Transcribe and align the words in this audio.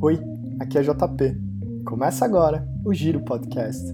Oi, 0.00 0.16
aqui 0.60 0.78
é 0.78 0.82
JP. 0.82 1.36
Começa 1.84 2.24
agora 2.24 2.64
o 2.84 2.94
Giro 2.94 3.20
Podcast. 3.24 3.92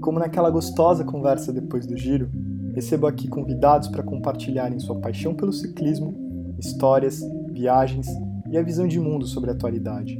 Como 0.00 0.18
naquela 0.18 0.48
gostosa 0.48 1.04
conversa 1.04 1.52
depois 1.52 1.86
do 1.86 1.94
giro, 1.94 2.30
recebo 2.74 3.06
aqui 3.06 3.28
convidados 3.28 3.88
para 3.88 4.02
compartilharem 4.02 4.80
sua 4.80 4.98
paixão 4.98 5.34
pelo 5.34 5.52
ciclismo, 5.52 6.54
histórias, 6.58 7.20
viagens 7.52 8.06
e 8.50 8.56
a 8.56 8.62
visão 8.62 8.88
de 8.88 8.98
mundo 8.98 9.26
sobre 9.26 9.50
a 9.50 9.52
atualidade. 9.52 10.18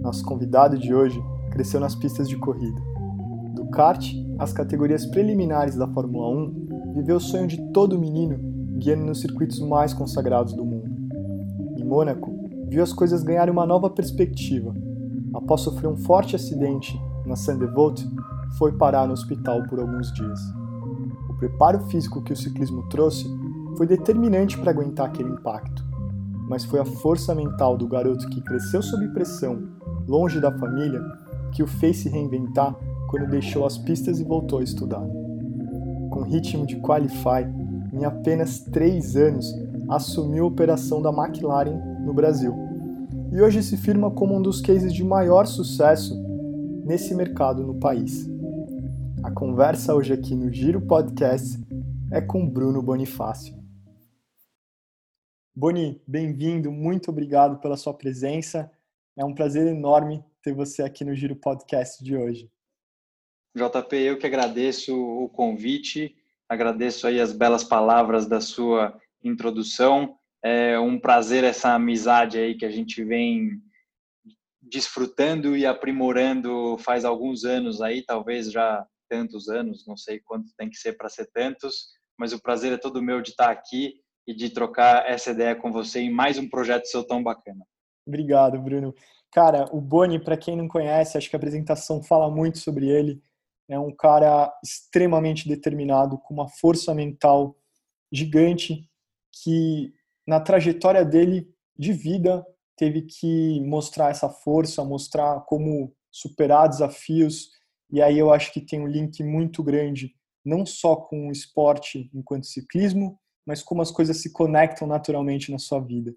Nosso 0.00 0.24
convidado 0.24 0.78
de 0.78 0.94
hoje 0.94 1.20
cresceu 1.50 1.80
nas 1.80 1.96
pistas 1.96 2.28
de 2.28 2.36
corrida. 2.36 2.80
Do 3.56 3.66
kart 3.66 4.14
às 4.38 4.52
categorias 4.52 5.04
preliminares 5.06 5.74
da 5.74 5.88
Fórmula 5.88 6.28
1, 6.28 6.94
viveu 6.94 7.16
o 7.16 7.20
sonho 7.20 7.48
de 7.48 7.60
todo 7.72 7.98
menino 7.98 8.38
guiando 8.78 9.06
nos 9.06 9.20
circuitos 9.20 9.58
mais 9.58 9.92
consagrados 9.92 10.52
do 10.52 10.64
mundo. 10.64 10.88
Em 11.76 11.84
Mônaco, 11.84 12.33
viu 12.68 12.82
as 12.82 12.92
coisas 12.92 13.22
ganharem 13.22 13.52
uma 13.52 13.66
nova 13.66 13.90
perspectiva. 13.90 14.74
Após 15.32 15.62
sofrer 15.62 15.88
um 15.88 15.96
forte 15.96 16.36
acidente 16.36 17.00
na 17.26 17.36
Saint-Devote, 17.36 18.08
foi 18.58 18.72
parar 18.72 19.06
no 19.06 19.12
hospital 19.12 19.62
por 19.64 19.80
alguns 19.80 20.12
dias. 20.12 20.40
O 21.28 21.34
preparo 21.34 21.80
físico 21.86 22.22
que 22.22 22.32
o 22.32 22.36
ciclismo 22.36 22.88
trouxe 22.88 23.28
foi 23.76 23.86
determinante 23.86 24.56
para 24.56 24.70
aguentar 24.70 25.06
aquele 25.06 25.30
impacto, 25.30 25.84
mas 26.48 26.64
foi 26.64 26.78
a 26.78 26.84
força 26.84 27.34
mental 27.34 27.76
do 27.76 27.88
garoto 27.88 28.28
que 28.28 28.40
cresceu 28.40 28.80
sob 28.82 29.08
pressão, 29.08 29.62
longe 30.06 30.40
da 30.40 30.56
família, 30.56 31.02
que 31.50 31.62
o 31.62 31.66
fez 31.66 31.98
se 31.98 32.08
reinventar 32.08 32.76
quando 33.08 33.30
deixou 33.30 33.66
as 33.66 33.76
pistas 33.76 34.20
e 34.20 34.24
voltou 34.24 34.60
a 34.60 34.62
estudar. 34.62 35.02
Com 36.10 36.22
ritmo 36.22 36.66
de 36.66 36.76
qualify, 36.76 37.44
em 37.92 38.04
apenas 38.04 38.60
três 38.60 39.16
anos, 39.16 39.52
assumiu 39.88 40.44
a 40.44 40.48
operação 40.48 41.02
da 41.02 41.10
McLaren 41.10 41.80
no 42.04 42.14
Brasil 42.14 42.63
e 43.34 43.42
hoje 43.42 43.64
se 43.64 43.76
firma 43.76 44.12
como 44.12 44.36
um 44.36 44.40
dos 44.40 44.60
cases 44.60 44.94
de 44.94 45.02
maior 45.02 45.44
sucesso 45.44 46.14
nesse 46.86 47.12
mercado 47.16 47.66
no 47.66 47.80
país. 47.80 48.28
A 49.24 49.30
conversa 49.32 49.92
hoje 49.92 50.12
aqui 50.12 50.36
no 50.36 50.52
Giro 50.52 50.80
Podcast 50.80 51.58
é 52.12 52.20
com 52.20 52.48
Bruno 52.48 52.80
Bonifácio. 52.80 53.60
Boni, 55.52 56.00
bem-vindo, 56.06 56.70
muito 56.70 57.10
obrigado 57.10 57.58
pela 57.58 57.76
sua 57.76 57.92
presença. 57.92 58.70
É 59.16 59.24
um 59.24 59.34
prazer 59.34 59.66
enorme 59.66 60.24
ter 60.40 60.54
você 60.54 60.84
aqui 60.84 61.04
no 61.04 61.12
Giro 61.12 61.34
Podcast 61.34 62.04
de 62.04 62.16
hoje. 62.16 62.48
JP, 63.56 63.96
eu 63.96 64.16
que 64.16 64.28
agradeço 64.28 64.96
o 64.96 65.28
convite, 65.28 66.14
agradeço 66.48 67.04
aí 67.04 67.20
as 67.20 67.32
belas 67.32 67.64
palavras 67.64 68.28
da 68.28 68.40
sua 68.40 68.96
introdução 69.24 70.16
é 70.44 70.78
um 70.78 71.00
prazer 71.00 71.42
essa 71.42 71.74
amizade 71.74 72.38
aí 72.38 72.54
que 72.54 72.66
a 72.66 72.70
gente 72.70 73.02
vem 73.02 73.62
desfrutando 74.60 75.56
e 75.56 75.64
aprimorando 75.64 76.76
faz 76.78 77.04
alguns 77.04 77.44
anos 77.44 77.80
aí, 77.80 78.02
talvez 78.04 78.52
já 78.52 78.86
tantos 79.08 79.48
anos, 79.48 79.86
não 79.86 79.96
sei 79.96 80.20
quanto 80.20 80.54
tem 80.56 80.68
que 80.68 80.76
ser 80.76 80.94
para 80.94 81.08
ser 81.08 81.30
tantos, 81.32 81.88
mas 82.18 82.32
o 82.32 82.40
prazer 82.40 82.72
é 82.72 82.76
todo 82.76 83.02
meu 83.02 83.22
de 83.22 83.30
estar 83.30 83.50
aqui 83.50 83.94
e 84.26 84.34
de 84.34 84.50
trocar 84.50 85.08
essa 85.08 85.30
ideia 85.30 85.54
com 85.54 85.72
você 85.72 86.00
em 86.00 86.10
mais 86.10 86.38
um 86.38 86.48
projeto 86.48 86.86
seu 86.86 87.04
tão 87.04 87.22
bacana. 87.22 87.64
Obrigado, 88.06 88.60
Bruno. 88.60 88.94
Cara, 89.32 89.66
o 89.72 89.80
Boni, 89.80 90.22
para 90.22 90.36
quem 90.36 90.56
não 90.56 90.68
conhece, 90.68 91.16
acho 91.16 91.28
que 91.28 91.36
a 91.36 91.38
apresentação 91.38 92.02
fala 92.02 92.30
muito 92.30 92.58
sobre 92.58 92.88
ele. 92.88 93.22
É 93.68 93.78
um 93.78 93.94
cara 93.94 94.52
extremamente 94.62 95.48
determinado, 95.48 96.18
com 96.18 96.34
uma 96.34 96.48
força 96.48 96.94
mental 96.94 97.56
gigante, 98.12 98.88
que 99.42 99.92
na 100.26 100.40
trajetória 100.40 101.04
dele 101.04 101.48
de 101.76 101.92
vida, 101.92 102.44
teve 102.76 103.02
que 103.02 103.60
mostrar 103.60 104.10
essa 104.10 104.28
força, 104.28 104.84
mostrar 104.84 105.40
como 105.42 105.94
superar 106.10 106.68
desafios. 106.68 107.50
E 107.90 108.00
aí 108.00 108.18
eu 108.18 108.32
acho 108.32 108.52
que 108.52 108.60
tem 108.60 108.80
um 108.80 108.86
link 108.86 109.22
muito 109.22 109.62
grande, 109.62 110.14
não 110.44 110.64
só 110.64 110.96
com 110.96 111.28
o 111.28 111.32
esporte 111.32 112.10
enquanto 112.14 112.46
ciclismo, 112.46 113.18
mas 113.46 113.62
como 113.62 113.82
as 113.82 113.90
coisas 113.90 114.16
se 114.18 114.32
conectam 114.32 114.88
naturalmente 114.88 115.50
na 115.50 115.58
sua 115.58 115.80
vida. 115.80 116.14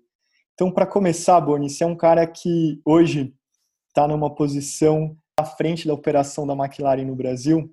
Então, 0.53 0.71
para 0.71 0.87
começar, 0.87 1.39
Boni, 1.39 1.69
você 1.69 1.83
é 1.83 1.87
um 1.87 1.95
cara 1.95 2.25
que 2.25 2.81
hoje 2.83 3.35
está 3.89 4.07
numa 4.07 4.33
posição 4.33 5.15
à 5.39 5.45
frente 5.45 5.87
da 5.87 5.93
operação 5.93 6.47
da 6.47 6.53
McLaren 6.53 7.05
no 7.05 7.15
Brasil, 7.15 7.71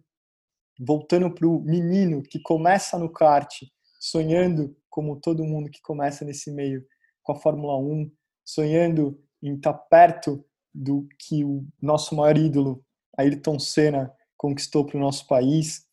voltando 0.78 1.31
para 1.31 1.47
o 1.47 1.60
menino 1.60 2.22
que 2.22 2.38
começa 2.41 2.98
no 2.98 3.10
kart, 3.10 3.62
sonhando 4.00 4.76
como 4.94 5.16
todo 5.16 5.43
mundo 5.43 5.69
que 5.69 5.82
começa 5.82 6.25
nesse 6.25 6.53
meio 6.53 6.87
com 7.21 7.32
a 7.32 7.34
Fórmula 7.34 7.77
1, 7.77 8.09
sonhando 8.44 9.19
em 9.43 9.56
estar 9.56 9.75
perto 9.75 10.44
do 10.72 11.09
que 11.19 11.44
o 11.44 11.66
nosso 11.82 12.15
maior 12.15 12.38
ídolo, 12.38 12.81
Ayrton 13.19 13.59
Senna, 13.59 14.15
conquistou 14.37 14.87
para 14.87 14.97
o 14.97 15.00
nosso 15.00 15.27
país. 15.27 15.84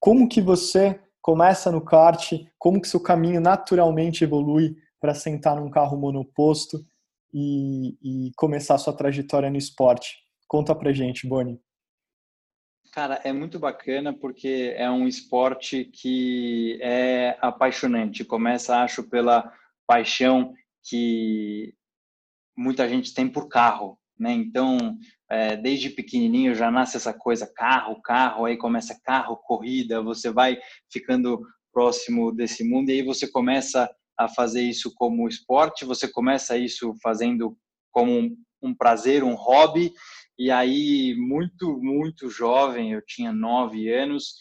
Como 0.00 0.26
que 0.26 0.40
você 0.40 0.98
começa 1.20 1.70
no 1.70 1.84
kart? 1.84 2.32
Como 2.58 2.80
que 2.80 2.88
seu 2.88 3.00
caminho 3.00 3.38
naturalmente 3.38 4.24
evolui 4.24 4.76
para 4.98 5.14
sentar 5.14 5.54
num 5.54 5.68
carro 5.68 5.98
monoposto 5.98 6.82
e, 7.34 7.98
e 8.02 8.32
começar 8.34 8.78
sua 8.78 8.94
trajetória 8.94 9.50
no 9.50 9.58
esporte? 9.58 10.16
Conta 10.46 10.74
pra 10.74 10.90
gente, 10.90 11.28
Boni. 11.28 11.60
Cara, 12.98 13.20
é 13.22 13.32
muito 13.32 13.60
bacana 13.60 14.12
porque 14.12 14.74
é 14.76 14.90
um 14.90 15.06
esporte 15.06 15.84
que 15.84 16.80
é 16.82 17.38
apaixonante. 17.40 18.24
Começa, 18.24 18.78
acho, 18.78 19.04
pela 19.04 19.52
paixão 19.86 20.52
que 20.82 21.72
muita 22.56 22.88
gente 22.88 23.14
tem 23.14 23.28
por 23.28 23.46
carro, 23.46 23.96
né? 24.18 24.32
Então, 24.32 24.98
é, 25.30 25.56
desde 25.56 25.90
pequenininho 25.90 26.56
já 26.56 26.72
nasce 26.72 26.96
essa 26.96 27.14
coisa 27.14 27.46
carro, 27.46 28.02
carro, 28.02 28.46
aí 28.46 28.56
começa 28.56 29.00
carro, 29.04 29.36
corrida, 29.36 30.02
você 30.02 30.32
vai 30.32 30.58
ficando 30.90 31.40
próximo 31.72 32.32
desse 32.32 32.64
mundo 32.64 32.90
e 32.90 32.94
aí 32.94 33.02
você 33.02 33.30
começa 33.30 33.88
a 34.18 34.26
fazer 34.26 34.62
isso 34.62 34.92
como 34.96 35.28
esporte, 35.28 35.84
você 35.84 36.08
começa 36.08 36.58
isso 36.58 36.92
fazendo 37.00 37.56
como 37.92 38.10
um, 38.10 38.36
um 38.60 38.74
prazer, 38.74 39.22
um 39.22 39.36
hobby 39.36 39.92
e 40.38 40.50
aí, 40.50 41.16
muito, 41.16 41.76
muito 41.78 42.30
jovem, 42.30 42.92
eu 42.92 43.02
tinha 43.04 43.32
nove 43.32 43.92
anos, 43.92 44.34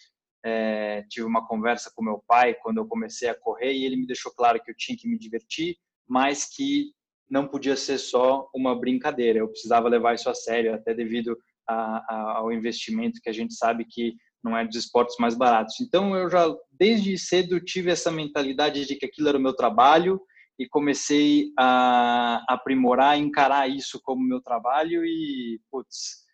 é, 0.46 1.04
tive 1.10 1.26
uma 1.26 1.46
conversa 1.48 1.92
com 1.96 2.04
meu 2.04 2.24
pai 2.28 2.54
quando 2.54 2.78
eu 2.78 2.88
comecei 2.88 3.28
a 3.28 3.36
correr 3.36 3.74
e 3.74 3.84
ele 3.84 3.98
me 3.98 4.06
deixou 4.06 4.32
claro 4.32 4.62
que 4.64 4.70
eu 4.70 4.76
tinha 4.78 4.98
que 4.98 5.08
me 5.08 5.18
divertir, 5.18 5.76
mas 6.08 6.46
que 6.46 6.92
não 7.30 7.48
podia 7.48 7.76
ser 7.76 7.98
só 7.98 8.48
uma 8.54 8.80
brincadeira, 8.80 9.40
eu 9.40 9.50
precisava 9.50 9.90
levar 9.90 10.14
isso 10.14 10.30
a 10.30 10.36
sério, 10.36 10.74
até 10.74 10.94
devido 10.94 11.38
a, 11.68 11.98
a, 12.08 12.38
ao 12.38 12.54
investimento 12.54 13.20
que 13.22 13.30
a 13.30 13.34
gente 13.34 13.56
sabe 13.56 13.84
que 13.84 14.16
não 14.44 14.56
é 14.56 14.66
dos 14.66 14.78
esportes 14.78 15.18
mais 15.20 15.36
baratos. 15.36 15.82
Então, 15.82 16.16
eu 16.16 16.30
já, 16.30 16.46
desde 16.72 17.18
cedo, 17.18 17.60
tive 17.60 17.90
essa 17.90 18.12
mentalidade 18.12 18.86
de 18.86 18.96
que 18.96 19.06
aquilo 19.06 19.28
era 19.28 19.38
o 19.38 19.42
meu 19.42 19.54
trabalho 19.54 20.22
e 20.60 20.68
comecei 20.68 21.52
a 21.58 22.44
aprimorar, 22.48 23.18
encarar 23.18 23.70
isso 23.70 24.00
como 24.02 24.24
meu 24.24 24.42
trabalho 24.42 25.06
e, 25.06 25.62
putz, 25.70 26.26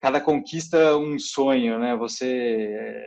cada 0.00 0.20
conquista 0.20 0.76
é 0.76 0.94
um 0.94 1.18
sonho, 1.18 1.78
né? 1.78 1.96
Você 1.96 3.04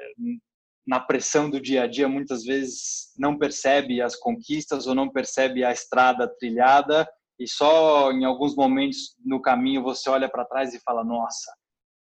na 0.86 1.00
pressão 1.00 1.50
do 1.50 1.60
dia 1.60 1.84
a 1.84 1.88
dia 1.88 2.08
muitas 2.08 2.44
vezes 2.44 3.12
não 3.18 3.40
percebe 3.40 4.02
as 4.02 4.16
conquistas 4.16 4.86
ou 4.86 4.94
não 4.94 5.10
percebe 5.10 5.64
a 5.64 5.72
estrada 5.72 6.28
trilhada 6.38 7.08
e 7.40 7.48
só 7.48 8.12
em 8.12 8.24
alguns 8.24 8.56
momentos 8.56 9.16
no 9.26 9.42
caminho 9.42 9.82
você 9.82 10.10
olha 10.10 10.30
para 10.30 10.46
trás 10.46 10.74
e 10.74 10.82
fala: 10.82 11.04
"Nossa, 11.04 11.52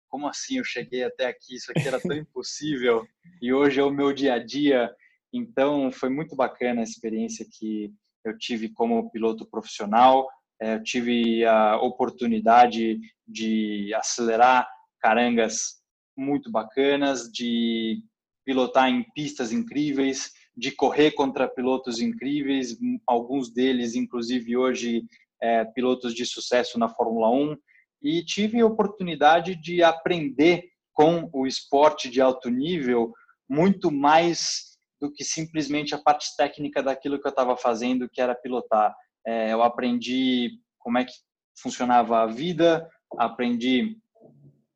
como 0.10 0.28
assim 0.28 0.58
eu 0.58 0.64
cheguei 0.64 1.04
até 1.04 1.28
aqui? 1.28 1.56
Isso 1.56 1.72
aqui 1.72 1.88
era 1.88 2.00
tão 2.00 2.16
impossível 2.18 3.06
e 3.42 3.54
hoje 3.54 3.80
é 3.80 3.84
o 3.84 3.92
meu 3.92 4.14
dia 4.14 4.36
a 4.36 4.40
dia". 4.40 4.94
Então, 5.34 5.92
foi 5.92 6.10
muito 6.10 6.36
bacana 6.36 6.82
a 6.82 6.84
experiência 6.84 7.46
que 7.50 7.94
eu 8.24 8.38
tive 8.38 8.70
como 8.70 9.10
piloto 9.12 9.46
profissional, 9.46 10.28
é, 10.62 10.76
eu 10.76 10.84
tive 10.84 11.46
a 11.46 11.78
oportunidade 11.78 13.00
de 13.28 13.94
acelerar 13.96 14.68
carangas 15.00 15.82
muito 16.16 16.52
bacanas, 16.52 17.32
de 17.32 18.04
pilotar 18.46 18.90
em 18.90 19.04
pistas 19.14 19.52
incríveis, 19.52 20.32
de 20.56 20.72
correr 20.72 21.12
contra 21.12 21.48
pilotos 21.48 22.00
incríveis, 22.00 22.78
alguns 23.08 23.52
deles, 23.52 23.96
inclusive, 23.96 24.58
hoje, 24.58 25.04
é, 25.42 25.66
pilotos 25.66 26.14
de 26.14 26.26
sucesso 26.26 26.78
na 26.78 26.90
Fórmula 26.90 27.30
1, 27.30 27.58
e 28.04 28.24
tive 28.24 28.60
a 28.60 28.66
oportunidade 28.66 29.56
de 29.56 29.82
aprender 29.82 30.66
com 30.94 31.30
o 31.34 31.48
esporte 31.48 32.10
de 32.10 32.22
alto 32.22 32.50
nível 32.50 33.14
muito 33.50 33.92
mais 33.92 34.71
do 35.02 35.12
que 35.12 35.24
simplesmente 35.24 35.96
a 35.96 35.98
parte 35.98 36.36
técnica 36.38 36.84
daquilo 36.84 37.20
que 37.20 37.28
eu 37.28 37.32
estava 37.32 37.58
fazendo, 37.58 38.08
que 38.08 38.22
era 38.22 38.36
pilotar. 38.36 38.96
É, 39.26 39.52
eu 39.52 39.64
aprendi 39.64 40.60
como 40.78 41.00
é 41.00 41.06
que 41.06 41.14
funcionava 41.60 42.20
a 42.20 42.28
vida, 42.28 42.88
aprendi 43.18 43.98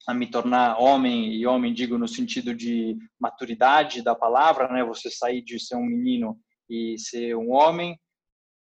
a 0.08 0.14
me 0.14 0.30
tornar 0.30 0.80
homem 0.80 1.34
e 1.34 1.46
homem 1.46 1.74
digo 1.74 1.98
no 1.98 2.08
sentido 2.08 2.54
de 2.54 2.98
maturidade 3.20 4.02
da 4.02 4.16
palavra, 4.16 4.68
né? 4.68 4.84
Você 4.84 5.10
sair 5.10 5.42
de 5.44 5.60
ser 5.60 5.76
um 5.76 5.86
menino 5.86 6.40
e 6.70 6.98
ser 6.98 7.36
um 7.36 7.52
homem. 7.52 7.98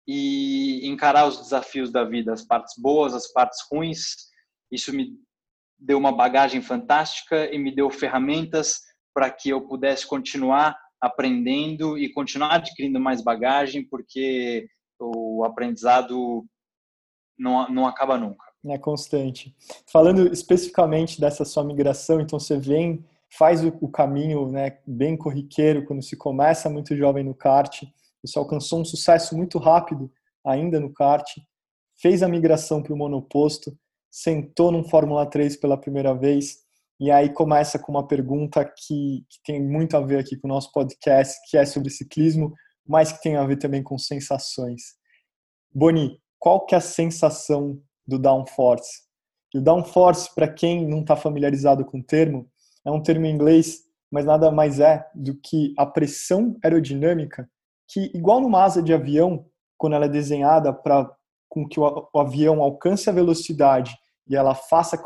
e 0.06 0.86
encarar 0.86 1.26
os 1.26 1.40
desafios 1.40 1.90
da 1.90 2.04
vida, 2.04 2.34
as 2.34 2.46
partes 2.46 2.74
boas, 2.78 3.14
as 3.14 3.32
partes 3.32 3.60
ruins. 3.72 4.28
Isso 4.70 4.94
me 4.94 5.18
deu 5.80 5.98
uma 5.98 6.12
bagagem 6.12 6.62
fantástica 6.62 7.50
e 7.54 7.58
me 7.58 7.74
deu 7.74 7.90
ferramentas 7.90 8.82
para 9.14 9.32
que 9.32 9.50
eu 9.50 9.66
pudesse 9.66 10.06
continuar 10.06 10.78
aprendendo 11.04 11.98
e 11.98 12.10
continuar 12.10 12.56
adquirindo 12.56 12.98
mais 12.98 13.22
bagagem, 13.22 13.86
porque 13.86 14.70
o 14.98 15.44
aprendizado 15.44 16.46
não, 17.38 17.70
não 17.70 17.86
acaba 17.86 18.18
nunca. 18.18 18.46
É 18.66 18.78
constante. 18.78 19.54
Falando 19.86 20.32
especificamente 20.32 21.20
dessa 21.20 21.44
sua 21.44 21.62
migração, 21.62 22.22
então 22.22 22.40
você 22.40 22.58
vem, 22.58 23.04
faz 23.30 23.62
o, 23.66 23.78
o 23.82 23.90
caminho 23.90 24.50
né, 24.50 24.80
bem 24.88 25.18
corriqueiro 25.18 25.84
quando 25.84 26.02
se 26.02 26.16
começa 26.16 26.70
muito 26.70 26.96
jovem 26.96 27.26
no 27.26 27.36
kart, 27.36 27.84
você 28.24 28.40
alcançou 28.40 28.80
um 28.80 28.86
sucesso 28.86 29.36
muito 29.36 29.60
rápido 29.60 30.10
ainda 30.46 30.80
no 30.80 30.94
kart, 30.94 31.28
fez 31.98 32.24
a 32.24 32.30
migração 32.30 32.82
para 32.82 32.94
o 32.94 32.98
monoposto, 32.98 33.78
sentou 34.10 34.72
num 34.72 34.86
Fórmula 34.86 35.26
3 35.26 35.58
pela 35.58 35.78
primeira 35.78 36.14
vez, 36.14 36.63
e 37.04 37.12
aí 37.12 37.34
começa 37.34 37.78
com 37.78 37.92
uma 37.92 38.08
pergunta 38.08 38.64
que, 38.64 39.26
que 39.30 39.44
tem 39.44 39.62
muito 39.62 39.98
a 39.98 40.00
ver 40.00 40.20
aqui 40.20 40.38
com 40.38 40.48
o 40.48 40.52
nosso 40.52 40.72
podcast, 40.72 41.38
que 41.50 41.58
é 41.58 41.66
sobre 41.66 41.90
ciclismo, 41.90 42.54
mas 42.88 43.12
que 43.12 43.22
tem 43.22 43.36
a 43.36 43.46
ver 43.46 43.58
também 43.58 43.84
com 43.84 43.98
sensações. 43.98 44.82
Boni, 45.70 46.18
qual 46.40 46.66
que 46.66 46.74
é 46.74 46.78
a 46.78 46.82
sensação 46.82 47.78
do 48.08 48.18
downforce? 48.18 49.02
E 49.54 49.58
o 49.58 49.62
downforce, 49.62 50.34
para 50.34 50.48
quem 50.48 50.88
não 50.88 51.02
está 51.02 51.18
familiarizado 51.18 51.84
com 51.84 52.00
o 52.00 52.04
termo, 52.04 52.50
é 52.86 52.90
um 52.90 53.04
termo 53.04 53.26
em 53.26 53.36
inglês, 53.36 53.80
mas 54.10 54.24
nada 54.24 54.50
mais 54.50 54.80
é 54.80 55.06
do 55.14 55.36
que 55.36 55.74
a 55.78 55.86
pressão 55.86 56.56
aerodinâmica 56.64 57.50
que, 57.86 58.12
igual 58.16 58.40
numa 58.40 58.64
asa 58.64 58.82
de 58.82 58.94
avião, 58.94 59.46
quando 59.78 59.98
ela 59.98 60.06
é 60.06 60.10
desenhada 60.10 60.72
para 60.72 61.14
com 61.50 61.68
que 61.68 61.82
o, 61.82 62.10
avião 62.16 62.64
alcance 62.64 63.10
a 63.10 63.14
velocidade 63.14 63.94
e 64.28 64.36
ela 64.36 64.56
faça 64.56 64.98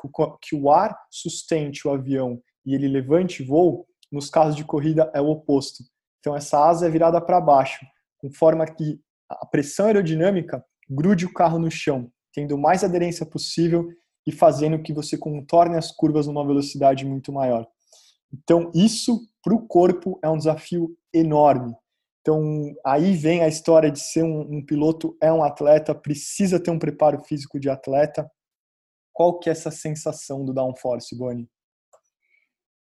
que 0.42 0.56
o 0.56 0.70
ar 0.70 0.98
sustente 1.10 1.88
o 1.88 1.92
avião 1.92 2.42
e 2.66 2.76
ele 2.76 2.88
levante 2.88 3.44
voo, 3.44 3.88
nos 4.12 4.30
casos 4.30 4.56
de 4.56 4.64
corrida 4.64 5.10
é 5.14 5.22
o 5.22 5.30
oposto. 5.30 5.84
Então 6.20 6.36
essa 6.36 6.60
asa 6.68 6.86
é 6.86 6.90
virada 6.90 7.20
para 7.22 7.42
baixo, 7.42 7.86
com 8.18 8.32
forma 8.32 8.66
que 8.66 9.00
a 9.30 9.46
pressão 9.46 9.88
aerodinâmica 9.88 10.64
grude 10.90 11.26
o 11.26 11.34
carro 11.34 11.60
no 11.60 11.72
chão, 11.72 12.12
tendo 12.34 12.58
mais 12.58 12.84
aderência 12.84 13.26
possível 13.26 13.90
e 14.26 14.32
fazendo 14.32 14.82
que 14.82 14.94
você 14.94 15.18
contorne 15.18 15.78
as 15.78 15.92
curvas 15.92 16.28
numa 16.28 16.46
velocidade 16.46 17.06
muito 17.06 17.32
maior. 17.32 17.66
Então 18.34 18.72
isso 18.74 19.22
para 19.42 19.56
o 19.56 19.66
corpo 19.66 20.20
é 20.22 20.30
um 20.30 20.38
desafio 20.38 20.96
enorme. 21.14 21.74
Então 22.22 22.76
aí 22.86 23.16
vem 23.16 23.42
a 23.42 23.48
história 23.48 23.90
de 23.90 24.00
ser 24.00 24.24
um, 24.24 24.42
um 24.42 24.66
piloto 24.66 25.16
é 25.22 25.32
um 25.32 25.44
atleta, 25.44 25.96
precisa 25.96 26.60
ter 26.60 26.72
um 26.72 26.80
preparo 26.80 27.24
físico 27.24 27.60
de 27.60 27.70
atleta 27.70 28.30
qual 29.18 29.40
que 29.40 29.50
é 29.50 29.52
essa 29.52 29.72
sensação 29.72 30.46
do 30.46 30.54
downforce, 30.54 31.18
Boni? 31.18 31.50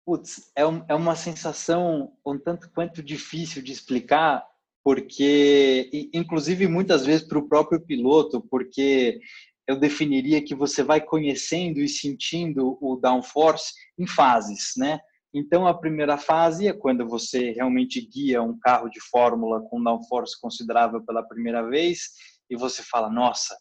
Putz, 0.03 0.51
é, 0.55 0.65
um, 0.65 0.83
é 0.89 0.95
uma 0.95 1.15
sensação 1.15 2.11
um 2.25 2.39
tanto 2.39 2.71
quanto 2.71 3.03
difícil 3.03 3.61
de 3.61 3.71
explicar, 3.71 4.43
porque, 4.83 5.91
inclusive 6.11 6.67
muitas 6.67 7.05
vezes 7.05 7.27
para 7.27 7.37
o 7.37 7.47
próprio 7.47 7.79
piloto, 7.79 8.41
porque 8.49 9.19
eu 9.67 9.79
definiria 9.79 10.43
que 10.43 10.55
você 10.55 10.81
vai 10.81 10.99
conhecendo 10.99 11.79
e 11.79 11.87
sentindo 11.87 12.79
o 12.81 12.95
downforce 12.95 13.71
em 13.99 14.07
fases, 14.07 14.73
né? 14.75 14.99
Então, 15.31 15.67
a 15.67 15.77
primeira 15.77 16.17
fase 16.17 16.67
é 16.67 16.73
quando 16.73 17.07
você 17.07 17.51
realmente 17.51 18.01
guia 18.01 18.41
um 18.41 18.57
carro 18.57 18.89
de 18.89 18.99
fórmula 18.99 19.61
com 19.69 19.83
downforce 19.83 20.39
considerável 20.41 20.99
pela 21.05 21.21
primeira 21.21 21.61
vez 21.69 22.09
e 22.49 22.55
você 22.55 22.81
fala, 22.81 23.07
nossa, 23.07 23.55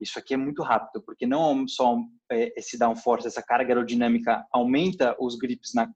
isso 0.00 0.18
aqui 0.18 0.34
é 0.34 0.36
muito 0.36 0.62
rápido, 0.62 1.02
porque 1.04 1.26
não 1.26 1.66
só 1.66 1.96
é, 2.30 2.52
esse 2.58 2.78
downforce, 2.78 3.26
essa 3.26 3.42
carga 3.42 3.70
aerodinâmica 3.70 4.44
aumenta 4.52 5.16
os 5.18 5.36
grips 5.36 5.72
na, 5.74 5.90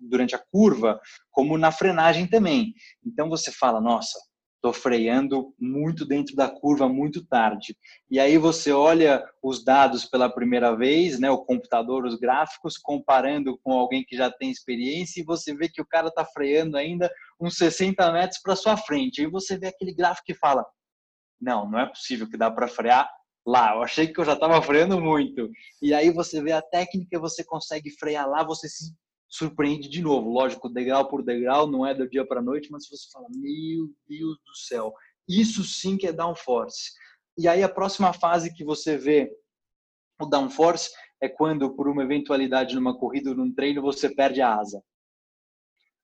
durante 0.00 0.34
a 0.34 0.42
curva, 0.50 1.00
como 1.30 1.56
na 1.56 1.72
frenagem 1.72 2.26
também. 2.26 2.74
Então 3.04 3.28
você 3.28 3.52
fala, 3.52 3.80
nossa, 3.80 4.18
estou 4.56 4.72
freando 4.74 5.54
muito 5.58 6.04
dentro 6.04 6.36
da 6.36 6.48
curva 6.48 6.86
muito 6.88 7.24
tarde. 7.26 7.74
E 8.10 8.20
aí 8.20 8.36
você 8.36 8.70
olha 8.72 9.24
os 9.42 9.64
dados 9.64 10.04
pela 10.04 10.28
primeira 10.28 10.76
vez, 10.76 11.18
né, 11.18 11.30
o 11.30 11.44
computador, 11.44 12.04
os 12.04 12.16
gráficos, 12.16 12.76
comparando 12.76 13.58
com 13.62 13.72
alguém 13.72 14.04
que 14.04 14.16
já 14.16 14.30
tem 14.30 14.50
experiência 14.50 15.20
e 15.20 15.24
você 15.24 15.54
vê 15.54 15.68
que 15.68 15.80
o 15.80 15.86
cara 15.86 16.08
está 16.08 16.24
freando 16.24 16.76
ainda 16.76 17.10
uns 17.40 17.56
60 17.56 18.12
metros 18.12 18.40
para 18.42 18.54
sua 18.54 18.76
frente. 18.76 19.22
E 19.22 19.26
você 19.26 19.58
vê 19.58 19.68
aquele 19.68 19.94
gráfico 19.94 20.30
e 20.30 20.34
fala, 20.34 20.64
não, 21.40 21.68
não 21.68 21.78
é 21.78 21.86
possível 21.86 22.28
que 22.28 22.36
dá 22.36 22.50
para 22.50 22.68
frear 22.68 23.10
lá. 23.46 23.74
Eu 23.74 23.82
achei 23.82 24.06
que 24.06 24.20
eu 24.20 24.24
já 24.24 24.34
estava 24.34 24.60
freando 24.62 25.00
muito. 25.00 25.50
E 25.80 25.94
aí 25.94 26.10
você 26.10 26.42
vê 26.42 26.52
a 26.52 26.62
técnica, 26.62 27.18
você 27.18 27.42
consegue 27.44 27.90
frear 27.90 28.28
lá, 28.28 28.42
você 28.42 28.68
se 28.68 28.94
surpreende 29.28 29.88
de 29.88 30.02
novo. 30.02 30.30
Lógico, 30.30 30.68
degrau 30.68 31.08
por 31.08 31.22
degrau, 31.22 31.66
não 31.66 31.86
é 31.86 31.94
do 31.94 32.08
dia 32.08 32.26
para 32.26 32.42
noite, 32.42 32.70
mas 32.70 32.88
você 32.88 33.10
fala, 33.12 33.26
meu 33.30 33.88
Deus 34.08 34.38
do 34.44 34.54
céu, 34.54 34.92
isso 35.28 35.64
sim 35.64 35.96
que 35.96 36.06
é 36.06 36.12
downforce. 36.12 36.90
E 37.38 37.48
aí 37.48 37.62
a 37.62 37.68
próxima 37.68 38.12
fase 38.12 38.52
que 38.52 38.64
você 38.64 38.96
vê 38.96 39.30
o 40.20 40.26
downforce 40.26 40.90
é 41.22 41.28
quando, 41.28 41.74
por 41.74 41.88
uma 41.88 42.02
eventualidade 42.02 42.74
numa 42.74 42.98
corrida 42.98 43.30
ou 43.30 43.36
num 43.36 43.54
treino, 43.54 43.80
você 43.80 44.08
perde 44.08 44.42
a 44.42 44.54
asa. 44.56 44.82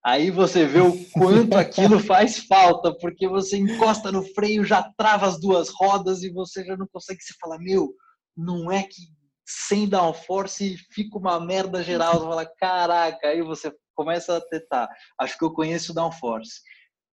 Aí 0.06 0.30
você 0.30 0.64
vê 0.64 0.80
o 0.80 0.92
quanto 1.10 1.56
aquilo 1.56 1.98
faz 1.98 2.38
falta, 2.38 2.96
porque 2.96 3.26
você 3.26 3.56
encosta 3.56 4.12
no 4.12 4.22
freio, 4.22 4.62
já 4.64 4.80
trava 4.96 5.26
as 5.26 5.40
duas 5.40 5.68
rodas 5.68 6.22
e 6.22 6.30
você 6.30 6.64
já 6.64 6.76
não 6.76 6.86
consegue 6.86 7.20
se 7.20 7.34
falar, 7.40 7.58
meu, 7.58 7.92
não 8.36 8.70
é 8.70 8.84
que 8.84 9.02
sem 9.44 9.88
downforce 9.88 10.76
fica 10.92 11.18
uma 11.18 11.40
merda 11.40 11.82
geral. 11.82 12.20
Você 12.20 12.24
fala, 12.24 12.46
caraca, 12.46 13.26
aí 13.26 13.42
você 13.42 13.74
começa 13.96 14.36
a 14.36 14.40
tentar. 14.40 14.88
Acho 15.18 15.36
que 15.36 15.44
eu 15.44 15.52
conheço 15.52 15.92
downforce. 15.92 16.60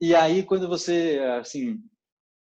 E 0.01 0.15
aí 0.15 0.45
quando 0.45 0.69
você, 0.69 1.19
assim, 1.41 1.81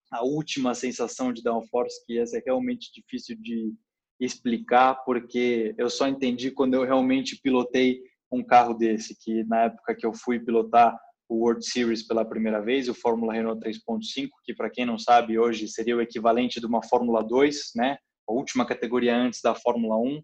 a 0.09 0.23
última 0.23 0.73
sensação 0.73 1.33
de 1.33 1.43
downforce, 1.43 2.05
que 2.05 2.17
essa 2.17 2.37
é 2.37 2.41
realmente 2.45 2.89
difícil 2.93 3.35
de 3.37 3.73
explicar, 4.17 4.95
porque 5.03 5.75
eu 5.77 5.89
só 5.89 6.07
entendi 6.07 6.51
quando 6.51 6.75
eu 6.75 6.85
realmente 6.85 7.37
pilotei 7.41 7.99
um 8.31 8.43
carro 8.43 8.73
desse, 8.73 9.15
que 9.19 9.43
na 9.43 9.63
época 9.63 9.95
que 9.95 10.05
eu 10.05 10.13
fui 10.13 10.39
pilotar 10.39 10.97
o 11.27 11.43
World 11.43 11.65
Series 11.65 12.05
pela 12.05 12.25
primeira 12.25 12.61
vez, 12.61 12.89
o 12.89 12.93
Fórmula 12.93 13.33
Renault 13.33 13.59
3.5, 13.61 14.29
que 14.43 14.53
para 14.53 14.69
quem 14.69 14.85
não 14.85 14.97
sabe 14.97 15.39
hoje 15.39 15.67
seria 15.67 15.95
o 15.95 16.01
equivalente 16.01 16.59
de 16.59 16.65
uma 16.65 16.83
Fórmula 16.83 17.23
2, 17.23 17.71
né? 17.75 17.97
A 18.27 18.33
última 18.33 18.65
categoria 18.65 19.15
antes 19.15 19.41
da 19.41 19.55
Fórmula 19.55 19.97
1. 19.97 20.21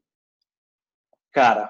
Cara, 1.31 1.69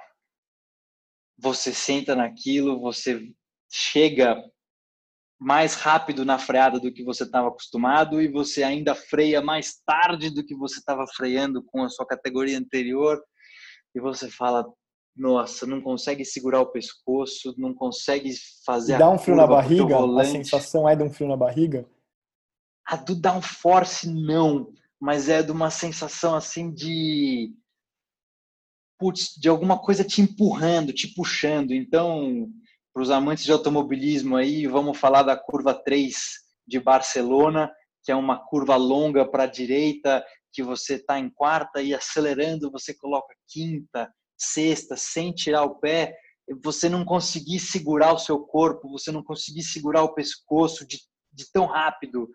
você 1.37 1.73
senta 1.73 2.15
naquilo, 2.15 2.79
você 2.79 3.31
chega 3.71 4.41
mais 5.39 5.75
rápido 5.75 6.25
na 6.25 6.39
freada 6.39 6.79
do 6.79 6.91
que 6.91 7.03
você 7.03 7.23
estava 7.23 7.49
acostumado 7.49 8.19
e 8.21 8.27
você 8.27 8.63
ainda 8.63 8.95
freia 8.95 9.39
mais 9.39 9.79
tarde 9.85 10.31
do 10.31 10.43
que 10.43 10.55
você 10.55 10.79
estava 10.79 11.05
freando 11.15 11.63
com 11.63 11.83
a 11.83 11.89
sua 11.89 12.07
categoria 12.07 12.57
anterior 12.57 13.21
e 13.93 13.99
você 13.99 14.31
fala 14.31 14.65
nossa, 15.17 15.65
não 15.65 15.81
consegue 15.81 16.23
segurar 16.23 16.61
o 16.61 16.71
pescoço, 16.71 17.53
não 17.57 17.73
consegue 17.73 18.31
fazer 18.65 18.95
e 18.95 18.97
dá 18.97 19.09
um 19.09 19.17
frio 19.17 19.35
na 19.35 19.47
barriga? 19.47 19.97
A 20.19 20.25
sensação 20.25 20.87
é 20.87 20.95
de 20.95 21.03
um 21.03 21.11
frio 21.11 21.27
na 21.27 21.37
barriga? 21.37 21.85
A 22.85 22.95
do 22.95 23.15
downforce 23.15 24.09
não, 24.09 24.71
mas 24.99 25.27
é 25.27 25.41
de 25.41 25.51
uma 25.51 25.69
sensação 25.69 26.35
assim 26.35 26.71
de 26.71 27.53
putz, 28.99 29.33
de 29.37 29.47
alguma 29.47 29.77
coisa 29.77 30.03
te 30.03 30.21
empurrando, 30.21 30.93
te 30.93 31.13
puxando. 31.13 31.71
Então, 31.71 32.49
para 32.93 33.03
os 33.03 33.11
amantes 33.11 33.43
de 33.43 33.51
automobilismo 33.51 34.35
aí, 34.35 34.65
vamos 34.65 34.97
falar 34.97 35.23
da 35.23 35.37
curva 35.37 35.73
3 35.73 36.15
de 36.67 36.79
Barcelona, 36.79 37.71
que 38.03 38.11
é 38.11 38.15
uma 38.15 38.37
curva 38.37 38.75
longa 38.75 39.29
para 39.29 39.43
a 39.43 39.47
direita, 39.47 40.23
que 40.51 40.63
você 40.63 40.95
está 40.95 41.19
em 41.19 41.29
quarta 41.29 41.81
e 41.81 41.93
acelerando, 41.93 42.71
você 42.71 42.93
coloca 42.93 43.35
quinta, 43.47 44.11
sexta, 44.37 44.95
sem 44.95 45.31
tirar 45.31 45.63
o 45.63 45.79
pé, 45.79 46.15
você 46.63 46.87
não 46.87 47.03
conseguir 47.03 47.59
segurar 47.59 48.13
o 48.13 48.19
seu 48.19 48.39
corpo, 48.39 48.89
você 48.89 49.11
não 49.11 49.23
conseguir 49.23 49.63
segurar 49.63 50.03
o 50.03 50.13
pescoço 50.13 50.87
de, 50.87 50.99
de 51.33 51.51
tão 51.51 51.65
rápido. 51.65 52.29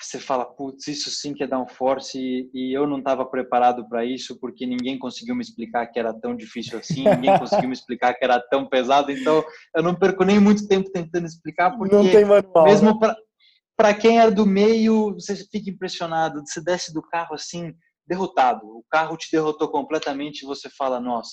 Você 0.00 0.18
fala, 0.18 0.44
putz, 0.44 0.88
isso 0.88 1.10
sim 1.10 1.32
que 1.32 1.44
é 1.44 1.46
downforce 1.46 2.18
e, 2.18 2.50
e 2.52 2.76
eu 2.76 2.86
não 2.86 2.98
estava 2.98 3.24
preparado 3.24 3.88
para 3.88 4.04
isso 4.04 4.38
porque 4.40 4.66
ninguém 4.66 4.98
conseguiu 4.98 5.36
me 5.36 5.42
explicar 5.42 5.86
que 5.86 5.98
era 5.98 6.12
tão 6.12 6.36
difícil 6.36 6.78
assim, 6.78 7.04
ninguém 7.04 7.38
conseguiu 7.38 7.68
me 7.68 7.74
explicar 7.74 8.12
que 8.14 8.24
era 8.24 8.40
tão 8.40 8.68
pesado, 8.68 9.12
então 9.12 9.44
eu 9.74 9.82
não 9.82 9.94
perco 9.94 10.24
nem 10.24 10.40
muito 10.40 10.66
tempo 10.66 10.90
tentando 10.90 11.26
explicar 11.26 11.76
porque 11.78 11.94
não 11.94 12.10
tem 12.10 12.24
manual, 12.24 12.64
mesmo 12.64 12.92
né? 12.92 12.98
para 12.98 13.16
para 13.76 13.92
quem 13.92 14.20
é 14.20 14.30
do 14.30 14.46
meio, 14.46 15.14
você 15.14 15.34
fica 15.34 15.68
impressionado, 15.68 16.40
você 16.46 16.62
desce 16.62 16.92
do 16.92 17.02
carro 17.02 17.34
assim, 17.34 17.74
derrotado. 18.06 18.66
O 18.66 18.84
carro 18.90 19.16
te 19.16 19.28
derrotou 19.30 19.68
completamente 19.68 20.42
e 20.42 20.46
você 20.46 20.68
fala: 20.70 21.00
nossa, 21.00 21.30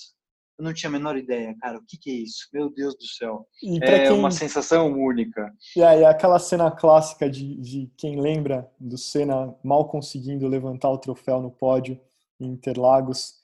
Eu 0.58 0.64
não 0.64 0.72
tinha 0.72 0.88
a 0.88 0.92
menor 0.92 1.16
ideia, 1.16 1.56
cara, 1.60 1.78
o 1.78 1.84
que, 1.86 1.98
que 1.98 2.10
é 2.10 2.14
isso? 2.14 2.48
Meu 2.52 2.70
Deus 2.72 2.94
do 2.94 3.06
céu. 3.06 3.46
é 3.82 4.08
quem... 4.08 4.18
uma 4.18 4.30
sensação 4.30 4.92
única. 4.92 5.52
E 5.76 5.82
aí, 5.82 6.04
aquela 6.04 6.38
cena 6.38 6.70
clássica 6.70 7.28
de, 7.28 7.56
de 7.56 7.92
quem 7.96 8.20
lembra 8.20 8.70
do 8.78 8.98
Senna 8.98 9.54
mal 9.62 9.88
conseguindo 9.88 10.48
levantar 10.48 10.90
o 10.90 10.98
troféu 10.98 11.40
no 11.40 11.50
pódio 11.50 12.00
em 12.40 12.48
Interlagos, 12.48 13.42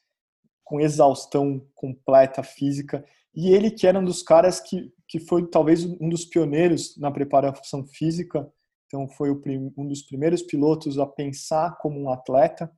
com 0.64 0.80
exaustão 0.80 1.66
completa 1.74 2.42
física. 2.42 3.04
E 3.34 3.50
ele 3.50 3.70
que 3.70 3.86
era 3.86 3.98
um 3.98 4.04
dos 4.04 4.22
caras 4.22 4.60
que, 4.60 4.92
que 5.06 5.18
foi 5.20 5.48
talvez 5.48 5.84
um 5.84 6.08
dos 6.08 6.24
pioneiros 6.24 6.96
na 6.98 7.10
preparação 7.10 7.86
física, 7.86 8.50
então 8.86 9.08
foi 9.08 9.30
um 9.30 9.86
dos 9.86 10.02
primeiros 10.02 10.42
pilotos 10.42 10.98
a 10.98 11.06
pensar 11.06 11.76
como 11.78 12.00
um 12.00 12.10
atleta. 12.10 12.70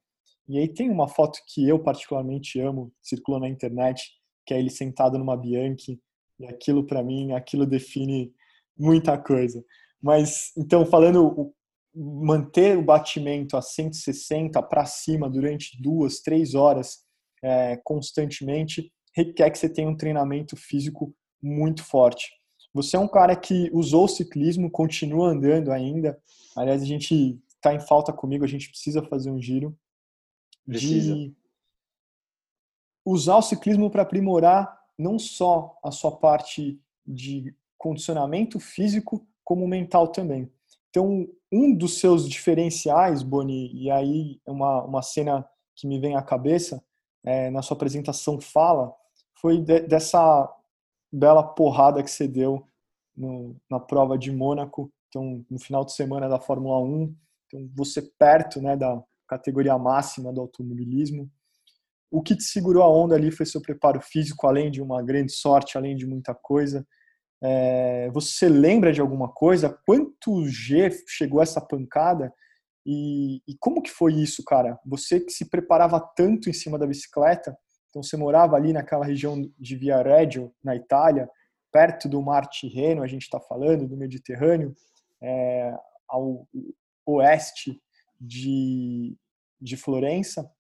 E 0.51 0.59
aí 0.59 0.69
tem 0.69 0.91
uma 0.91 1.07
foto 1.07 1.39
que 1.47 1.69
eu 1.69 1.79
particularmente 1.79 2.61
amo, 2.61 2.93
circulou 3.01 3.41
na 3.41 3.49
internet, 3.49 4.11
que 4.45 4.53
é 4.53 4.59
ele 4.59 4.69
sentado 4.69 5.17
numa 5.17 5.37
Bianchi, 5.37 6.01
e 6.41 6.47
aquilo 6.47 6.85
para 6.85 7.05
mim, 7.05 7.33
aquilo 7.33 7.65
define 7.65 8.33
muita 8.77 9.17
coisa. 9.17 9.65
Mas 10.03 10.51
então 10.57 10.85
falando 10.85 11.55
manter 11.95 12.77
o 12.77 12.83
batimento 12.83 13.57
a 13.57 13.63
160 13.63 14.61
para 14.63 14.85
cima 14.87 15.31
durante 15.31 15.81
duas, 15.81 16.21
três 16.21 16.55
horas 16.55 17.05
é, 17.43 17.77
constantemente 17.85 18.93
requer 19.15 19.51
que 19.51 19.59
você 19.59 19.69
tenha 19.69 19.89
um 19.89 19.97
treinamento 19.97 20.57
físico 20.57 21.15
muito 21.41 21.85
forte. 21.85 22.29
Você 22.75 22.97
é 22.97 22.99
um 22.99 23.09
cara 23.09 23.35
que 23.37 23.71
usou 23.73 24.05
o 24.05 24.09
ciclismo, 24.09 24.71
continua 24.71 25.29
andando 25.29 25.71
ainda. 25.71 26.19
Aliás, 26.57 26.83
a 26.83 26.87
gente 26.87 27.39
está 27.49 27.75
em 27.75 27.81
falta 27.81 28.13
comigo, 28.13 28.45
a 28.45 28.49
gente 28.49 28.69
precisa 28.69 29.03
fazer 29.03 29.31
um 29.31 29.41
giro. 29.41 29.77
Precisa. 30.71 31.15
De 31.15 31.35
usar 33.05 33.37
o 33.37 33.43
ciclismo 33.43 33.91
para 33.91 34.03
aprimorar 34.03 34.79
não 34.99 35.19
só 35.19 35.79
a 35.83 35.91
sua 35.91 36.13
parte 36.13 36.81
de 37.07 37.55
condicionamento 37.79 38.61
físico, 38.61 39.27
como 39.43 39.67
mental 39.67 40.09
também. 40.09 40.53
Então, 40.91 41.27
um 41.51 41.75
dos 41.75 41.99
seus 41.99 42.29
diferenciais, 42.29 43.23
Boni, 43.23 43.73
e 43.73 43.91
aí 43.91 44.41
é 44.47 44.51
uma, 44.51 44.85
uma 44.85 45.03
cena 45.03 45.49
que 45.75 45.87
me 45.87 45.99
vem 45.99 46.17
à 46.17 46.23
cabeça, 46.23 46.85
é, 47.25 47.51
na 47.51 47.63
sua 47.63 47.77
apresentação 47.77 48.41
fala, 48.41 48.95
foi 49.41 49.59
de, 49.59 49.81
dessa 49.81 50.53
bela 51.11 51.43
porrada 51.43 52.03
que 52.03 52.11
você 52.11 52.29
deu 52.29 52.67
no, 53.17 53.57
na 53.69 53.81
prova 53.81 54.19
de 54.19 54.31
Mônaco, 54.31 54.93
então 55.09 55.45
no 55.51 55.59
final 55.59 55.85
de 55.85 55.93
semana 55.93 56.29
da 56.29 56.39
Fórmula 56.39 56.79
1, 56.79 57.15
então 57.47 57.71
você 57.75 58.03
perto 58.03 58.61
né, 58.61 58.77
da 58.77 59.03
categoria 59.31 59.79
máxima 59.79 60.33
do 60.33 60.41
automobilismo. 60.41 61.31
O 62.11 62.21
que 62.21 62.35
te 62.35 62.43
segurou 62.43 62.83
a 62.83 62.89
onda 62.89 63.15
ali 63.15 63.31
foi 63.31 63.47
seu 63.47 63.63
preparo 63.63 64.01
físico, 64.01 64.49
além 64.49 64.73
de 64.73 64.83
uma 64.83 65.01
grande 65.01 65.31
sorte, 65.31 65.79
além 65.79 65.95
de 65.95 66.05
muita 66.05 66.35
coisa. 66.35 66.85
É, 67.41 68.11
você 68.11 68.49
lembra 68.49 68.93
de 68.93 69.01
alguma 69.01 69.33
coisa? 69.33 69.79
Quanto 69.87 70.45
G 70.49 70.91
chegou 71.07 71.41
essa 71.41 71.61
pancada? 71.61 72.33
E, 72.85 73.41
e, 73.47 73.57
como 73.61 73.81
que 73.81 73.91
foi 73.91 74.15
isso, 74.15 74.43
cara? 74.45 74.77
Você 74.85 75.21
que 75.21 75.31
se 75.31 75.49
preparava 75.49 76.01
tanto 76.17 76.51
em 76.51 76.53
cima 76.53 76.77
da 76.77 76.87
bicicleta, 76.87 77.57
então 77.89 78.03
você 78.03 78.17
morava 78.17 78.57
ali 78.57 78.73
naquela 78.73 79.05
região 79.05 79.41
de 79.57 79.77
Viareggio, 79.77 80.53
na 80.65 80.75
Itália, 80.75 81.29
perto 81.71 82.09
do 82.09 82.21
Mar 82.21 82.49
Tirreno, 82.49 83.03
a 83.03 83.07
gente 83.07 83.23
está 83.23 83.39
falando, 83.39 83.87
do 83.87 83.97
Mediterrâneo, 83.97 84.75
é, 85.23 85.73
ao 86.09 86.49
oeste 87.07 87.81
de, 88.21 89.17
de 89.61 89.77
Florença, 89.77 90.51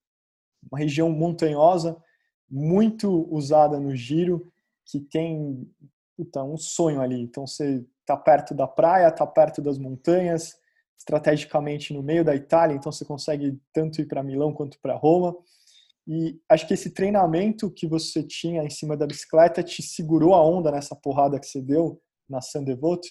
uma 0.70 0.78
região 0.78 1.10
montanhosa, 1.10 1.96
muito 2.48 3.28
usada 3.32 3.78
no 3.78 3.94
giro, 3.94 4.52
que 4.86 4.98
tem 4.98 5.70
puta, 6.16 6.42
um 6.42 6.56
sonho 6.56 7.00
ali. 7.00 7.20
Então 7.20 7.46
você 7.46 7.84
está 8.00 8.16
perto 8.16 8.54
da 8.54 8.66
praia, 8.66 9.08
está 9.08 9.26
perto 9.26 9.62
das 9.62 9.78
montanhas, 9.78 10.58
estrategicamente 10.98 11.94
no 11.94 12.02
meio 12.02 12.24
da 12.24 12.34
Itália, 12.34 12.74
então 12.74 12.92
você 12.92 13.04
consegue 13.04 13.58
tanto 13.72 14.00
ir 14.00 14.06
para 14.06 14.22
Milão 14.22 14.52
quanto 14.52 14.78
para 14.80 14.96
Roma. 14.96 15.34
E 16.06 16.40
acho 16.48 16.66
que 16.66 16.74
esse 16.74 16.90
treinamento 16.90 17.70
que 17.70 17.86
você 17.86 18.22
tinha 18.22 18.64
em 18.64 18.70
cima 18.70 18.96
da 18.96 19.06
bicicleta 19.06 19.62
te 19.62 19.82
segurou 19.82 20.34
a 20.34 20.44
onda 20.44 20.70
nessa 20.70 20.96
porrada 20.96 21.38
que 21.38 21.46
você 21.46 21.62
deu 21.62 22.02
na 22.28 22.40
San 22.40 22.64
Devoto? 22.64 23.08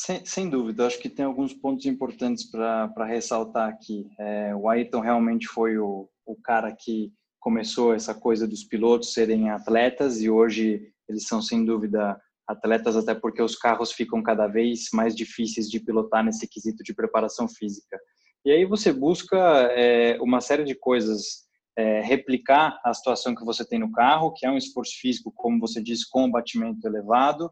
Sem, 0.00 0.24
sem 0.24 0.48
dúvida, 0.48 0.86
acho 0.86 1.00
que 1.00 1.08
tem 1.08 1.24
alguns 1.24 1.52
pontos 1.52 1.84
importantes 1.84 2.44
para 2.44 3.04
ressaltar 3.04 3.68
aqui. 3.68 4.08
É, 4.16 4.54
o 4.54 4.68
Ayrton 4.68 5.00
realmente 5.00 5.48
foi 5.48 5.76
o, 5.76 6.08
o 6.24 6.36
cara 6.36 6.70
que 6.72 7.12
começou 7.40 7.92
essa 7.92 8.14
coisa 8.14 8.46
dos 8.46 8.62
pilotos 8.62 9.12
serem 9.12 9.50
atletas 9.50 10.22
e 10.22 10.30
hoje 10.30 10.92
eles 11.08 11.26
são 11.26 11.42
sem 11.42 11.64
dúvida 11.64 12.16
atletas, 12.46 12.94
até 12.94 13.12
porque 13.12 13.42
os 13.42 13.56
carros 13.56 13.90
ficam 13.90 14.22
cada 14.22 14.46
vez 14.46 14.86
mais 14.92 15.16
difíceis 15.16 15.68
de 15.68 15.80
pilotar 15.80 16.24
nesse 16.24 16.46
quesito 16.46 16.84
de 16.84 16.94
preparação 16.94 17.48
física. 17.48 17.98
E 18.44 18.52
aí 18.52 18.64
você 18.64 18.92
busca 18.92 19.36
é, 19.72 20.16
uma 20.20 20.40
série 20.40 20.62
de 20.62 20.76
coisas, 20.76 21.44
é, 21.76 22.02
replicar 22.02 22.80
a 22.84 22.94
situação 22.94 23.34
que 23.34 23.44
você 23.44 23.66
tem 23.66 23.80
no 23.80 23.90
carro, 23.90 24.32
que 24.32 24.46
é 24.46 24.50
um 24.50 24.56
esforço 24.56 24.92
físico, 25.00 25.32
como 25.34 25.58
você 25.58 25.82
disse, 25.82 26.08
com 26.08 26.30
batimento 26.30 26.86
elevado, 26.86 27.50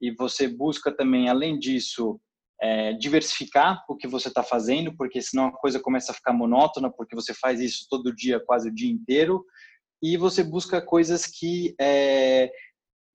e 0.00 0.10
você 0.12 0.48
busca 0.48 0.94
também, 0.94 1.28
além 1.28 1.58
disso, 1.58 2.20
é, 2.60 2.92
diversificar 2.94 3.84
o 3.88 3.96
que 3.96 4.08
você 4.08 4.28
está 4.28 4.42
fazendo, 4.42 4.96
porque 4.96 5.22
senão 5.22 5.46
a 5.46 5.52
coisa 5.52 5.80
começa 5.80 6.12
a 6.12 6.14
ficar 6.14 6.32
monótona, 6.32 6.90
porque 6.90 7.14
você 7.14 7.32
faz 7.34 7.60
isso 7.60 7.86
todo 7.88 8.14
dia, 8.14 8.40
quase 8.40 8.68
o 8.68 8.74
dia 8.74 8.90
inteiro, 8.90 9.44
e 10.02 10.16
você 10.16 10.42
busca 10.42 10.80
coisas 10.80 11.26
que 11.26 11.74
é, 11.80 12.50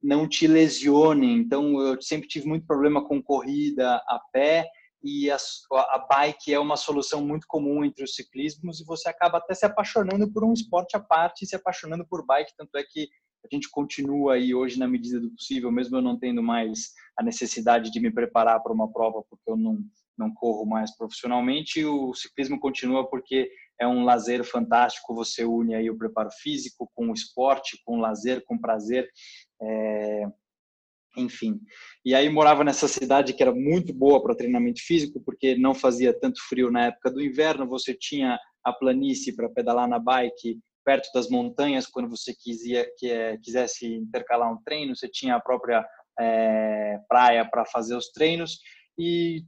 não 0.01 0.27
te 0.27 0.47
lesionem. 0.47 1.37
Então, 1.37 1.79
eu 1.79 2.01
sempre 2.01 2.27
tive 2.27 2.47
muito 2.47 2.65
problema 2.65 3.05
com 3.05 3.21
corrida 3.21 3.95
a 3.95 4.19
pé, 4.31 4.69
e 5.03 5.29
a, 5.29 5.35
a, 5.35 6.07
bike 6.09 6.53
é 6.53 6.59
uma 6.59 6.77
solução 6.77 7.21
muito 7.21 7.45
comum 7.45 7.83
entre 7.83 8.05
os 8.05 8.15
ciclismos 8.15 8.79
e 8.79 8.85
você 8.85 9.09
acaba 9.09 9.37
até 9.37 9.53
se 9.53 9.65
apaixonando 9.65 10.31
por 10.31 10.45
um 10.45 10.53
esporte 10.53 10.95
à 10.95 10.99
parte, 10.99 11.45
se 11.45 11.55
apaixonando 11.55 12.07
por 12.07 12.25
bike, 12.25 12.53
tanto 12.57 12.77
é 12.77 12.83
que 12.83 13.09
a 13.45 13.55
gente 13.55 13.69
continua 13.69 14.35
aí 14.35 14.53
hoje 14.55 14.79
na 14.79 14.87
medida 14.87 15.19
do 15.19 15.29
possível, 15.31 15.71
mesmo 15.71 15.97
eu 15.97 16.01
não 16.01 16.17
tendo 16.17 16.41
mais 16.41 16.93
a 17.17 17.23
necessidade 17.23 17.91
de 17.91 17.99
me 17.99 18.11
preparar 18.11 18.61
para 18.61 18.73
uma 18.73 18.91
prova, 18.91 19.23
porque 19.29 19.49
eu 19.49 19.57
não, 19.57 19.79
não 20.17 20.33
corro 20.33 20.65
mais 20.65 20.95
profissionalmente, 20.95 21.83
o 21.83 22.13
ciclismo 22.13 22.59
continua 22.59 23.07
porque 23.09 23.49
é 23.79 23.87
um 23.87 24.03
lazer 24.03 24.43
fantástico, 24.43 25.13
você 25.13 25.43
une 25.43 25.75
aí 25.75 25.89
o 25.89 25.97
preparo 25.97 26.29
físico 26.41 26.89
com 26.95 27.09
o 27.09 27.13
esporte, 27.13 27.81
com 27.85 27.97
o 27.97 28.01
lazer, 28.01 28.43
com 28.45 28.55
o 28.55 28.61
prazer, 28.61 29.09
é, 29.61 30.23
enfim. 31.17 31.59
E 32.05 32.15
aí 32.15 32.29
morava 32.29 32.63
nessa 32.63 32.87
cidade 32.87 33.33
que 33.33 33.43
era 33.43 33.53
muito 33.53 33.93
boa 33.93 34.21
para 34.21 34.35
treinamento 34.35 34.81
físico, 34.81 35.21
porque 35.21 35.55
não 35.55 35.75
fazia 35.75 36.17
tanto 36.17 36.39
frio 36.47 36.71
na 36.71 36.85
época 36.85 37.11
do 37.11 37.21
inverno, 37.21 37.67
você 37.67 37.93
tinha 37.93 38.39
a 38.63 38.71
planície 38.71 39.35
para 39.35 39.49
pedalar 39.49 39.87
na 39.87 39.99
bike 39.99 40.59
perto 40.83 41.09
das 41.13 41.29
montanhas, 41.29 41.87
quando 41.87 42.09
você 42.09 42.33
quisia, 42.33 42.89
que, 42.97 43.09
é, 43.09 43.37
quisesse 43.37 43.85
intercalar 43.87 44.51
um 44.51 44.61
treino, 44.63 44.95
você 44.95 45.07
tinha 45.07 45.35
a 45.35 45.41
própria 45.41 45.85
é, 46.19 46.99
praia 47.07 47.45
para 47.49 47.65
fazer 47.65 47.95
os 47.95 48.09
treinos, 48.09 48.59
e 48.97 49.43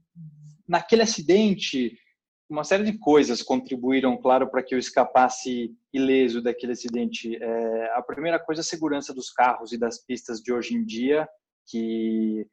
naquele 0.68 1.04
acidente, 1.04 1.98
uma 2.50 2.64
série 2.64 2.84
de 2.84 2.98
coisas 2.98 3.42
contribuíram, 3.42 4.18
claro, 4.18 4.50
para 4.50 4.64
que 4.64 4.76
eu 4.76 4.80
escapasse 4.80 5.76
ileso 5.94 6.42
daquele 6.42 6.74
acidente. 6.74 7.36
É, 7.36 7.94
a 7.96 8.02
primeira 8.02 8.40
coisa 8.40 8.62
a 8.62 8.64
segurança 8.64 9.14
dos 9.14 9.32
carros 9.32 9.72
e 9.72 9.78
das 9.78 10.04
pistas 10.04 10.40
de 10.40 10.54
hoje 10.54 10.76
em 10.76 10.84
dia, 10.84 11.28
que 11.68 12.48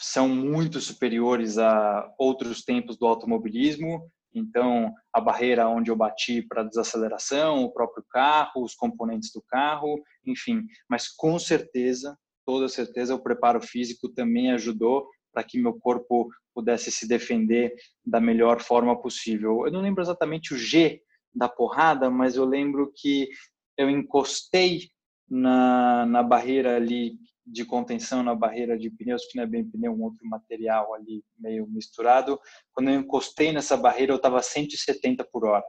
são 0.00 0.28
muito 0.28 0.80
superiores 0.80 1.58
a 1.58 2.14
outros 2.18 2.62
tempos 2.62 2.96
do 2.96 3.06
automobilismo. 3.06 4.10
Então, 4.34 4.92
a 5.12 5.20
barreira 5.20 5.68
onde 5.68 5.90
eu 5.90 5.96
bati 5.96 6.42
para 6.42 6.62
desaceleração, 6.62 7.64
o 7.64 7.72
próprio 7.72 8.04
carro, 8.10 8.62
os 8.62 8.74
componentes 8.74 9.32
do 9.32 9.42
carro, 9.42 10.02
enfim. 10.26 10.62
Mas 10.88 11.08
com 11.08 11.38
certeza, 11.38 12.16
toda 12.44 12.68
certeza, 12.68 13.14
o 13.14 13.22
preparo 13.22 13.60
físico 13.60 14.08
também 14.08 14.52
ajudou 14.52 15.08
para 15.32 15.44
que 15.44 15.58
meu 15.58 15.78
corpo 15.78 16.28
pudesse 16.54 16.90
se 16.90 17.06
defender 17.06 17.74
da 18.04 18.20
melhor 18.20 18.60
forma 18.60 19.00
possível. 19.00 19.64
Eu 19.64 19.72
não 19.72 19.80
lembro 19.80 20.02
exatamente 20.02 20.54
o 20.54 20.58
G 20.58 21.00
da 21.34 21.48
porrada, 21.48 22.10
mas 22.10 22.36
eu 22.36 22.44
lembro 22.44 22.92
que 22.96 23.28
eu 23.76 23.88
encostei 23.88 24.90
na, 25.28 26.06
na 26.06 26.22
barreira 26.22 26.76
ali 26.76 27.16
de 27.50 27.64
contenção 27.64 28.22
na 28.22 28.34
barreira 28.34 28.78
de 28.78 28.90
pneus, 28.90 29.24
que 29.26 29.36
não 29.36 29.44
é 29.44 29.46
bem 29.46 29.68
pneu, 29.68 29.92
um 29.92 30.02
outro 30.02 30.26
material 30.26 30.94
ali 30.94 31.24
meio 31.38 31.66
misturado. 31.66 32.38
Quando 32.72 32.90
eu 32.90 33.00
encostei 33.00 33.52
nessa 33.52 33.76
barreira, 33.76 34.12
eu 34.12 34.16
estava 34.16 34.42
170 34.42 35.24
por 35.32 35.46
hora. 35.46 35.64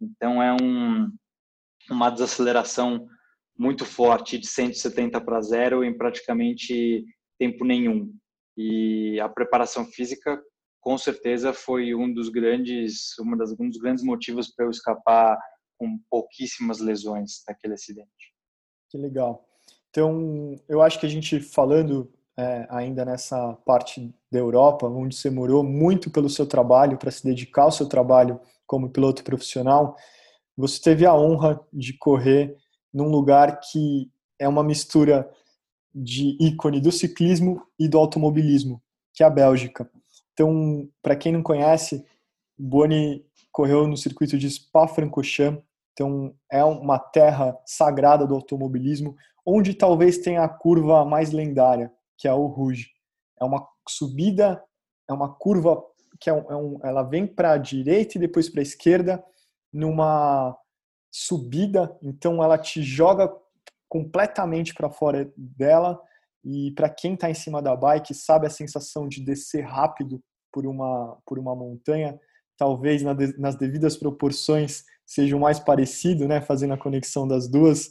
Então 0.00 0.42
é 0.42 0.54
um, 0.54 1.10
uma 1.90 2.10
desaceleração 2.10 3.06
muito 3.58 3.84
forte 3.84 4.38
de 4.38 4.46
170 4.46 5.20
para 5.20 5.40
zero 5.40 5.82
em 5.82 5.96
praticamente 5.96 7.04
tempo 7.38 7.64
nenhum. 7.64 8.12
E 8.56 9.18
a 9.20 9.28
preparação 9.28 9.84
física, 9.84 10.40
com 10.80 10.96
certeza, 10.96 11.52
foi 11.52 11.94
um 11.94 12.12
dos 12.12 12.28
grandes, 12.28 13.18
uma 13.18 13.36
das, 13.36 13.52
um 13.58 13.68
dos 13.68 13.78
grandes 13.78 14.04
motivos 14.04 14.54
para 14.54 14.66
eu 14.66 14.70
escapar 14.70 15.38
com 15.78 15.98
pouquíssimas 16.08 16.80
lesões 16.80 17.42
daquele 17.46 17.74
acidente. 17.74 18.34
Que 18.90 18.96
legal. 18.96 19.46
Então, 19.96 20.54
eu 20.68 20.82
acho 20.82 21.00
que 21.00 21.06
a 21.06 21.08
gente 21.08 21.40
falando 21.40 22.12
é, 22.36 22.66
ainda 22.68 23.02
nessa 23.02 23.54
parte 23.64 24.14
da 24.30 24.38
Europa, 24.38 24.86
onde 24.86 25.16
você 25.16 25.30
morou 25.30 25.64
muito 25.64 26.10
pelo 26.10 26.28
seu 26.28 26.46
trabalho, 26.46 26.98
para 26.98 27.10
se 27.10 27.24
dedicar 27.24 27.62
ao 27.62 27.72
seu 27.72 27.88
trabalho 27.88 28.38
como 28.66 28.90
piloto 28.90 29.24
profissional, 29.24 29.96
você 30.54 30.78
teve 30.82 31.06
a 31.06 31.14
honra 31.14 31.58
de 31.72 31.96
correr 31.96 32.58
num 32.92 33.08
lugar 33.08 33.58
que 33.58 34.10
é 34.38 34.46
uma 34.46 34.62
mistura 34.62 35.26
de 35.94 36.36
ícone 36.38 36.78
do 36.78 36.92
ciclismo 36.92 37.62
e 37.78 37.88
do 37.88 37.96
automobilismo, 37.96 38.82
que 39.14 39.22
é 39.22 39.26
a 39.26 39.30
Bélgica. 39.30 39.90
Então, 40.34 40.86
para 41.00 41.16
quem 41.16 41.32
não 41.32 41.42
conhece, 41.42 42.04
Boni 42.58 43.24
correu 43.50 43.86
no 43.86 43.96
circuito 43.96 44.36
de 44.36 44.50
Spa-Francorchamps, 44.50 45.64
então 45.94 46.34
é 46.52 46.62
uma 46.62 46.98
terra 46.98 47.58
sagrada 47.64 48.26
do 48.26 48.34
automobilismo, 48.34 49.16
onde 49.46 49.74
talvez 49.74 50.18
tenha 50.18 50.42
a 50.42 50.48
curva 50.48 51.04
mais 51.04 51.30
lendária, 51.30 51.92
que 52.18 52.26
é 52.26 52.32
o 52.32 52.46
Rouge. 52.46 52.88
É 53.40 53.44
uma 53.44 53.66
subida, 53.88 54.62
é 55.08 55.12
uma 55.12 55.32
curva 55.34 55.82
que 56.20 56.28
é 56.30 56.32
um, 56.32 56.50
é 56.50 56.56
um, 56.56 56.78
ela 56.82 57.02
vem 57.02 57.26
para 57.26 57.52
a 57.52 57.58
direita 57.58 58.16
e 58.16 58.20
depois 58.20 58.48
para 58.48 58.60
a 58.60 58.62
esquerda, 58.62 59.22
numa 59.72 60.56
subida, 61.12 61.96
então 62.02 62.42
ela 62.42 62.58
te 62.58 62.82
joga 62.82 63.30
completamente 63.88 64.74
para 64.74 64.90
fora 64.90 65.30
dela. 65.36 66.00
E 66.44 66.70
para 66.72 66.88
quem 66.88 67.14
está 67.14 67.30
em 67.30 67.34
cima 67.34 67.60
da 67.60 67.74
bike, 67.76 68.14
sabe 68.14 68.46
a 68.46 68.50
sensação 68.50 69.08
de 69.08 69.24
descer 69.24 69.64
rápido 69.64 70.20
por 70.52 70.66
uma, 70.66 71.18
por 71.26 71.38
uma 71.38 71.54
montanha, 71.54 72.18
talvez 72.56 73.02
nas 73.02 73.56
devidas 73.56 73.96
proporções 73.96 74.84
seja 75.04 75.36
o 75.36 75.40
mais 75.40 75.60
parecido, 75.60 76.26
né, 76.26 76.40
fazendo 76.40 76.74
a 76.74 76.78
conexão 76.78 77.28
das 77.28 77.48
duas. 77.48 77.90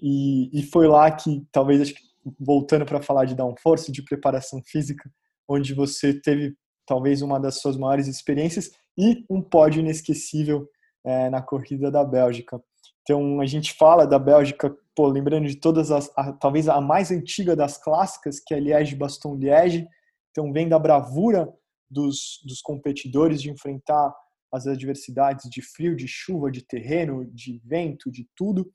E, 0.00 0.50
e 0.58 0.62
foi 0.62 0.86
lá 0.86 1.10
que, 1.10 1.46
talvez, 1.50 1.80
acho 1.80 1.94
que, 1.94 2.02
voltando 2.38 2.84
para 2.84 3.02
falar 3.02 3.24
de 3.24 3.34
downforce, 3.34 3.92
de 3.92 4.02
preparação 4.02 4.62
física, 4.62 5.10
onde 5.48 5.74
você 5.74 6.12
teve 6.12 6.54
talvez 6.86 7.22
uma 7.22 7.38
das 7.38 7.60
suas 7.60 7.76
maiores 7.76 8.06
experiências 8.06 8.70
e 8.96 9.24
um 9.28 9.42
pódio 9.42 9.80
inesquecível 9.80 10.68
é, 11.04 11.30
na 11.30 11.42
corrida 11.42 11.90
da 11.90 12.04
Bélgica. 12.04 12.62
Então, 13.02 13.40
a 13.40 13.46
gente 13.46 13.72
fala 13.74 14.06
da 14.06 14.18
Bélgica, 14.18 14.76
pô, 14.94 15.08
lembrando 15.08 15.48
de 15.48 15.56
todas 15.56 15.90
as, 15.90 16.10
a, 16.16 16.32
talvez 16.32 16.68
a 16.68 16.80
mais 16.80 17.10
antiga 17.10 17.56
das 17.56 17.78
clássicas, 17.78 18.40
que 18.40 18.52
é 18.52 18.60
Liège-Bastogne-Liège. 18.60 19.86
Então, 20.30 20.52
vem 20.52 20.68
da 20.68 20.78
bravura 20.78 21.48
dos, 21.90 22.40
dos 22.44 22.60
competidores 22.60 23.40
de 23.40 23.50
enfrentar 23.50 24.14
as 24.52 24.66
adversidades 24.66 25.48
de 25.50 25.62
frio, 25.62 25.96
de 25.96 26.06
chuva, 26.06 26.50
de 26.50 26.62
terreno, 26.62 27.24
de 27.32 27.60
vento, 27.64 28.10
de 28.10 28.26
tudo, 28.36 28.70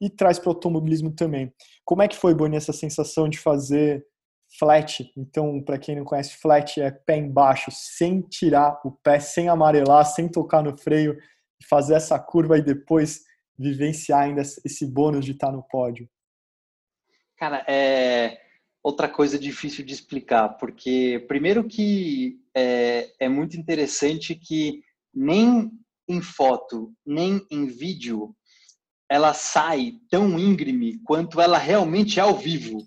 e 0.00 0.10
traz 0.10 0.38
para 0.38 0.48
o 0.48 0.52
automobilismo 0.52 1.10
também. 1.10 1.52
Como 1.84 2.02
é 2.02 2.08
que 2.08 2.16
foi, 2.16 2.34
Boni, 2.34 2.56
essa 2.56 2.72
sensação 2.72 3.28
de 3.28 3.38
fazer 3.38 4.06
flat? 4.58 5.10
Então, 5.16 5.62
para 5.62 5.78
quem 5.78 5.96
não 5.96 6.04
conhece, 6.04 6.36
flat 6.36 6.80
é 6.80 6.90
pé 6.90 7.16
embaixo, 7.16 7.70
sem 7.70 8.20
tirar 8.22 8.80
o 8.84 8.90
pé, 8.90 9.18
sem 9.18 9.48
amarelar, 9.48 10.04
sem 10.04 10.28
tocar 10.28 10.62
no 10.62 10.76
freio, 10.76 11.16
fazer 11.68 11.94
essa 11.94 12.18
curva 12.18 12.58
e 12.58 12.62
depois 12.62 13.22
vivenciar 13.58 14.24
ainda 14.24 14.42
esse 14.42 14.86
bônus 14.86 15.24
de 15.24 15.32
estar 15.32 15.50
no 15.50 15.62
pódio? 15.62 16.08
Cara, 17.36 17.64
é 17.68 18.40
outra 18.82 19.08
coisa 19.08 19.36
difícil 19.36 19.84
de 19.84 19.92
explicar, 19.92 20.50
porque 20.50 21.24
primeiro 21.26 21.64
que 21.64 22.38
é, 22.54 23.10
é 23.18 23.28
muito 23.28 23.56
interessante 23.56 24.34
que 24.34 24.80
nem 25.12 25.72
em 26.08 26.22
foto, 26.22 26.94
nem 27.04 27.44
em 27.50 27.66
vídeo 27.66 28.34
ela 29.08 29.32
sai 29.34 29.92
tão 30.10 30.38
íngreme 30.38 30.98
quanto 31.04 31.40
ela 31.40 31.58
realmente 31.58 32.18
é 32.18 32.22
ao 32.22 32.36
vivo. 32.36 32.86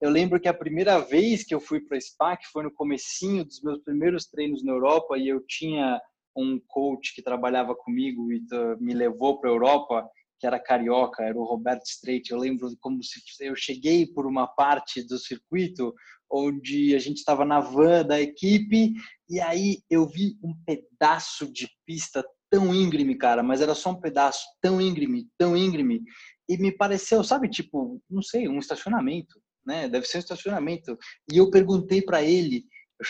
Eu 0.00 0.10
lembro 0.10 0.38
que 0.38 0.48
a 0.48 0.54
primeira 0.54 0.98
vez 0.98 1.44
que 1.44 1.54
eu 1.54 1.60
fui 1.60 1.80
para 1.80 1.96
a 1.96 2.00
SPA, 2.00 2.36
que 2.36 2.46
foi 2.48 2.62
no 2.62 2.70
comecinho 2.70 3.44
dos 3.44 3.62
meus 3.62 3.78
primeiros 3.82 4.26
treinos 4.26 4.62
na 4.62 4.72
Europa, 4.72 5.16
e 5.16 5.28
eu 5.28 5.40
tinha 5.46 6.00
um 6.36 6.60
coach 6.66 7.14
que 7.14 7.22
trabalhava 7.22 7.74
comigo 7.74 8.30
e 8.30 8.42
me 8.80 8.92
levou 8.92 9.40
para 9.40 9.48
a 9.48 9.52
Europa, 9.52 10.08
que 10.38 10.46
era 10.46 10.58
carioca, 10.58 11.22
era 11.22 11.38
o 11.38 11.44
Roberto 11.44 11.86
Streit. 11.86 12.30
Eu 12.30 12.38
lembro 12.38 12.68
como 12.80 13.02
se 13.02 13.20
eu 13.40 13.56
cheguei 13.56 14.06
por 14.06 14.26
uma 14.26 14.46
parte 14.46 15.02
do 15.02 15.16
circuito 15.16 15.94
onde 16.30 16.94
a 16.94 16.98
gente 16.98 17.18
estava 17.18 17.44
na 17.44 17.60
van 17.60 18.04
da 18.04 18.20
equipe 18.20 18.92
e 19.28 19.40
aí 19.40 19.78
eu 19.88 20.06
vi 20.06 20.36
um 20.42 20.54
pedaço 20.66 21.50
de 21.50 21.68
pista 21.86 22.24
tão 22.54 22.72
íngreme, 22.72 23.16
cara, 23.16 23.42
mas 23.42 23.60
era 23.60 23.74
só 23.74 23.90
um 23.90 24.00
pedaço 24.00 24.46
tão 24.62 24.80
íngreme, 24.80 25.28
tão 25.36 25.56
íngreme 25.56 26.04
e 26.48 26.56
me 26.56 26.70
pareceu, 26.70 27.24
sabe, 27.24 27.48
tipo, 27.48 28.00
não 28.08 28.22
sei, 28.22 28.46
um 28.46 28.60
estacionamento, 28.60 29.40
né? 29.66 29.88
Deve 29.88 30.06
ser 30.06 30.18
um 30.18 30.20
estacionamento. 30.20 30.96
E 31.32 31.38
eu 31.38 31.50
perguntei 31.50 32.00
para 32.00 32.22
ele, 32.22 32.64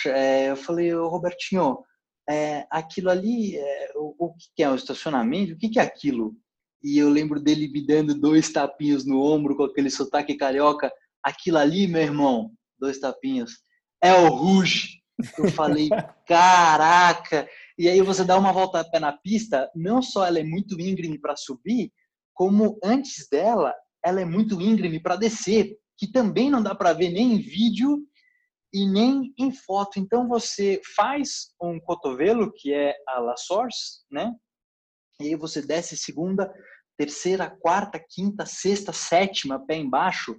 eu, 0.06 0.12
eu 0.14 0.56
falei, 0.56 0.94
Robertinho, 0.94 1.76
é, 2.26 2.66
aquilo 2.70 3.10
ali, 3.10 3.54
é, 3.58 3.92
o, 3.96 4.14
o, 4.18 4.34
que 4.56 4.62
é 4.62 4.70
o 4.70 4.74
estacionamento? 4.74 5.52
O 5.52 5.58
que, 5.58 5.68
que 5.68 5.78
é 5.78 5.82
aquilo? 5.82 6.34
E 6.82 6.96
eu 6.96 7.10
lembro 7.10 7.38
dele 7.38 7.68
me 7.68 7.86
dando 7.86 8.14
dois 8.14 8.50
tapinhos 8.50 9.04
no 9.04 9.20
ombro 9.20 9.54
com 9.54 9.64
aquele 9.64 9.90
sotaque 9.90 10.36
carioca. 10.36 10.90
Aquilo 11.22 11.58
ali, 11.58 11.86
meu 11.86 12.00
irmão, 12.00 12.50
dois 12.78 12.98
tapinhos, 12.98 13.58
é 14.02 14.14
o 14.14 14.28
Rouge. 14.28 15.02
Eu 15.36 15.50
falei, 15.50 15.90
caraca! 16.26 17.46
E 17.76 17.88
aí 17.88 18.00
você 18.00 18.24
dá 18.24 18.38
uma 18.38 18.52
volta 18.52 18.80
a 18.80 18.88
pé 18.88 19.00
na 19.00 19.12
pista, 19.12 19.70
não 19.74 20.00
só 20.00 20.26
ela 20.26 20.38
é 20.38 20.44
muito 20.44 20.80
íngreme 20.80 21.18
para 21.18 21.36
subir, 21.36 21.92
como 22.32 22.78
antes 22.82 23.28
dela, 23.28 23.74
ela 24.04 24.20
é 24.20 24.24
muito 24.24 24.60
íngreme 24.60 25.00
para 25.00 25.16
descer, 25.16 25.76
que 25.96 26.10
também 26.10 26.50
não 26.50 26.62
dá 26.62 26.74
para 26.74 26.92
ver 26.92 27.10
nem 27.10 27.34
em 27.34 27.38
vídeo 27.38 28.06
e 28.72 28.86
nem 28.86 29.32
em 29.38 29.52
foto. 29.52 29.98
Então 29.98 30.28
você 30.28 30.80
faz 30.96 31.54
um 31.60 31.80
cotovelo, 31.80 32.52
que 32.52 32.72
é 32.72 32.94
a 33.08 33.20
La 33.20 33.36
Source, 33.36 34.04
né? 34.10 34.32
E 35.20 35.28
aí 35.28 35.36
você 35.36 35.62
desce 35.62 35.96
segunda, 35.96 36.52
terceira, 36.96 37.48
quarta, 37.48 37.98
quinta, 37.98 38.44
sexta, 38.44 38.92
sétima, 38.92 39.64
pé 39.64 39.76
embaixo, 39.76 40.36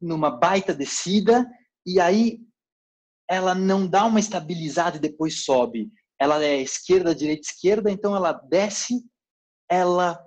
numa 0.00 0.30
baita 0.30 0.74
descida, 0.74 1.48
e 1.84 2.00
aí 2.00 2.38
ela 3.28 3.54
não 3.54 3.86
dá 3.86 4.04
uma 4.04 4.20
estabilizada 4.20 4.96
e 4.96 5.00
depois 5.00 5.44
sobe. 5.44 5.90
Ela 6.22 6.44
é 6.44 6.60
esquerda, 6.60 7.12
direita, 7.12 7.48
esquerda, 7.48 7.90
então 7.90 8.14
ela 8.14 8.30
desce, 8.32 9.02
ela 9.68 10.24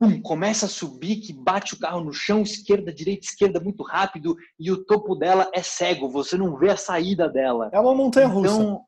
pum, 0.00 0.22
começa 0.22 0.64
a 0.64 0.70
subir, 0.70 1.16
que 1.16 1.34
bate 1.34 1.74
o 1.74 1.78
carro 1.78 2.02
no 2.02 2.14
chão, 2.14 2.40
esquerda, 2.40 2.90
direita, 2.90 3.26
esquerda, 3.26 3.60
muito 3.60 3.82
rápido, 3.82 4.34
e 4.58 4.72
o 4.72 4.82
topo 4.86 5.14
dela 5.14 5.50
é 5.52 5.62
cego, 5.62 6.08
você 6.08 6.38
não 6.38 6.56
vê 6.56 6.70
a 6.70 6.78
saída 6.78 7.28
dela. 7.28 7.68
É 7.74 7.78
uma 7.78 7.94
montanha 7.94 8.26
russa. 8.26 8.54
Então, 8.54 8.86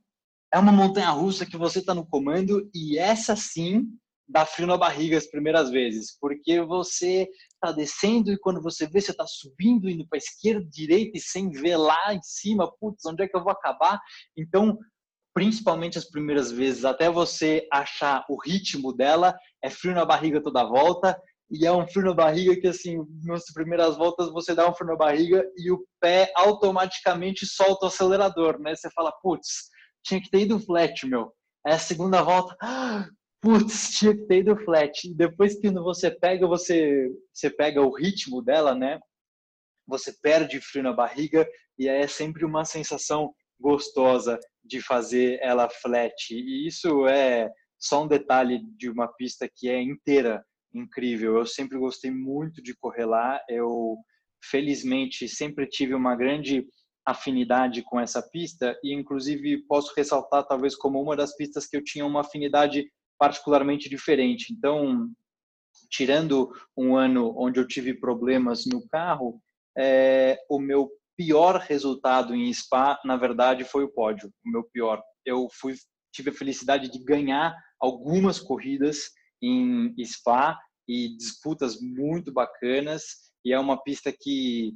é 0.50 0.58
uma 0.58 0.72
montanha 0.72 1.10
russa 1.10 1.44
que 1.44 1.58
você 1.58 1.80
está 1.80 1.92
no 1.92 2.06
comando, 2.06 2.70
e 2.74 2.96
essa 2.96 3.36
sim 3.36 3.84
dá 4.26 4.46
frio 4.46 4.66
na 4.66 4.78
barriga 4.78 5.18
as 5.18 5.26
primeiras 5.26 5.68
vezes, 5.68 6.16
porque 6.18 6.58
você 6.62 7.28
está 7.52 7.70
descendo 7.70 8.32
e 8.32 8.38
quando 8.38 8.62
você 8.62 8.86
vê, 8.86 8.98
você 8.98 9.10
está 9.10 9.26
subindo, 9.26 9.90
indo 9.90 10.08
para 10.08 10.16
a 10.16 10.24
esquerda, 10.24 10.66
direita 10.70 11.18
e 11.18 11.20
sem 11.20 11.50
ver 11.50 11.76
lá 11.76 12.14
em 12.14 12.22
cima, 12.22 12.72
putz, 12.80 13.04
onde 13.04 13.22
é 13.22 13.28
que 13.28 13.36
eu 13.36 13.42
vou 13.42 13.52
acabar? 13.52 14.00
Então, 14.34 14.78
principalmente 15.34 15.98
as 15.98 16.08
primeiras 16.08 16.52
vezes, 16.52 16.84
até 16.84 17.10
você 17.10 17.66
achar 17.72 18.24
o 18.30 18.40
ritmo 18.40 18.92
dela, 18.92 19.36
é 19.62 19.68
frio 19.68 19.92
na 19.92 20.04
barriga 20.04 20.40
toda 20.40 20.64
volta, 20.64 21.20
e 21.50 21.66
é 21.66 21.72
um 21.72 21.86
frio 21.86 22.06
na 22.06 22.14
barriga 22.14 22.58
que, 22.58 22.68
assim, 22.68 22.98
nas 23.24 23.44
primeiras 23.52 23.96
voltas 23.96 24.30
você 24.30 24.54
dá 24.54 24.68
um 24.68 24.74
frio 24.74 24.88
na 24.88 24.96
barriga 24.96 25.44
e 25.56 25.70
o 25.70 25.84
pé 26.00 26.32
automaticamente 26.36 27.44
solta 27.46 27.86
o 27.86 27.88
acelerador, 27.88 28.58
né? 28.60 28.74
Você 28.74 28.88
fala, 28.90 29.12
putz, 29.20 29.68
tinha 30.02 30.22
que 30.22 30.30
ter 30.30 30.42
ido 30.42 30.58
flat, 30.60 31.06
meu. 31.06 31.32
É 31.66 31.72
a 31.74 31.78
segunda 31.78 32.22
volta, 32.22 32.56
putz, 33.42 33.90
tinha 33.98 34.16
que 34.16 34.26
ter 34.26 34.38
ido 34.38 34.56
flat. 34.64 35.06
E 35.06 35.14
depois 35.14 35.58
que 35.58 35.70
você 35.70 36.10
pega, 36.10 36.46
você, 36.46 37.10
você 37.32 37.50
pega 37.50 37.82
o 37.82 37.94
ritmo 37.94 38.40
dela, 38.40 38.74
né? 38.74 39.00
Você 39.86 40.14
perde 40.22 40.60
frio 40.60 40.82
na 40.82 40.92
barriga 40.92 41.46
e 41.78 41.88
é 41.88 42.06
sempre 42.06 42.44
uma 42.44 42.64
sensação 42.64 43.34
gostosa 43.58 44.38
de 44.64 44.80
fazer 44.80 45.38
ela 45.40 45.68
flat. 45.68 46.30
E 46.30 46.66
isso 46.66 47.06
é 47.06 47.50
só 47.78 48.04
um 48.04 48.08
detalhe 48.08 48.60
de 48.76 48.88
uma 48.88 49.08
pista 49.08 49.48
que 49.52 49.68
é 49.68 49.80
inteira 49.80 50.44
incrível. 50.72 51.36
Eu 51.36 51.46
sempre 51.46 51.78
gostei 51.78 52.10
muito 52.10 52.62
de 52.62 52.74
correr 52.74 53.04
lá. 53.04 53.40
Eu 53.48 53.96
felizmente 54.42 55.28
sempre 55.28 55.66
tive 55.66 55.94
uma 55.94 56.16
grande 56.16 56.66
afinidade 57.06 57.82
com 57.82 58.00
essa 58.00 58.22
pista 58.22 58.78
e 58.82 58.94
inclusive 58.94 59.62
posso 59.66 59.92
ressaltar 59.94 60.46
talvez 60.46 60.74
como 60.74 61.00
uma 61.00 61.14
das 61.14 61.36
pistas 61.36 61.66
que 61.66 61.76
eu 61.76 61.84
tinha 61.84 62.04
uma 62.06 62.20
afinidade 62.20 62.90
particularmente 63.18 63.88
diferente. 63.88 64.52
Então, 64.52 65.10
tirando 65.90 66.50
um 66.76 66.96
ano 66.96 67.34
onde 67.36 67.60
eu 67.60 67.66
tive 67.66 67.94
problemas 67.94 68.64
no 68.66 68.86
carro, 68.88 69.40
é, 69.76 70.38
o 70.48 70.58
meu 70.58 70.90
pior 71.16 71.60
resultado 71.60 72.34
em 72.34 72.52
Spa, 72.52 73.00
na 73.04 73.16
verdade, 73.16 73.64
foi 73.64 73.84
o 73.84 73.92
pódio. 73.92 74.32
O 74.44 74.50
meu 74.50 74.64
pior. 74.64 75.02
Eu 75.24 75.48
fui, 75.52 75.74
tive 76.12 76.30
a 76.30 76.34
felicidade 76.34 76.90
de 76.90 77.02
ganhar 77.02 77.54
algumas 77.80 78.38
corridas 78.40 79.10
em 79.42 79.94
Spa 80.04 80.58
e 80.88 81.16
disputas 81.16 81.80
muito 81.80 82.32
bacanas 82.32 83.32
e 83.44 83.52
é 83.52 83.58
uma 83.58 83.82
pista 83.82 84.12
que 84.12 84.72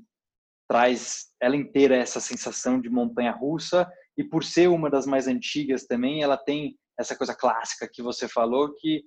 traz 0.69 1.29
ela 1.41 1.57
inteira 1.57 1.97
essa 1.97 2.21
sensação 2.21 2.81
de 2.81 2.91
montanha 2.91 3.33
russa 3.33 3.91
e 4.17 4.25
por 4.25 4.45
ser 4.45 4.69
uma 4.69 4.91
das 4.91 5.07
mais 5.07 5.27
antigas 5.27 5.87
também, 5.87 6.23
ela 6.23 6.37
tem 6.37 6.77
essa 6.99 7.17
coisa 7.17 7.35
clássica 7.35 7.89
que 7.91 8.03
você 8.03 8.29
falou 8.29 8.75
que 8.75 9.03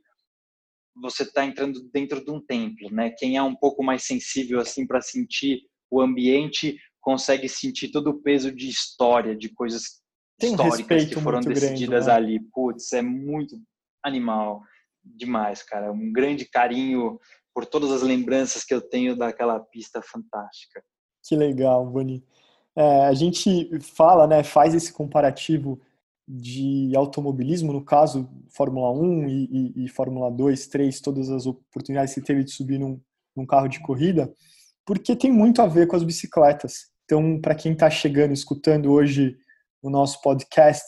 você 0.95 1.23
está 1.23 1.45
entrando 1.45 1.81
dentro 1.93 2.23
de 2.23 2.31
um 2.31 2.43
templo, 2.43 2.89
né? 2.91 3.11
Quem 3.17 3.37
é 3.37 3.43
um 3.43 3.55
pouco 3.55 3.83
mais 3.83 4.03
sensível 4.03 4.59
assim 4.59 4.87
para 4.87 5.01
sentir 5.01 5.61
o 5.89 6.01
ambiente 6.01 6.77
consegue 7.01 7.49
sentir 7.49 7.89
todo 7.89 8.11
o 8.11 8.21
peso 8.21 8.51
de 8.51 8.69
história, 8.69 9.35
de 9.35 9.49
coisas 9.49 10.01
tem 10.39 10.51
históricas 10.51 11.05
que 11.05 11.19
foram 11.19 11.39
decididas 11.39 12.05
grande, 12.05 12.07
né? 12.07 12.13
ali. 12.13 12.39
Putz, 12.53 12.93
é 12.93 13.01
muito 13.01 13.59
animal 14.03 14.61
demais, 15.03 15.63
cara. 15.63 15.91
Um 15.91 16.11
grande 16.11 16.45
carinho 16.45 17.19
por 17.53 17.65
todas 17.65 17.91
as 17.91 18.01
lembranças 18.01 18.63
que 18.63 18.73
eu 18.73 18.81
tenho 18.81 19.15
daquela 19.15 19.59
pista 19.59 20.01
fantástica. 20.01 20.83
Que 21.23 21.35
legal, 21.35 21.85
Boni. 21.85 22.23
É, 22.75 23.05
a 23.05 23.13
gente 23.13 23.77
fala, 23.81 24.25
né, 24.25 24.43
faz 24.43 24.73
esse 24.73 24.93
comparativo 24.93 25.79
de 26.27 26.95
automobilismo, 26.95 27.73
no 27.73 27.83
caso, 27.83 28.29
Fórmula 28.55 28.91
1 28.91 29.27
e, 29.27 29.49
e, 29.51 29.85
e, 29.85 29.89
Fórmula 29.89 30.31
2, 30.31 30.67
3, 30.67 31.01
todas 31.01 31.29
as 31.29 31.45
oportunidades 31.45 32.13
que 32.13 32.21
teve 32.21 32.43
de 32.43 32.51
subir 32.51 32.79
num, 32.79 33.01
num 33.35 33.45
carro 33.45 33.67
de 33.67 33.81
corrida, 33.81 34.33
porque 34.85 35.15
tem 35.15 35.31
muito 35.31 35.61
a 35.61 35.67
ver 35.67 35.87
com 35.87 35.95
as 35.95 36.03
bicicletas. 36.03 36.90
Então, 37.11 37.41
para 37.41 37.53
quem 37.53 37.73
está 37.73 37.89
chegando, 37.89 38.31
escutando 38.31 38.89
hoje 38.89 39.35
o 39.83 39.89
nosso 39.89 40.21
podcast, 40.21 40.85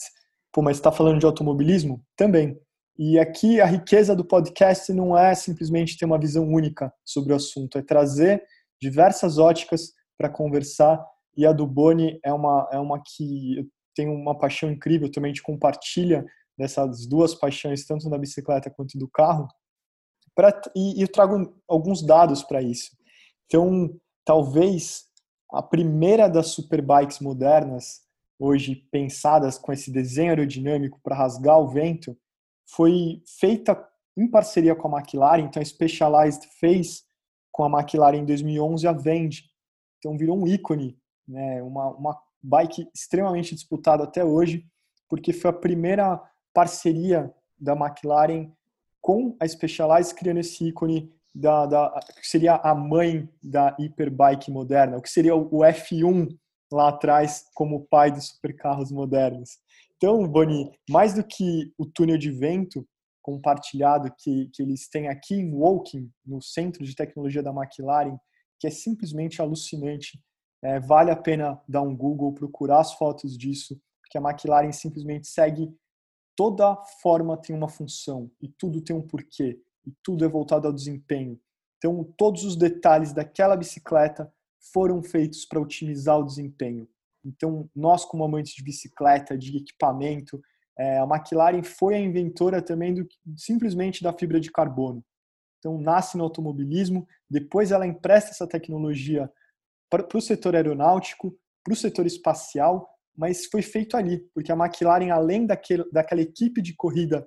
pô, 0.50 0.62
mas 0.62 0.78
está 0.78 0.90
falando 0.90 1.20
de 1.20 1.26
automobilismo? 1.26 2.02
Também. 2.16 2.58
E 2.98 3.18
aqui 3.18 3.60
a 3.60 3.66
riqueza 3.66 4.16
do 4.16 4.24
podcast 4.24 4.90
não 4.94 5.18
é 5.18 5.34
simplesmente 5.34 5.98
ter 5.98 6.06
uma 6.06 6.18
visão 6.18 6.48
única 6.48 6.90
sobre 7.04 7.34
o 7.34 7.36
assunto, 7.36 7.76
é 7.76 7.82
trazer 7.82 8.42
diversas 8.80 9.36
óticas 9.36 9.92
para 10.16 10.30
conversar. 10.30 11.04
E 11.36 11.44
a 11.44 11.52
do 11.52 11.66
Boni 11.66 12.18
é 12.24 12.32
uma, 12.32 12.70
é 12.72 12.78
uma 12.78 13.02
que 13.04 13.58
eu 13.58 13.66
tenho 13.94 14.14
uma 14.14 14.38
paixão 14.38 14.70
incrível, 14.70 15.12
também 15.12 15.30
a 15.30 15.34
gente 15.34 15.42
compartilha 15.42 16.24
dessas 16.56 17.06
duas 17.06 17.34
paixões, 17.34 17.84
tanto 17.86 18.08
da 18.08 18.16
bicicleta 18.16 18.70
quanto 18.70 18.96
do 18.96 19.10
carro. 19.10 19.46
Pra, 20.34 20.58
e, 20.74 21.00
e 21.00 21.02
eu 21.02 21.08
trago 21.08 21.54
alguns 21.68 22.00
dados 22.00 22.42
para 22.42 22.62
isso. 22.62 22.92
Então, 23.44 23.90
talvez 24.24 25.12
a 25.54 25.62
primeira 25.62 26.28
das 26.28 26.48
superbikes 26.48 27.20
modernas, 27.20 28.02
hoje 28.38 28.74
pensadas 28.90 29.56
com 29.56 29.72
esse 29.72 29.90
desenho 29.90 30.30
aerodinâmico 30.30 31.00
para 31.02 31.14
rasgar 31.14 31.58
o 31.58 31.68
vento, 31.68 32.16
foi 32.66 33.22
feita 33.38 33.88
em 34.16 34.28
parceria 34.28 34.74
com 34.74 34.88
a 34.88 34.98
McLaren, 34.98 35.44
então 35.44 35.62
a 35.62 35.64
Specialized 35.64 36.46
fez 36.58 37.04
com 37.52 37.64
a 37.64 37.80
McLaren 37.80 38.18
em 38.18 38.24
2011 38.24 38.86
a 38.86 38.92
Vende. 38.92 39.44
Então 39.98 40.18
virou 40.18 40.36
um 40.36 40.46
ícone, 40.46 40.98
né? 41.26 41.62
uma, 41.62 41.88
uma 41.90 42.22
bike 42.42 42.88
extremamente 42.94 43.54
disputada 43.54 44.04
até 44.04 44.24
hoje, 44.24 44.66
porque 45.08 45.32
foi 45.32 45.50
a 45.50 45.54
primeira 45.54 46.20
parceria 46.52 47.32
da 47.58 47.74
McLaren 47.74 48.50
com 49.00 49.36
a 49.38 49.46
Specialized, 49.46 50.14
criando 50.14 50.40
esse 50.40 50.66
ícone 50.68 51.12
da, 51.34 51.66
da 51.66 52.00
que 52.20 52.26
seria 52.26 52.54
a 52.56 52.74
mãe 52.74 53.28
da 53.42 53.74
hiperbike 53.78 54.50
moderna, 54.50 54.96
o 54.96 55.02
que 55.02 55.10
seria 55.10 55.34
o 55.34 55.58
F1 55.58 56.28
lá 56.72 56.88
atrás 56.88 57.44
como 57.54 57.86
pai 57.86 58.12
dos 58.12 58.28
supercarros 58.28 58.92
modernos. 58.92 59.58
Então, 59.96 60.26
Boni, 60.28 60.70
mais 60.88 61.14
do 61.14 61.24
que 61.24 61.72
o 61.78 61.86
túnel 61.86 62.18
de 62.18 62.30
vento 62.30 62.86
compartilhado 63.22 64.12
que, 64.18 64.50
que 64.52 64.62
eles 64.62 64.88
têm 64.88 65.08
aqui 65.08 65.34
em 65.34 65.54
Woking, 65.54 66.10
no 66.26 66.42
centro 66.42 66.84
de 66.84 66.94
tecnologia 66.94 67.42
da 67.42 67.50
McLaren, 67.50 68.18
que 68.60 68.66
é 68.66 68.70
simplesmente 68.70 69.40
alucinante. 69.40 70.20
É, 70.62 70.78
vale 70.78 71.10
a 71.10 71.16
pena 71.16 71.60
dar 71.68 71.82
um 71.82 71.96
Google, 71.96 72.34
procurar 72.34 72.80
as 72.80 72.92
fotos 72.94 73.36
disso, 73.36 73.80
porque 74.02 74.18
a 74.18 74.20
McLaren 74.20 74.72
simplesmente 74.72 75.26
segue 75.26 75.74
toda 76.36 76.76
forma 77.00 77.36
tem 77.36 77.54
uma 77.54 77.68
função 77.68 78.30
e 78.40 78.48
tudo 78.48 78.82
tem 78.82 78.94
um 78.94 79.06
porquê 79.06 79.60
e 79.86 79.92
tudo 80.02 80.24
é 80.24 80.28
voltado 80.28 80.66
ao 80.66 80.72
desempenho. 80.72 81.38
Então, 81.78 82.04
todos 82.16 82.44
os 82.44 82.56
detalhes 82.56 83.12
daquela 83.12 83.56
bicicleta 83.56 84.32
foram 84.72 85.02
feitos 85.02 85.44
para 85.44 85.60
otimizar 85.60 86.18
o 86.18 86.24
desempenho. 86.24 86.88
Então, 87.24 87.68
nós, 87.74 88.04
como 88.04 88.24
amantes 88.24 88.54
de 88.54 88.62
bicicleta, 88.62 89.36
de 89.36 89.56
equipamento, 89.56 90.40
é, 90.78 90.98
a 90.98 91.04
McLaren 91.04 91.62
foi 91.62 91.94
a 91.94 92.00
inventora 92.00 92.60
também 92.60 92.94
do, 92.94 93.06
simplesmente 93.36 94.02
da 94.02 94.12
fibra 94.12 94.40
de 94.40 94.50
carbono. 94.50 95.04
Então, 95.58 95.78
nasce 95.78 96.16
no 96.16 96.24
automobilismo, 96.24 97.06
depois 97.28 97.70
ela 97.70 97.86
empresta 97.86 98.30
essa 98.30 98.46
tecnologia 98.46 99.30
para 99.90 100.06
o 100.14 100.20
setor 100.20 100.56
aeronáutico, 100.56 101.36
para 101.62 101.72
o 101.72 101.76
setor 101.76 102.06
espacial, 102.06 102.88
mas 103.16 103.46
foi 103.46 103.62
feito 103.62 103.96
ali, 103.96 104.20
porque 104.34 104.50
a 104.50 104.56
McLaren, 104.56 105.10
além 105.10 105.46
daquele, 105.46 105.84
daquela 105.90 106.20
equipe 106.20 106.60
de 106.60 106.74
corrida 106.74 107.26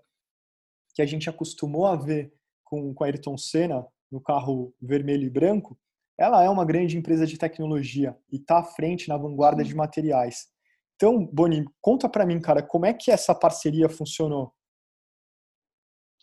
que 0.94 1.02
a 1.02 1.06
gente 1.06 1.30
acostumou 1.30 1.86
a 1.86 1.96
ver 1.96 2.34
com, 2.70 2.94
com 2.94 3.04
a 3.04 3.08
Ayrton 3.08 3.38
Senna 3.38 3.86
no 4.12 4.22
carro 4.22 4.74
vermelho 4.82 5.24
e 5.24 5.30
branco, 5.30 5.78
ela 6.18 6.44
é 6.44 6.50
uma 6.50 6.66
grande 6.66 6.98
empresa 6.98 7.26
de 7.26 7.38
tecnologia 7.38 8.18
e 8.32 8.38
está 8.38 8.60
à 8.60 8.64
frente 8.64 9.08
na 9.08 9.18
vanguarda 9.18 9.64
de 9.64 9.76
materiais. 9.76 10.48
Então, 10.96 11.26
Boni, 11.26 11.66
conta 11.80 12.10
para 12.10 12.26
mim, 12.26 12.42
cara, 12.42 12.64
como 12.64 12.86
é 12.86 12.94
que 12.94 13.12
essa 13.12 13.36
parceria 13.36 13.88
funcionou? 13.88 14.52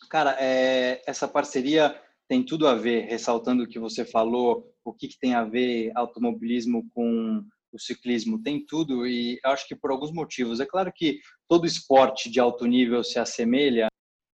Cara, 0.09 0.35
é, 0.39 1.01
essa 1.07 1.27
parceria 1.27 1.99
tem 2.27 2.43
tudo 2.43 2.67
a 2.67 2.75
ver, 2.75 3.05
ressaltando 3.05 3.63
o 3.63 3.67
que 3.67 3.79
você 3.79 4.03
falou, 4.03 4.69
o 4.83 4.93
que, 4.93 5.07
que 5.07 5.17
tem 5.17 5.33
a 5.33 5.45
ver 5.45 5.91
automobilismo 5.95 6.87
com 6.93 7.41
o 7.71 7.79
ciclismo, 7.79 8.41
tem 8.41 8.65
tudo 8.65 9.05
e 9.07 9.39
acho 9.43 9.67
que 9.67 9.75
por 9.75 9.91
alguns 9.91 10.11
motivos. 10.11 10.59
É 10.59 10.65
claro 10.65 10.91
que 10.93 11.19
todo 11.47 11.65
esporte 11.65 12.29
de 12.29 12.39
alto 12.39 12.65
nível 12.65 13.03
se 13.03 13.17
assemelha, 13.17 13.87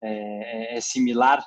é, 0.02 0.76
é 0.76 0.80
similar, 0.80 1.44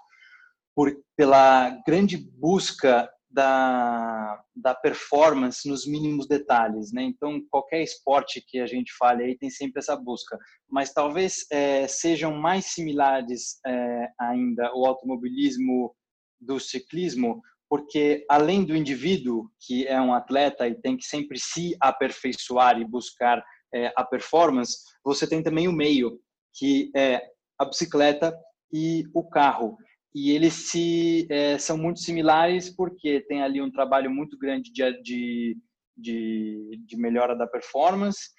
por, 0.76 0.92
pela 1.16 1.70
grande 1.86 2.18
busca 2.18 3.10
da, 3.32 4.44
da 4.56 4.76
performance 4.76 5.68
nos 5.68 5.88
mínimos 5.88 6.28
detalhes, 6.28 6.92
né? 6.92 7.04
Então, 7.04 7.42
qualquer 7.50 7.82
esporte 7.82 8.44
que 8.46 8.60
a 8.60 8.68
gente 8.68 8.92
fale 8.98 9.24
aí 9.24 9.38
tem 9.38 9.50
sempre 9.50 9.80
essa 9.80 9.96
busca, 9.96 10.38
mas 10.70 10.94
talvez 10.94 11.46
é, 11.52 11.88
sejam 11.88 12.34
mais 12.34 12.66
similares 12.66 13.60
é, 13.66 14.10
ainda 14.20 14.72
o 14.76 14.86
automobilismo 14.86 15.96
do 16.40 16.60
ciclismo, 16.60 17.42
porque 17.70 18.26
além 18.30 18.66
do 18.66 18.76
indivíduo 18.76 19.50
que 19.66 19.88
é 19.88 20.00
um 20.02 20.14
atleta 20.14 20.68
e 20.68 20.76
tem 20.76 20.98
que 20.98 21.06
sempre 21.06 21.40
se 21.40 21.76
aperfeiçoar 21.80 22.80
e 22.80 22.86
buscar 22.86 23.42
é, 23.74 23.94
a 23.96 24.04
performance, 24.04 24.80
você 25.04 25.26
tem 25.26 25.42
também 25.42 25.70
o 25.70 25.74
meio 25.74 26.20
que 26.54 26.92
é 26.94 27.22
a 27.58 27.64
bicicleta 27.64 28.38
e 28.74 29.04
o 29.14 29.24
carro 29.24 29.78
e 30.14 30.32
eles 30.32 30.54
se 30.54 31.28
é, 31.30 31.58
são 31.58 31.78
muito 31.78 32.00
similares 32.00 32.70
porque 32.70 33.22
tem 33.22 33.42
ali 33.42 33.62
um 33.62 33.72
trabalho 33.72 34.12
muito 34.12 34.38
grande 34.38 34.72
de, 34.72 35.02
de, 35.02 35.58
de, 35.98 36.80
de, 36.86 36.98
melhora 36.98 37.36
da 37.36 37.48
performance 37.48 38.30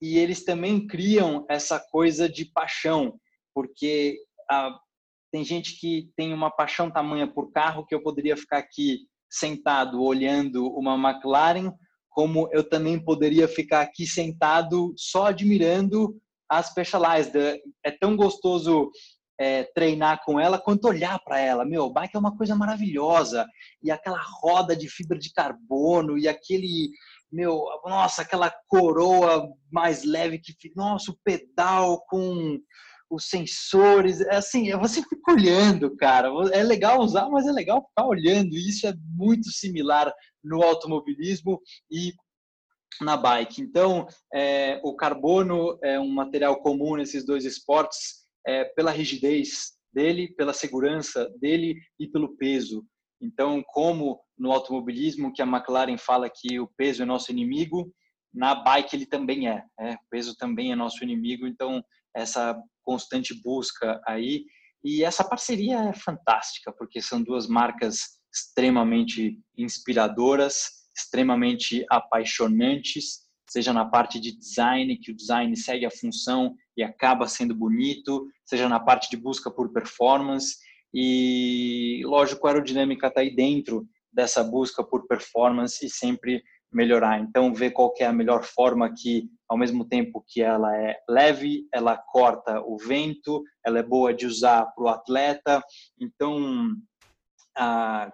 e 0.00 0.18
eles 0.18 0.44
também 0.44 0.86
criam 0.86 1.44
essa 1.48 1.78
coisa 1.78 2.28
de 2.28 2.46
paixão 2.46 3.18
porque 3.54 4.18
a, 4.50 4.78
tem 5.30 5.44
gente 5.44 5.78
que 5.78 6.10
tem 6.16 6.32
uma 6.32 6.50
paixão 6.50 6.90
tamanha 6.90 7.26
por 7.26 7.52
carro 7.52 7.84
que 7.86 7.94
eu 7.94 8.02
poderia 8.02 8.36
ficar 8.36 8.58
aqui 8.58 9.00
sentado 9.28 10.02
olhando 10.02 10.66
uma 10.68 10.94
McLaren 10.94 11.72
como 12.10 12.48
eu 12.52 12.68
também 12.68 13.02
poderia 13.02 13.46
ficar 13.46 13.82
aqui 13.82 14.06
sentado 14.06 14.92
só 14.96 15.26
admirando 15.26 16.20
a 16.50 16.62
Specialized. 16.62 17.62
É 17.84 17.90
tão 17.92 18.16
gostoso 18.16 18.90
é, 19.40 19.64
treinar 19.74 20.22
com 20.22 20.38
ela 20.38 20.58
quanto 20.58 20.86
olhar 20.86 21.18
para 21.24 21.40
ela. 21.40 21.64
Meu, 21.64 21.90
bike 21.90 22.14
é 22.14 22.18
uma 22.18 22.36
coisa 22.36 22.54
maravilhosa. 22.54 23.46
E 23.82 23.90
aquela 23.90 24.20
roda 24.42 24.76
de 24.76 24.86
fibra 24.86 25.18
de 25.18 25.32
carbono 25.32 26.18
e 26.18 26.28
aquele, 26.28 26.90
meu, 27.32 27.64
nossa, 27.86 28.20
aquela 28.20 28.52
coroa 28.68 29.48
mais 29.72 30.04
leve 30.04 30.38
que 30.38 30.70
nossa, 30.76 31.10
o 31.10 31.18
pedal 31.24 32.04
com 32.06 32.58
os 33.10 33.28
sensores, 33.28 34.20
é 34.20 34.36
assim, 34.36 34.70
você 34.76 35.02
fica 35.02 35.32
olhando, 35.32 35.96
cara. 35.96 36.28
É 36.52 36.62
legal 36.62 37.00
usar, 37.00 37.26
mas 37.30 37.46
é 37.46 37.50
legal 37.50 37.82
ficar 37.88 38.06
olhando. 38.06 38.54
E 38.54 38.68
isso 38.68 38.86
é 38.86 38.92
muito 39.16 39.50
similar 39.50 40.12
no 40.44 40.62
automobilismo 40.62 41.62
e 41.90 42.12
na 43.00 43.16
bike. 43.16 43.62
Então, 43.62 44.06
é, 44.34 44.78
o 44.84 44.94
carbono 44.94 45.78
é 45.82 45.98
um 45.98 46.12
material 46.12 46.60
comum 46.60 46.96
nesses 46.96 47.24
dois 47.24 47.46
esportes 47.46 48.19
é, 48.46 48.64
pela 48.64 48.90
rigidez 48.90 49.72
dele, 49.92 50.32
pela 50.34 50.52
segurança 50.52 51.28
dele 51.40 51.76
e 51.98 52.06
pelo 52.06 52.36
peso. 52.36 52.84
Então, 53.20 53.62
como 53.66 54.20
no 54.38 54.50
automobilismo, 54.52 55.32
que 55.32 55.42
a 55.42 55.46
McLaren 55.46 55.98
fala 55.98 56.30
que 56.30 56.58
o 56.58 56.70
peso 56.76 57.02
é 57.02 57.06
nosso 57.06 57.30
inimigo, 57.30 57.92
na 58.32 58.54
bike 58.54 58.96
ele 58.96 59.06
também 59.06 59.48
é. 59.48 59.62
é 59.78 59.94
o 59.94 59.98
peso 60.10 60.34
também 60.36 60.72
é 60.72 60.76
nosso 60.76 61.02
inimigo. 61.02 61.46
Então, 61.46 61.82
essa 62.14 62.56
constante 62.82 63.34
busca 63.42 64.00
aí. 64.06 64.44
E 64.82 65.04
essa 65.04 65.22
parceria 65.22 65.78
é 65.80 65.92
fantástica, 65.92 66.72
porque 66.72 67.02
são 67.02 67.22
duas 67.22 67.46
marcas 67.46 68.18
extremamente 68.32 69.38
inspiradoras, 69.56 70.70
extremamente 70.96 71.84
apaixonantes, 71.90 73.28
seja 73.50 73.72
na 73.72 73.84
parte 73.84 74.20
de 74.20 74.30
design, 74.30 74.96
que 74.96 75.10
o 75.10 75.16
design 75.16 75.56
segue 75.56 75.84
a 75.84 75.90
função 75.90 76.54
e 76.76 76.84
acaba 76.84 77.26
sendo 77.26 77.52
bonito, 77.52 78.28
seja 78.44 78.68
na 78.68 78.78
parte 78.78 79.10
de 79.10 79.16
busca 79.16 79.50
por 79.50 79.72
performance. 79.72 80.56
E, 80.94 82.00
lógico, 82.04 82.46
a 82.46 82.50
aerodinâmica 82.50 83.08
está 83.08 83.22
aí 83.22 83.34
dentro 83.34 83.88
dessa 84.12 84.44
busca 84.44 84.84
por 84.84 85.04
performance 85.08 85.84
e 85.84 85.90
sempre 85.90 86.44
melhorar. 86.72 87.18
Então, 87.18 87.52
ver 87.52 87.72
qual 87.72 87.92
é 87.98 88.04
a 88.04 88.12
melhor 88.12 88.44
forma 88.44 88.94
que, 88.94 89.28
ao 89.48 89.58
mesmo 89.58 89.84
tempo 89.84 90.24
que 90.28 90.40
ela 90.40 90.72
é 90.76 90.96
leve, 91.08 91.66
ela 91.74 91.96
corta 91.96 92.60
o 92.60 92.78
vento, 92.78 93.42
ela 93.66 93.80
é 93.80 93.82
boa 93.82 94.14
de 94.14 94.26
usar 94.26 94.64
para 94.66 94.84
o 94.84 94.88
atleta. 94.88 95.60
Então, 95.98 96.70
a, 97.56 98.12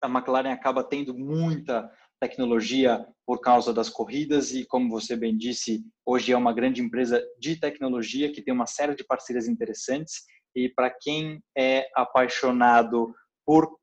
a 0.00 0.08
McLaren 0.08 0.52
acaba 0.52 0.82
tendo 0.82 1.14
muita 1.14 1.90
tecnologia 2.24 3.06
por 3.26 3.40
causa 3.40 3.72
das 3.72 3.90
corridas 3.90 4.52
e, 4.52 4.64
como 4.64 4.88
você 4.88 5.14
bem 5.14 5.36
disse, 5.36 5.84
hoje 6.06 6.32
é 6.32 6.36
uma 6.36 6.54
grande 6.54 6.80
empresa 6.80 7.22
de 7.38 7.56
tecnologia 7.56 8.32
que 8.32 8.40
tem 8.42 8.54
uma 8.54 8.66
série 8.66 8.94
de 8.94 9.04
parcerias 9.04 9.46
interessantes 9.46 10.22
e 10.56 10.70
para 10.70 10.90
quem 10.90 11.42
é 11.56 11.86
apaixonado 11.94 13.14
por 13.44 13.78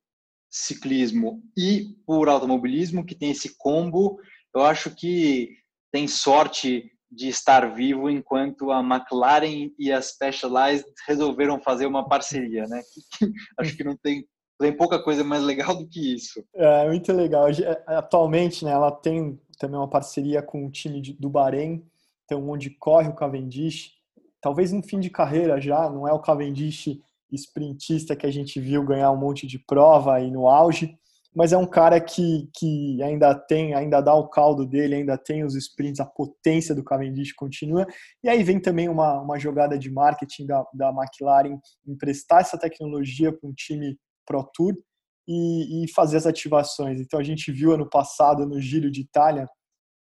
ciclismo 0.49 1.43
e 1.55 1.95
por 2.05 2.27
automobilismo, 2.29 3.05
que 3.05 3.15
tem 3.15 3.29
esse 3.29 3.55
combo, 3.57 4.17
eu 4.55 4.63
acho 4.63 4.93
que 4.95 5.55
tem 5.91 6.07
sorte 6.07 6.91
de 7.11 7.27
estar 7.27 7.73
vivo 7.75 8.09
enquanto 8.09 8.71
a 8.71 8.79
McLaren 8.79 9.69
e 9.77 9.91
a 9.91 10.01
Specialized 10.01 10.85
resolveram 11.07 11.61
fazer 11.61 11.85
uma 11.85 12.07
parceria, 12.07 12.65
né? 12.67 12.81
acho 13.59 13.77
que 13.77 13.83
não 13.83 13.95
tem 13.97 14.25
tem 14.61 14.75
pouca 14.75 15.01
coisa 15.01 15.23
mais 15.23 15.43
legal 15.43 15.75
do 15.75 15.87
que 15.87 16.13
isso. 16.15 16.43
É 16.53 16.87
muito 16.87 17.11
legal. 17.11 17.49
É, 17.49 17.83
atualmente, 17.87 18.63
né, 18.63 18.71
ela 18.71 18.91
tem 18.91 19.39
também 19.59 19.77
uma 19.77 19.89
parceria 19.89 20.41
com 20.41 20.65
o 20.65 20.71
time 20.71 21.01
do 21.19 21.29
Bahrein, 21.29 21.83
então 22.25 22.49
onde 22.49 22.69
corre 22.69 23.09
o 23.09 23.15
Cavendish. 23.15 23.91
Talvez 24.41 24.71
no 24.71 24.81
fim 24.81 24.99
de 24.99 25.09
carreira 25.09 25.59
já, 25.59 25.89
não 25.89 26.07
é 26.07 26.13
o 26.13 26.19
Cavendish 26.19 26.99
sprintista 27.31 28.15
que 28.15 28.25
a 28.25 28.31
gente 28.31 28.59
viu 28.59 28.83
ganhar 28.83 29.11
um 29.11 29.17
monte 29.17 29.47
de 29.47 29.57
prova 29.59 30.15
aí 30.15 30.29
no 30.29 30.47
auge, 30.47 30.97
mas 31.33 31.53
é 31.53 31.57
um 31.57 31.65
cara 31.65 31.99
que, 32.01 32.49
que 32.53 33.01
ainda 33.01 33.33
tem, 33.33 33.73
ainda 33.73 34.01
dá 34.01 34.13
o 34.13 34.27
caldo 34.27 34.65
dele, 34.65 34.95
ainda 34.95 35.17
tem 35.17 35.43
os 35.45 35.55
sprints, 35.55 36.01
a 36.01 36.05
potência 36.05 36.75
do 36.75 36.83
Cavendish 36.83 37.33
continua. 37.33 37.87
E 38.21 38.27
aí 38.27 38.43
vem 38.43 38.59
também 38.59 38.89
uma, 38.89 39.21
uma 39.21 39.39
jogada 39.39 39.77
de 39.77 39.89
marketing 39.89 40.45
da, 40.45 40.65
da 40.73 40.89
McLaren 40.89 41.57
emprestar 41.87 42.41
essa 42.41 42.57
tecnologia 42.57 43.31
para 43.31 43.49
um 43.49 43.53
time 43.53 43.97
Pro 44.25 44.49
Tour 44.53 44.75
e, 45.27 45.83
e, 45.83 45.91
fazer 45.91 46.17
as 46.17 46.25
ativações. 46.25 46.99
Então 46.99 47.19
a 47.19 47.23
gente 47.23 47.51
viu 47.51 47.71
ano 47.71 47.89
passado 47.89 48.45
no 48.45 48.59
Giro 48.59 48.91
de 48.91 49.01
Itália, 49.01 49.47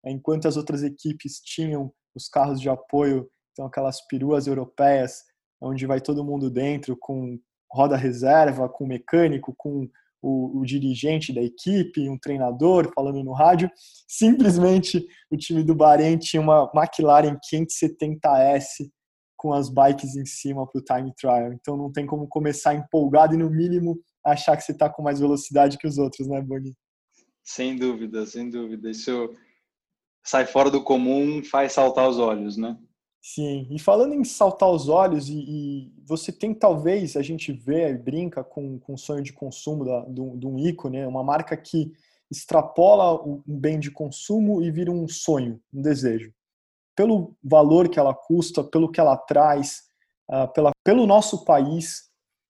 enquanto 0.05 0.47
as 0.47 0.57
outras 0.57 0.83
equipes 0.83 1.39
tinham 1.39 1.91
os 2.15 2.27
carros 2.27 2.59
de 2.59 2.69
apoio, 2.69 3.29
então 3.51 3.65
aquelas 3.65 4.05
peruas 4.07 4.47
europeias 4.47 5.23
onde 5.61 5.85
vai 5.85 6.01
todo 6.01 6.25
mundo 6.25 6.49
dentro 6.49 6.97
com 6.99 7.39
roda 7.71 7.95
reserva, 7.95 8.67
com 8.67 8.85
mecânico, 8.85 9.53
com 9.57 9.87
o, 10.21 10.59
o, 10.59 10.65
dirigente 10.65 11.33
da 11.33 11.41
equipe, 11.41 12.09
um 12.09 12.17
treinador 12.17 12.91
falando 12.93 13.23
no 13.23 13.33
rádio. 13.33 13.69
Simplesmente 14.07 15.05
o 15.31 15.37
time 15.37 15.63
do 15.63 15.75
Bahrein 15.75 16.17
tinha 16.17 16.41
uma 16.41 16.69
McLaren 16.75 17.37
570S 17.53 18.89
com 19.41 19.53
as 19.53 19.69
bikes 19.69 20.15
em 20.15 20.23
cima 20.23 20.67
para 20.67 20.79
o 20.79 20.83
time 20.83 21.11
trial. 21.15 21.51
Então 21.51 21.75
não 21.75 21.91
tem 21.91 22.05
como 22.05 22.27
começar 22.27 22.75
empolgado 22.75 23.33
e 23.33 23.37
no 23.37 23.49
mínimo 23.49 23.99
achar 24.23 24.55
que 24.55 24.61
você 24.61 24.71
está 24.71 24.87
com 24.87 25.01
mais 25.01 25.19
velocidade 25.19 25.79
que 25.79 25.87
os 25.87 25.97
outros, 25.97 26.27
né, 26.27 26.39
Boni? 26.39 26.75
Sem 27.43 27.75
dúvida, 27.75 28.23
sem 28.27 28.51
dúvida. 28.51 28.91
Isso 28.91 29.35
sai 30.23 30.45
fora 30.45 30.69
do 30.69 30.83
comum, 30.83 31.43
faz 31.43 31.73
saltar 31.73 32.07
os 32.07 32.19
olhos, 32.19 32.55
né? 32.55 32.77
Sim, 33.19 33.67
e 33.71 33.79
falando 33.79 34.13
em 34.13 34.23
saltar 34.23 34.69
os 34.69 34.87
olhos, 34.87 35.27
e, 35.27 35.39
e, 35.39 35.93
você 36.05 36.31
tem 36.31 36.53
talvez, 36.53 37.15
a 37.15 37.23
gente 37.23 37.51
vê 37.51 37.89
e 37.89 37.97
brinca 37.97 38.43
com, 38.43 38.77
com 38.77 38.93
o 38.93 38.97
sonho 38.97 39.23
de 39.23 39.33
consumo 39.33 39.83
da, 39.83 40.05
de, 40.05 40.21
um, 40.21 40.37
de 40.37 40.45
um 40.45 40.59
ícone, 40.59 40.99
né? 40.99 41.07
uma 41.07 41.23
marca 41.23 41.57
que 41.57 41.91
extrapola 42.29 43.23
um 43.23 43.41
bem 43.47 43.79
de 43.79 43.89
consumo 43.89 44.61
e 44.61 44.69
vira 44.69 44.91
um 44.91 45.07
sonho, 45.07 45.59
um 45.73 45.81
desejo. 45.81 46.31
Pelo 46.95 47.35
valor 47.43 47.89
que 47.89 47.99
ela 47.99 48.13
custa, 48.13 48.63
pelo 48.63 48.91
que 48.91 48.99
ela 48.99 49.15
traz, 49.17 49.83
uh, 50.29 50.51
pela, 50.53 50.71
pelo 50.83 51.07
nosso 51.07 51.45
país, 51.45 52.09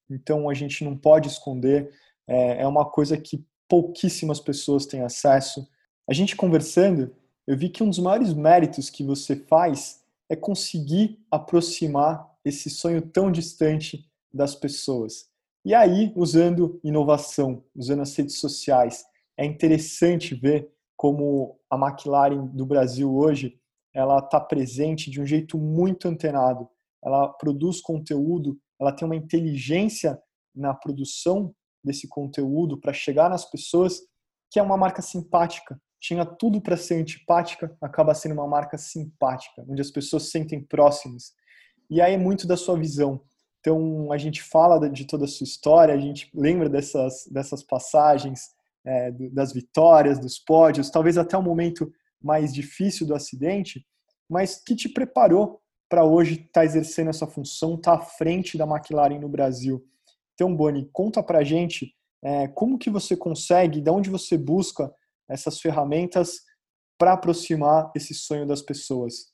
então 0.09 0.49
a 0.49 0.53
gente 0.53 0.83
não 0.83 0.97
pode 0.97 1.27
esconder, 1.27 1.91
é, 2.27 2.63
é 2.63 2.67
uma 2.67 2.85
coisa 2.85 3.17
que 3.17 3.45
pouquíssimas 3.67 4.39
pessoas 4.39 4.85
têm 4.85 5.01
acesso. 5.01 5.67
A 6.09 6.13
gente 6.13 6.35
conversando, 6.35 7.15
eu 7.47 7.57
vi 7.57 7.69
que 7.69 7.83
um 7.83 7.89
dos 7.89 7.99
maiores 7.99 8.33
méritos 8.33 8.89
que 8.89 9.03
você 9.03 9.35
faz 9.35 10.01
é 10.29 10.35
conseguir 10.35 11.19
aproximar 11.29 12.29
esse 12.43 12.69
sonho 12.69 13.01
tão 13.01 13.31
distante 13.31 14.09
das 14.33 14.55
pessoas. 14.55 15.29
E 15.63 15.73
aí, 15.75 16.11
usando 16.15 16.79
inovação, 16.83 17.63
usando 17.75 18.01
as 18.01 18.15
redes 18.15 18.39
sociais, 18.39 19.05
é 19.37 19.45
interessante 19.45 20.33
ver 20.33 20.69
como 20.97 21.59
a 21.69 21.77
McLaren 21.77 22.45
do 22.47 22.65
Brasil 22.65 23.13
hoje 23.13 23.59
ela 23.93 24.19
está 24.19 24.39
presente 24.39 25.09
de 25.09 25.21
um 25.21 25.25
jeito 25.25 25.57
muito 25.57 26.07
antenado. 26.07 26.67
Ela 27.03 27.27
produz 27.27 27.81
conteúdo, 27.81 28.57
ela 28.79 28.91
tem 28.91 29.05
uma 29.05 29.15
inteligência 29.15 30.21
na 30.55 30.73
produção 30.73 31.53
desse 31.83 32.07
conteúdo 32.07 32.79
para 32.79 32.93
chegar 32.93 33.29
nas 33.29 33.49
pessoas, 33.49 34.01
que 34.51 34.59
é 34.59 34.63
uma 34.63 34.77
marca 34.77 35.01
simpática, 35.01 35.79
tinha 36.01 36.25
tudo 36.25 36.59
para 36.59 36.75
ser 36.75 36.95
antipática, 36.95 37.77
acaba 37.79 38.15
sendo 38.15 38.33
uma 38.33 38.47
marca 38.47 38.77
simpática, 38.77 39.63
onde 39.69 39.81
as 39.81 39.91
pessoas 39.91 40.23
se 40.23 40.31
sentem 40.31 40.59
próximas. 40.59 41.33
E 41.89 42.01
aí 42.01 42.15
é 42.15 42.17
muito 42.17 42.47
da 42.47 42.57
sua 42.57 42.77
visão. 42.77 43.21
Então 43.59 44.11
a 44.11 44.17
gente 44.17 44.41
fala 44.41 44.89
de 44.89 45.05
toda 45.05 45.25
a 45.25 45.27
sua 45.27 45.45
história, 45.45 45.93
a 45.93 45.99
gente 45.99 46.29
lembra 46.33 46.67
dessas, 46.67 47.27
dessas 47.31 47.61
passagens, 47.61 48.49
é, 48.83 49.11
das 49.31 49.53
vitórias, 49.53 50.17
dos 50.19 50.39
pódios, 50.39 50.89
talvez 50.89 51.19
até 51.19 51.37
o 51.37 51.43
momento 51.43 51.93
mais 52.21 52.53
difícil 52.53 53.07
do 53.07 53.15
acidente, 53.15 53.85
mas 54.29 54.61
que 54.63 54.75
te 54.75 54.87
preparou 54.89 55.61
para 55.89 56.05
hoje 56.05 56.33
estar 56.33 56.61
tá 56.61 56.65
exercendo 56.65 57.09
essa 57.09 57.27
função, 57.27 57.75
estar 57.75 57.97
tá 57.97 58.03
à 58.03 58.05
frente 58.05 58.57
da 58.57 58.65
McLaren 58.65 59.19
no 59.19 59.27
Brasil. 59.27 59.85
Então, 60.33 60.55
Boni, 60.55 60.89
conta 60.93 61.21
para 61.21 61.43
gente 61.43 61.93
é, 62.23 62.47
como 62.47 62.77
que 62.77 62.89
você 62.89 63.17
consegue, 63.17 63.81
de 63.81 63.89
onde 63.89 64.09
você 64.09 64.37
busca 64.37 64.93
essas 65.29 65.59
ferramentas 65.59 66.41
para 66.97 67.13
aproximar 67.13 67.91
esse 67.95 68.13
sonho 68.13 68.45
das 68.45 68.61
pessoas? 68.61 69.31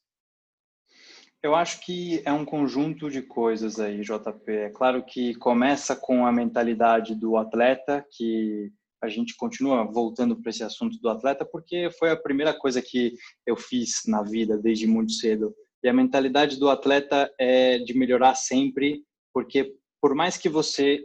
Eu 1.44 1.54
acho 1.54 1.82
que 1.82 2.22
é 2.26 2.32
um 2.32 2.46
conjunto 2.46 3.10
de 3.10 3.22
coisas 3.22 3.80
aí, 3.80 4.02
JP. 4.02 4.52
É 4.52 4.70
claro 4.70 5.04
que 5.04 5.36
começa 5.36 5.96
com 5.96 6.26
a 6.26 6.32
mentalidade 6.32 7.14
do 7.14 7.38
atleta, 7.38 8.06
que 8.12 8.72
a 9.02 9.10
gente 9.10 9.36
continua 9.36 9.84
voltando 9.84 10.36
para 10.42 10.50
esse 10.50 10.64
assunto 10.64 10.98
do 11.00 11.10
atleta, 11.10 11.46
porque 11.46 11.90
foi 12.00 12.12
a 12.12 12.18
primeira 12.18 12.58
coisa 12.58 12.82
que 12.82 13.14
eu 13.46 13.56
fiz 13.56 14.02
na 14.08 14.24
vida 14.24 14.58
desde 14.58 14.88
muito 14.88 15.12
cedo. 15.14 15.54
E 15.84 15.90
a 15.90 15.94
mentalidade 15.94 16.58
do 16.58 16.70
atleta 16.70 17.32
é 17.40 17.78
de 17.78 17.94
melhorar 17.94 18.36
sempre, 18.36 19.04
porque 19.34 19.76
por 20.02 20.16
mais 20.16 20.38
que 20.38 20.50
você 20.50 21.04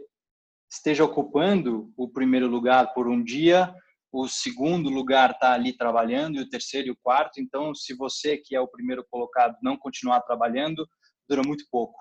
esteja 0.71 1.03
ocupando 1.03 1.91
o 1.95 2.09
primeiro 2.09 2.47
lugar 2.47 2.93
por 2.93 3.07
um 3.07 3.23
dia, 3.23 3.73
o 4.11 4.27
segundo 4.27 4.89
lugar 4.89 5.31
está 5.31 5.53
ali 5.53 5.75
trabalhando 5.75 6.37
e 6.37 6.41
o 6.41 6.49
terceiro 6.49 6.87
e 6.87 6.91
o 6.91 6.97
quarto. 7.01 7.39
Então, 7.39 7.73
se 7.73 7.95
você 7.95 8.37
que 8.37 8.55
é 8.55 8.59
o 8.59 8.67
primeiro 8.67 9.05
colocado 9.09 9.55
não 9.61 9.77
continuar 9.77 10.21
trabalhando, 10.21 10.87
dura 11.29 11.41
muito 11.43 11.65
pouco 11.71 11.97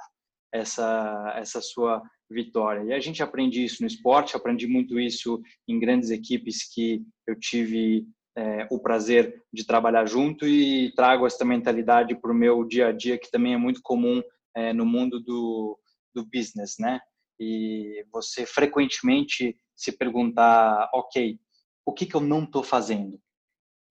essa 0.52 1.33
essa 1.37 1.61
sua 1.61 2.02
vitória. 2.33 2.83
E 2.85 2.92
a 2.92 3.01
gente 3.01 3.23
aprende 3.23 3.62
isso 3.62 3.83
no 3.83 3.87
esporte, 3.87 4.37
aprendi 4.37 4.66
muito 4.66 4.99
isso 4.99 5.40
em 5.68 5.79
grandes 5.79 6.11
equipes 6.11 6.68
que 6.73 7.05
eu 7.27 7.38
tive 7.38 8.07
é, 8.37 8.66
o 8.71 8.79
prazer 8.79 9.42
de 9.53 9.64
trabalhar 9.66 10.07
junto 10.07 10.47
e 10.47 10.92
trago 10.95 11.27
essa 11.27 11.45
mentalidade 11.45 12.14
para 12.14 12.33
o 12.33 12.35
meu 12.35 12.64
dia 12.64 12.88
a 12.88 12.92
dia, 12.92 13.18
que 13.18 13.31
também 13.31 13.55
é 13.55 13.59
muito 13.59 13.81
comum 13.83 14.23
é, 14.57 14.73
no 14.73 14.87
mundo 14.87 15.21
do, 15.21 15.79
do 16.14 16.25
business, 16.25 16.77
né? 16.79 17.01
E 17.38 18.05
você 18.12 18.47
frequentemente 18.47 19.57
se 19.75 19.92
perguntar, 19.92 20.88
ok, 20.95 21.38
o 21.85 21.92
que, 21.92 22.07
que 22.07 22.14
eu 22.14 22.21
não 22.21 22.45
estou 22.45 22.62
fazendo. 22.62 23.21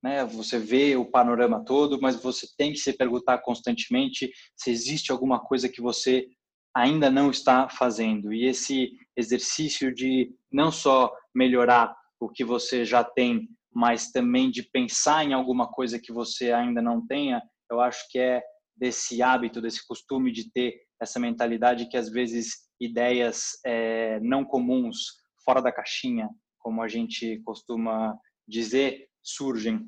Né? 0.01 0.25
Você 0.25 0.57
vê 0.57 0.95
o 0.95 1.05
panorama 1.05 1.63
todo, 1.63 1.99
mas 2.01 2.15
você 2.15 2.47
tem 2.57 2.71
que 2.71 2.79
se 2.79 2.93
perguntar 2.93 3.39
constantemente 3.39 4.31
se 4.55 4.71
existe 4.71 5.11
alguma 5.11 5.39
coisa 5.39 5.69
que 5.69 5.81
você 5.81 6.27
ainda 6.75 7.09
não 7.09 7.29
está 7.29 7.67
fazendo. 7.69 8.33
E 8.33 8.45
esse 8.45 8.91
exercício 9.15 9.93
de 9.93 10.33
não 10.51 10.71
só 10.71 11.13
melhorar 11.33 11.95
o 12.19 12.29
que 12.29 12.43
você 12.43 12.85
já 12.85 13.03
tem, 13.03 13.49
mas 13.73 14.11
também 14.11 14.49
de 14.51 14.63
pensar 14.63 15.23
em 15.23 15.33
alguma 15.33 15.67
coisa 15.67 15.99
que 15.99 16.11
você 16.11 16.51
ainda 16.51 16.81
não 16.81 17.05
tenha, 17.05 17.41
eu 17.69 17.79
acho 17.79 18.05
que 18.09 18.19
é 18.19 18.43
desse 18.75 19.21
hábito, 19.21 19.61
desse 19.61 19.85
costume 19.87 20.31
de 20.31 20.51
ter 20.51 20.75
essa 20.99 21.19
mentalidade 21.19 21.87
que 21.87 21.97
às 21.97 22.09
vezes 22.09 22.69
ideias 22.79 23.59
é, 23.65 24.19
não 24.19 24.43
comuns, 24.43 24.97
fora 25.43 25.61
da 25.61 25.71
caixinha, 25.71 26.29
como 26.59 26.81
a 26.81 26.87
gente 26.87 27.39
costuma 27.43 28.15
dizer, 28.47 29.07
surgem. 29.23 29.87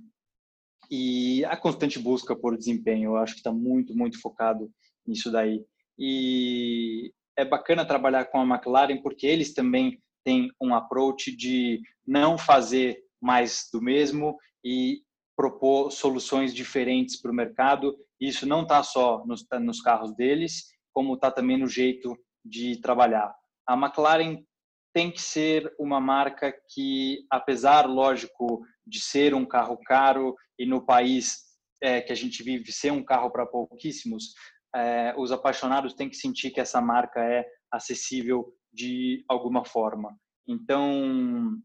E 0.90 1.44
a 1.46 1.58
constante 1.58 2.00
busca 2.00 2.36
por 2.36 2.58
desempenho, 2.58 3.12
eu 3.12 3.18
acho 3.18 3.34
que 3.34 3.40
está 3.40 3.52
muito, 3.52 3.96
muito 3.96 4.20
focado 4.20 4.72
nisso 5.06 5.32
daí. 5.32 5.64
E 6.06 7.14
é 7.38 7.46
bacana 7.46 7.86
trabalhar 7.86 8.26
com 8.26 8.38
a 8.42 8.44
McLaren 8.46 9.02
porque 9.02 9.26
eles 9.26 9.54
também 9.54 9.98
têm 10.26 10.52
um 10.62 10.76
approach 10.76 11.34
de 11.34 11.80
não 12.06 12.38
fazer 12.38 13.02
mais 13.22 13.70
do 13.72 13.82
mesmo 13.82 14.38
e 14.66 15.02
propor 15.34 15.92
soluções 15.92 16.54
diferentes 16.54 17.22
para 17.22 17.32
o 17.32 17.34
mercado. 17.34 17.98
Isso 18.20 18.46
não 18.46 18.64
está 18.64 18.84
só 18.84 19.26
nos, 19.26 19.48
nos 19.62 19.80
carros 19.80 20.14
deles, 20.14 20.66
como 20.92 21.14
está 21.14 21.32
também 21.32 21.58
no 21.58 21.70
jeito 21.70 22.18
de 22.44 22.82
trabalhar. 22.82 23.34
A 23.66 23.74
McLaren 23.78 24.44
tem 24.94 25.10
que 25.10 25.22
ser 25.22 25.74
uma 25.80 26.02
marca 26.02 26.54
que, 26.74 27.26
apesar, 27.32 27.86
lógico, 27.86 28.62
de 28.86 29.00
ser 29.00 29.34
um 29.34 29.46
carro 29.46 29.78
caro 29.86 30.36
e 30.60 30.66
no 30.66 30.86
país 30.86 31.44
é, 31.82 32.02
que 32.02 32.12
a 32.12 32.16
gente 32.16 32.44
vive 32.44 32.74
ser 32.74 32.92
um 32.92 33.06
carro 33.06 33.32
para 33.32 33.46
pouquíssimos, 33.46 34.34
é, 34.76 35.14
os 35.18 35.32
apaixonados 35.32 35.94
têm 35.94 36.10
que 36.10 36.16
sentir 36.16 36.52
que 36.52 36.60
essa 36.60 36.82
marca 36.82 37.20
é 37.20 37.46
acessível 37.72 38.54
de 38.72 39.24
alguma 39.28 39.64
forma. 39.64 40.18
Então, 40.48 41.58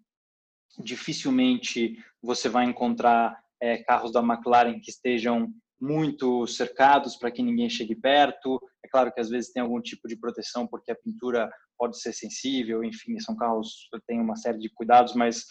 dificilmente 0.78 1.96
você 2.22 2.48
vai 2.48 2.64
encontrar 2.64 3.38
é, 3.60 3.78
carros 3.78 4.12
da 4.12 4.20
McLaren 4.20 4.78
que 4.80 4.90
estejam 4.90 5.52
muito 5.80 6.46
cercados 6.46 7.16
para 7.16 7.30
que 7.30 7.42
ninguém 7.42 7.70
chegue 7.70 7.94
perto. 7.94 8.60
É 8.84 8.88
claro 8.88 9.12
que 9.12 9.20
às 9.20 9.28
vezes 9.28 9.52
tem 9.52 9.62
algum 9.62 9.80
tipo 9.80 10.08
de 10.08 10.16
proteção 10.16 10.66
porque 10.66 10.90
a 10.90 10.96
pintura 10.96 11.50
pode 11.78 12.00
ser 12.00 12.12
sensível, 12.12 12.82
enfim, 12.82 13.18
são 13.20 13.36
carros 13.36 13.88
que 13.92 14.00
têm 14.06 14.20
uma 14.20 14.36
série 14.36 14.58
de 14.58 14.68
cuidados, 14.68 15.14
mas 15.14 15.46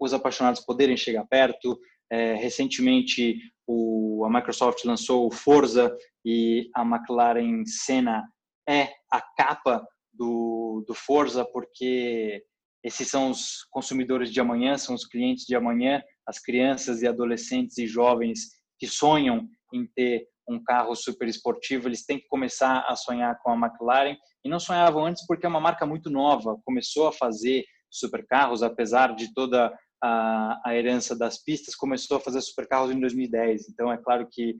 os 0.00 0.12
apaixonados 0.12 0.60
poderem 0.60 0.96
chegar 0.96 1.26
perto. 1.26 1.78
É, 2.10 2.34
recentemente, 2.34 3.38
o, 3.66 4.24
a 4.24 4.30
Microsoft 4.30 4.84
lançou 4.84 5.26
o 5.26 5.32
Forza 5.32 5.94
e 6.24 6.70
a 6.74 6.82
McLaren 6.82 7.64
Senna 7.66 8.22
é 8.68 8.92
a 9.12 9.20
capa 9.36 9.84
do, 10.12 10.84
do 10.86 10.94
Forza, 10.94 11.44
porque 11.44 12.42
esses 12.82 13.08
são 13.08 13.30
os 13.30 13.64
consumidores 13.70 14.32
de 14.32 14.40
amanhã, 14.40 14.78
são 14.78 14.94
os 14.94 15.06
clientes 15.06 15.44
de 15.44 15.56
amanhã, 15.56 16.00
as 16.26 16.38
crianças 16.38 17.02
e 17.02 17.08
adolescentes 17.08 17.78
e 17.78 17.86
jovens 17.86 18.40
que 18.78 18.86
sonham 18.86 19.48
em 19.72 19.86
ter 19.94 20.26
um 20.48 20.62
carro 20.62 20.94
super 20.94 21.26
esportivo, 21.26 21.88
eles 21.88 22.04
têm 22.04 22.18
que 22.18 22.28
começar 22.28 22.84
a 22.86 22.94
sonhar 22.94 23.36
com 23.42 23.50
a 23.50 23.56
McLaren 23.56 24.16
e 24.44 24.48
não 24.48 24.60
sonhavam 24.60 25.04
antes 25.04 25.26
porque 25.26 25.44
é 25.44 25.48
uma 25.48 25.60
marca 25.60 25.84
muito 25.84 26.08
nova, 26.08 26.56
começou 26.64 27.08
a 27.08 27.12
fazer 27.12 27.64
supercarros, 27.90 28.62
apesar 28.62 29.14
de 29.14 29.32
toda 29.34 29.72
a, 30.02 30.60
a 30.64 30.76
herança 30.76 31.16
das 31.16 31.42
pistas, 31.42 31.74
começou 31.74 32.16
a 32.16 32.20
fazer 32.20 32.40
supercarros 32.40 32.90
em 32.90 33.00
2010. 33.00 33.68
Então 33.68 33.92
é 33.92 33.96
claro 33.96 34.26
que 34.30 34.56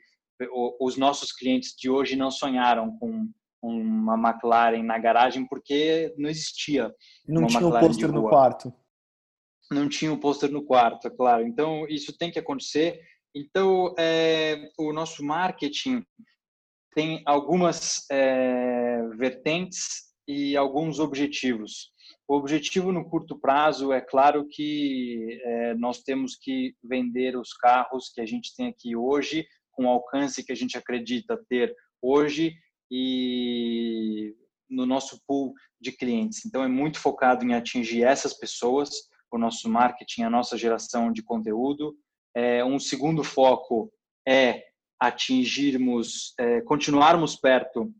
os 0.80 0.96
nossos 0.96 1.32
clientes 1.32 1.74
de 1.76 1.88
hoje 1.88 2.14
não 2.14 2.30
sonharam 2.30 2.96
com 2.98 3.28
uma 3.62 4.14
McLaren 4.14 4.82
na 4.82 4.98
garagem 4.98 5.46
porque 5.46 6.14
não 6.18 6.28
existia. 6.28 6.94
Não 7.26 7.46
tinha 7.46 7.66
o 7.66 7.74
um 7.74 7.80
pôster 7.80 8.12
no 8.12 8.28
quarto. 8.28 8.72
Não 9.70 9.88
tinha 9.88 10.12
o 10.12 10.14
um 10.14 10.18
pôster 10.18 10.50
no 10.50 10.64
quarto, 10.64 11.08
é 11.08 11.10
claro. 11.10 11.46
Então 11.46 11.86
isso 11.88 12.16
tem 12.16 12.30
que 12.30 12.38
acontecer 12.38 13.00
então, 13.38 13.94
é, 13.98 14.70
o 14.78 14.94
nosso 14.94 15.22
marketing 15.22 16.02
tem 16.94 17.22
algumas 17.26 18.06
é, 18.10 19.06
vertentes 19.18 20.06
e 20.26 20.56
alguns 20.56 20.98
objetivos. 20.98 21.92
O 22.28 22.34
objetivo 22.34 22.90
no 22.90 23.08
curto 23.08 23.38
prazo 23.38 23.92
é 23.92 24.00
claro 24.00 24.46
que 24.48 25.40
é, 25.44 25.74
nós 25.74 26.02
temos 26.02 26.36
que 26.36 26.74
vender 26.82 27.36
os 27.36 27.52
carros 27.52 28.10
que 28.12 28.20
a 28.20 28.26
gente 28.26 28.54
tem 28.56 28.66
aqui 28.66 28.96
hoje, 28.96 29.46
com 29.70 29.84
o 29.84 29.88
alcance 29.88 30.44
que 30.44 30.50
a 30.50 30.56
gente 30.56 30.76
acredita 30.76 31.40
ter 31.48 31.72
hoje 32.02 32.52
e 32.90 34.34
no 34.68 34.84
nosso 34.84 35.20
pool 35.26 35.52
de 35.80 35.92
clientes. 35.92 36.44
Então, 36.44 36.64
é 36.64 36.68
muito 36.68 36.98
focado 36.98 37.44
em 37.44 37.54
atingir 37.54 38.02
essas 38.02 38.34
pessoas, 38.34 38.90
o 39.30 39.38
nosso 39.38 39.68
marketing, 39.68 40.22
a 40.22 40.30
nossa 40.30 40.56
geração 40.56 41.12
de 41.12 41.22
conteúdo, 41.22 41.96
é, 42.34 42.64
um 42.64 42.78
segundo 42.78 43.22
foco 43.22 43.92
é 44.26 44.64
atingirmos, 45.00 46.34
é, 46.38 46.60
continuarmos 46.62 47.36
perto 47.36 47.92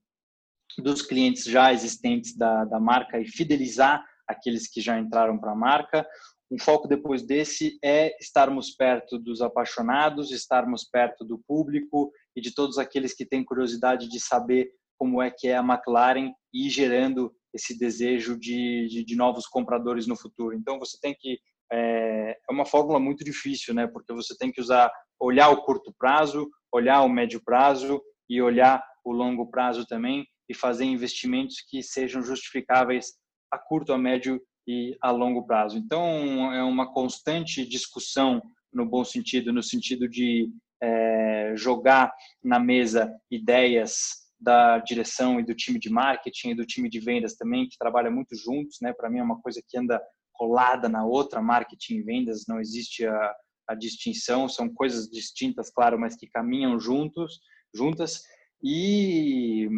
dos 0.79 1.03
clientes 1.03 1.45
já 1.45 1.73
existentes 1.73 2.37
da, 2.37 2.65
da 2.65 2.81
marca 2.81 3.21
e 3.21 3.27
fidelizar 3.27 4.05
aqueles 4.27 4.69
que 4.69 4.81
já 4.81 4.99
entraram 4.99 5.39
para 5.39 5.53
a 5.53 5.57
marca. 5.57 6.07
Um 6.51 6.59
foco 6.59 6.87
depois 6.87 7.23
desse 7.23 7.79
é 7.83 8.17
estarmos 8.21 8.71
perto 8.71 9.19
dos 9.19 9.43
apaixonados, 9.43 10.31
estarmos 10.31 10.85
perto 10.85 11.25
do 11.25 11.39
público 11.47 12.13
e 12.37 12.41
de 12.41 12.55
todos 12.55 12.79
aqueles 12.79 13.15
que 13.15 13.27
têm 13.27 13.45
curiosidade 13.45 14.09
de 14.09 14.21
saber 14.21 14.71
como 14.99 15.21
é 15.21 15.31
que 15.31 15.49
é 15.49 15.57
a 15.57 15.61
McLaren 15.61 16.33
e 16.55 16.71
gerando 16.71 17.35
esse 17.53 17.77
desejo 17.77 18.39
de, 18.39 18.87
de, 18.89 19.05
de 19.05 19.17
novos 19.17 19.47
compradores 19.47 20.07
no 20.07 20.17
futuro. 20.17 20.55
Então 20.55 20.79
você 20.79 20.99
tem 21.01 21.15
que 21.19 21.39
é, 21.73 22.37
é 22.49 22.53
uma 22.53 22.65
fórmula 22.65 23.01
muito 23.01 23.25
difícil, 23.25 23.75
né? 23.75 23.87
Porque 23.87 24.13
você 24.13 24.37
tem 24.37 24.53
que 24.53 24.61
usar, 24.61 24.91
olhar 25.19 25.49
o 25.51 25.63
curto 25.65 25.93
prazo, 25.99 26.49
olhar 26.73 27.03
o 27.03 27.09
médio 27.09 27.43
prazo 27.45 28.01
e 28.29 28.41
olhar 28.41 28.83
o 29.05 29.13
longo 29.13 29.51
prazo 29.51 29.87
também 29.87 30.27
e 30.49 30.55
fazer 30.55 30.85
investimentos 30.85 31.57
que 31.69 31.83
sejam 31.83 32.23
justificáveis 32.23 33.15
a 33.57 33.59
curto, 33.59 33.93
a 33.93 33.99
médio 33.99 34.41
e 34.67 34.97
a 35.01 35.11
longo 35.11 35.47
prazo. 35.47 35.77
Então, 35.77 36.53
é 36.53 36.63
uma 36.63 36.93
constante 36.93 37.67
discussão 37.67 38.43
no 38.73 38.87
bom 38.87 39.05
sentido, 39.05 39.53
no 39.53 39.63
sentido 39.63 40.09
de 40.09 40.51
é, 40.83 41.55
jogar 41.57 42.13
na 42.43 42.59
mesa 42.59 43.13
ideias 43.31 44.27
da 44.39 44.79
direção 44.79 45.41
e 45.41 45.45
do 45.45 45.55
time 45.55 45.79
de 45.79 45.89
marketing 45.89 46.51
e 46.51 46.55
do 46.55 46.67
time 46.67 46.89
de 46.89 47.01
vendas 47.01 47.35
também, 47.35 47.69
que 47.69 47.79
trabalha 47.79 48.11
muito 48.11 48.37
juntos, 48.37 48.79
né? 48.83 48.93
Para 48.93 49.09
mim 49.09 49.19
é 49.19 49.23
uma 49.23 49.41
coisa 49.41 49.63
que 49.67 49.79
anda 49.79 50.03
colada 50.33 50.89
na 50.89 51.05
outra, 51.05 51.41
marketing 51.41 51.95
e 51.95 52.03
vendas, 52.03 52.45
não 52.47 52.61
existe 52.61 53.07
a, 53.07 53.35
a 53.69 53.75
distinção, 53.75 54.49
são 54.49 54.69
coisas 54.69 55.09
distintas, 55.09 55.71
claro, 55.71 55.99
mas 55.99 56.15
que 56.15 56.29
caminham 56.29 56.79
juntos, 56.79 57.41
juntas. 57.75 58.23
E 58.63 59.69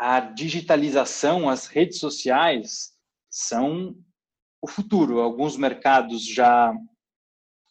a 0.00 0.18
digitalização, 0.18 1.46
as 1.46 1.66
redes 1.66 1.98
sociais 1.98 2.94
são 3.28 3.94
o 4.62 4.66
futuro. 4.66 5.20
Alguns 5.20 5.58
mercados 5.58 6.24
já 6.24 6.72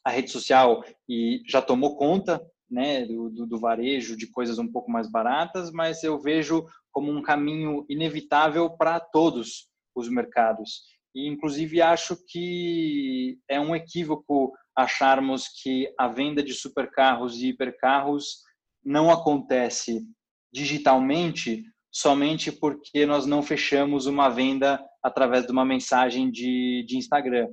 a 0.06 0.12
rede 0.12 0.30
social 0.30 0.86
e 1.10 1.42
já 1.48 1.60
tomou 1.60 1.98
conta 1.98 2.40
né, 2.70 3.04
do, 3.04 3.48
do, 3.48 3.60
varejo 3.60 4.16
de 4.16 4.28
coisas 4.28 4.60
um 4.60 4.72
pouco 4.72 4.92
mais 4.92 5.10
baratas, 5.10 5.72
mas 5.72 6.04
eu 6.04 6.20
vejo 6.20 6.68
como 6.92 7.12
um 7.12 7.24
caminho 7.24 7.84
inevitável 7.90 8.70
para 8.70 9.00
todos 9.00 9.68
os 9.96 10.08
mercados. 10.08 10.84
E, 11.16 11.28
inclusive, 11.28 11.82
acho 11.82 12.16
que 12.28 13.40
é 13.50 13.60
um 13.60 13.76
equívoco 13.76 14.54
acharmos 14.76 15.48
que 15.48 15.92
a 15.98 16.08
venda 16.08 16.44
de 16.44 16.54
supercarros 16.54 17.42
e 17.42 17.48
hipercarros 17.48 18.44
não 18.86 19.10
acontece 19.10 20.08
digitalmente 20.54 21.64
somente 21.92 22.52
porque 22.52 23.06
nós 23.06 23.26
não 23.26 23.42
fechamos 23.42 24.06
uma 24.06 24.30
venda 24.30 24.80
através 25.04 25.46
de 25.46 25.52
uma 25.52 25.66
mensagem 25.66 26.30
de, 26.30 26.86
de 26.88 26.98
Instagram. 26.98 27.48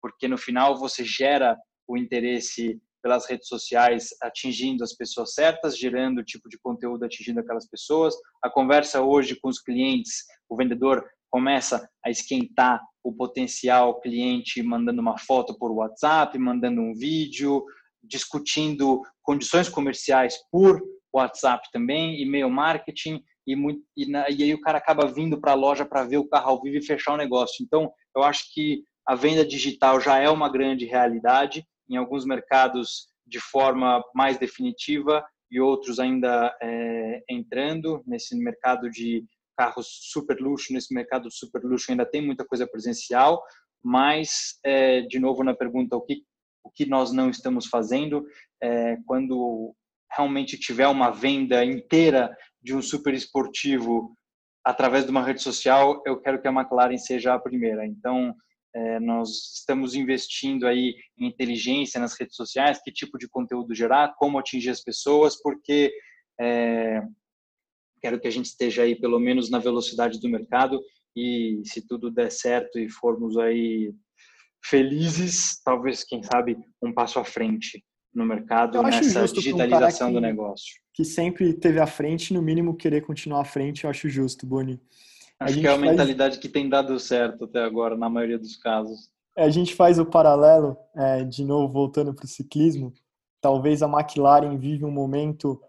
Porque 0.00 0.28
no 0.28 0.36
final 0.36 0.76
você 0.76 1.04
gera 1.04 1.56
o 1.86 1.96
interesse 1.96 2.80
pelas 3.02 3.26
redes 3.26 3.48
sociais 3.48 4.08
atingindo 4.22 4.82
as 4.82 4.94
pessoas 4.94 5.34
certas, 5.34 5.78
gerando 5.78 6.18
o 6.18 6.24
tipo 6.24 6.48
de 6.48 6.58
conteúdo 6.58 7.04
atingindo 7.04 7.40
aquelas 7.40 7.68
pessoas. 7.68 8.14
A 8.42 8.48
conversa 8.48 9.02
hoje 9.02 9.36
com 9.36 9.48
os 9.48 9.60
clientes, 9.60 10.24
o 10.48 10.56
vendedor 10.56 11.06
começa 11.30 11.86
a 12.04 12.10
esquentar 12.10 12.80
o 13.02 13.12
potencial 13.12 14.00
cliente 14.00 14.62
mandando 14.62 15.02
uma 15.02 15.18
foto 15.18 15.58
por 15.58 15.70
WhatsApp, 15.70 16.38
mandando 16.38 16.80
um 16.80 16.94
vídeo, 16.94 17.62
discutindo 18.02 19.02
condições 19.22 19.68
comerciais 19.68 20.36
por 20.50 20.82
WhatsApp 21.12 21.68
também, 21.72 22.20
e-mail 22.22 22.48
marketing, 22.48 23.22
e, 23.46 23.54
muito, 23.54 23.82
e, 23.96 24.06
na, 24.06 24.28
e 24.30 24.42
aí 24.42 24.54
o 24.54 24.60
cara 24.60 24.78
acaba 24.78 25.06
vindo 25.06 25.40
para 25.40 25.52
a 25.52 25.56
loja 25.56 25.84
para 25.84 26.04
ver 26.04 26.18
o 26.18 26.28
carro 26.28 26.50
ao 26.50 26.62
vivo 26.62 26.76
e 26.76 26.84
fechar 26.84 27.14
o 27.14 27.18
negócio. 27.18 27.64
Então, 27.64 27.92
eu 28.16 28.22
acho 28.22 28.52
que 28.52 28.84
a 29.06 29.14
venda 29.14 29.44
digital 29.44 30.00
já 30.00 30.18
é 30.18 30.28
uma 30.30 30.48
grande 30.48 30.86
realidade, 30.86 31.66
em 31.88 31.96
alguns 31.96 32.24
mercados 32.24 33.08
de 33.26 33.40
forma 33.40 34.02
mais 34.14 34.38
definitiva 34.38 35.24
e 35.50 35.60
outros 35.60 35.98
ainda 35.98 36.56
é, 36.62 37.22
entrando 37.28 38.02
nesse 38.06 38.36
mercado 38.36 38.90
de 38.90 39.24
carros 39.56 39.86
super 40.10 40.38
luxo, 40.40 40.72
nesse 40.72 40.92
mercado 40.92 41.30
super 41.30 41.62
luxo 41.62 41.90
ainda 41.90 42.04
tem 42.04 42.20
muita 42.20 42.44
coisa 42.44 42.66
presencial, 42.66 43.42
mas, 43.82 44.58
é, 44.64 45.02
de 45.02 45.18
novo, 45.18 45.44
na 45.44 45.54
pergunta, 45.54 45.94
o 45.96 46.00
que, 46.00 46.22
o 46.64 46.70
que 46.70 46.86
nós 46.86 47.12
não 47.12 47.28
estamos 47.28 47.66
fazendo, 47.66 48.24
é, 48.62 48.96
quando 49.06 49.74
realmente 50.10 50.58
tiver 50.58 50.88
uma 50.88 51.10
venda 51.10 51.64
inteira 51.64 52.34
de 52.64 52.74
um 52.74 52.80
super 52.80 53.12
esportivo 53.12 54.16
através 54.64 55.04
de 55.04 55.10
uma 55.10 55.22
rede 55.22 55.42
social, 55.42 56.02
eu 56.06 56.18
quero 56.18 56.40
que 56.40 56.48
a 56.48 56.52
McLaren 56.52 56.96
seja 56.96 57.34
a 57.34 57.38
primeira. 57.38 57.86
Então, 57.86 58.34
é, 58.74 58.98
nós 58.98 59.28
estamos 59.54 59.94
investindo 59.94 60.66
aí 60.66 60.94
em 61.18 61.26
inteligência 61.26 62.00
nas 62.00 62.18
redes 62.18 62.34
sociais, 62.34 62.80
que 62.82 62.90
tipo 62.90 63.18
de 63.18 63.28
conteúdo 63.28 63.74
gerar, 63.74 64.14
como 64.16 64.38
atingir 64.38 64.70
as 64.70 64.82
pessoas, 64.82 65.40
porque 65.40 65.92
é, 66.40 67.02
quero 68.00 68.18
que 68.18 68.26
a 68.26 68.30
gente 68.30 68.46
esteja 68.46 68.82
aí 68.82 68.98
pelo 68.98 69.20
menos 69.20 69.50
na 69.50 69.58
velocidade 69.58 70.18
do 70.18 70.30
mercado 70.30 70.80
e 71.14 71.60
se 71.66 71.86
tudo 71.86 72.10
der 72.10 72.32
certo 72.32 72.78
e 72.78 72.88
formos 72.88 73.36
aí 73.36 73.92
felizes, 74.64 75.60
talvez, 75.62 76.02
quem 76.02 76.22
sabe, 76.22 76.56
um 76.82 76.92
passo 76.92 77.18
à 77.18 77.24
frente 77.24 77.84
no 78.14 78.24
mercado 78.24 78.82
nessa 78.82 79.26
digitalização 79.26 80.08
um 80.08 80.10
que, 80.10 80.14
do 80.14 80.20
negócio. 80.20 80.74
Que 80.92 81.04
sempre 81.04 81.52
teve 81.52 81.80
à 81.80 81.86
frente, 81.86 82.32
no 82.32 82.40
mínimo 82.40 82.76
querer 82.76 83.00
continuar 83.00 83.40
à 83.40 83.44
frente, 83.44 83.84
eu 83.84 83.90
acho 83.90 84.08
justo, 84.08 84.46
Boni. 84.46 84.80
Acho 85.40 85.60
que 85.60 85.66
é 85.66 85.70
a 85.70 85.76
mentalidade 85.76 86.38
que 86.38 86.48
tem 86.48 86.68
dado 86.68 86.98
certo 86.98 87.44
até 87.44 87.62
agora, 87.62 87.96
na 87.96 88.08
maioria 88.08 88.38
dos 88.38 88.56
casos. 88.56 89.10
A 89.36 89.50
gente 89.50 89.74
faz 89.74 89.98
o 89.98 90.06
paralelo, 90.06 90.76
é, 90.94 91.24
de 91.24 91.44
novo, 91.44 91.72
voltando 91.72 92.14
para 92.14 92.24
o 92.24 92.28
ciclismo. 92.28 92.92
Talvez 93.40 93.82
a 93.82 93.88
McLaren 93.88 94.56
vive 94.56 94.84
um 94.84 94.92
momento 94.92 95.60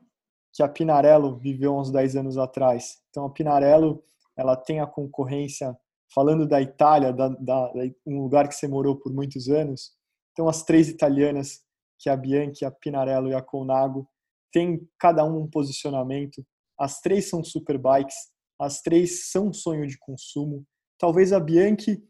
que 0.53 0.61
a 0.63 0.69
Pinarello 0.69 1.35
viveu 1.35 1.75
uns 1.75 1.91
10 1.91 2.15
anos 2.15 2.37
atrás. 2.37 2.99
Então, 3.09 3.25
a 3.25 3.29
Pinarello 3.29 4.01
ela 4.37 4.55
tem 4.55 4.79
a 4.79 4.87
concorrência, 4.87 5.75
falando 6.13 6.47
da 6.47 6.61
Itália, 6.61 7.11
da, 7.11 7.29
da, 7.29 7.71
um 8.05 8.21
lugar 8.21 8.47
que 8.47 8.55
você 8.55 8.67
morou 8.67 8.95
por 8.95 9.11
muitos 9.11 9.49
anos. 9.49 9.91
Então, 10.31 10.47
as 10.47 10.63
três 10.63 10.87
italianas, 10.87 11.64
que 11.97 12.09
a 12.09 12.15
Bianchi, 12.15 12.65
a 12.65 12.71
Pinarello 12.71 13.29
e 13.29 13.33
a 13.33 13.41
Colnago, 13.41 14.07
tem 14.51 14.87
cada 14.99 15.25
um 15.25 15.41
um 15.43 15.47
posicionamento. 15.47 16.45
As 16.79 16.99
três 17.01 17.29
são 17.29 17.43
superbikes, 17.43 18.15
as 18.59 18.81
três 18.81 19.29
são 19.29 19.51
sonho 19.51 19.87
de 19.87 19.97
consumo. 19.97 20.65
Talvez 20.97 21.33
a 21.33 21.39
Bianchi, 21.39 22.01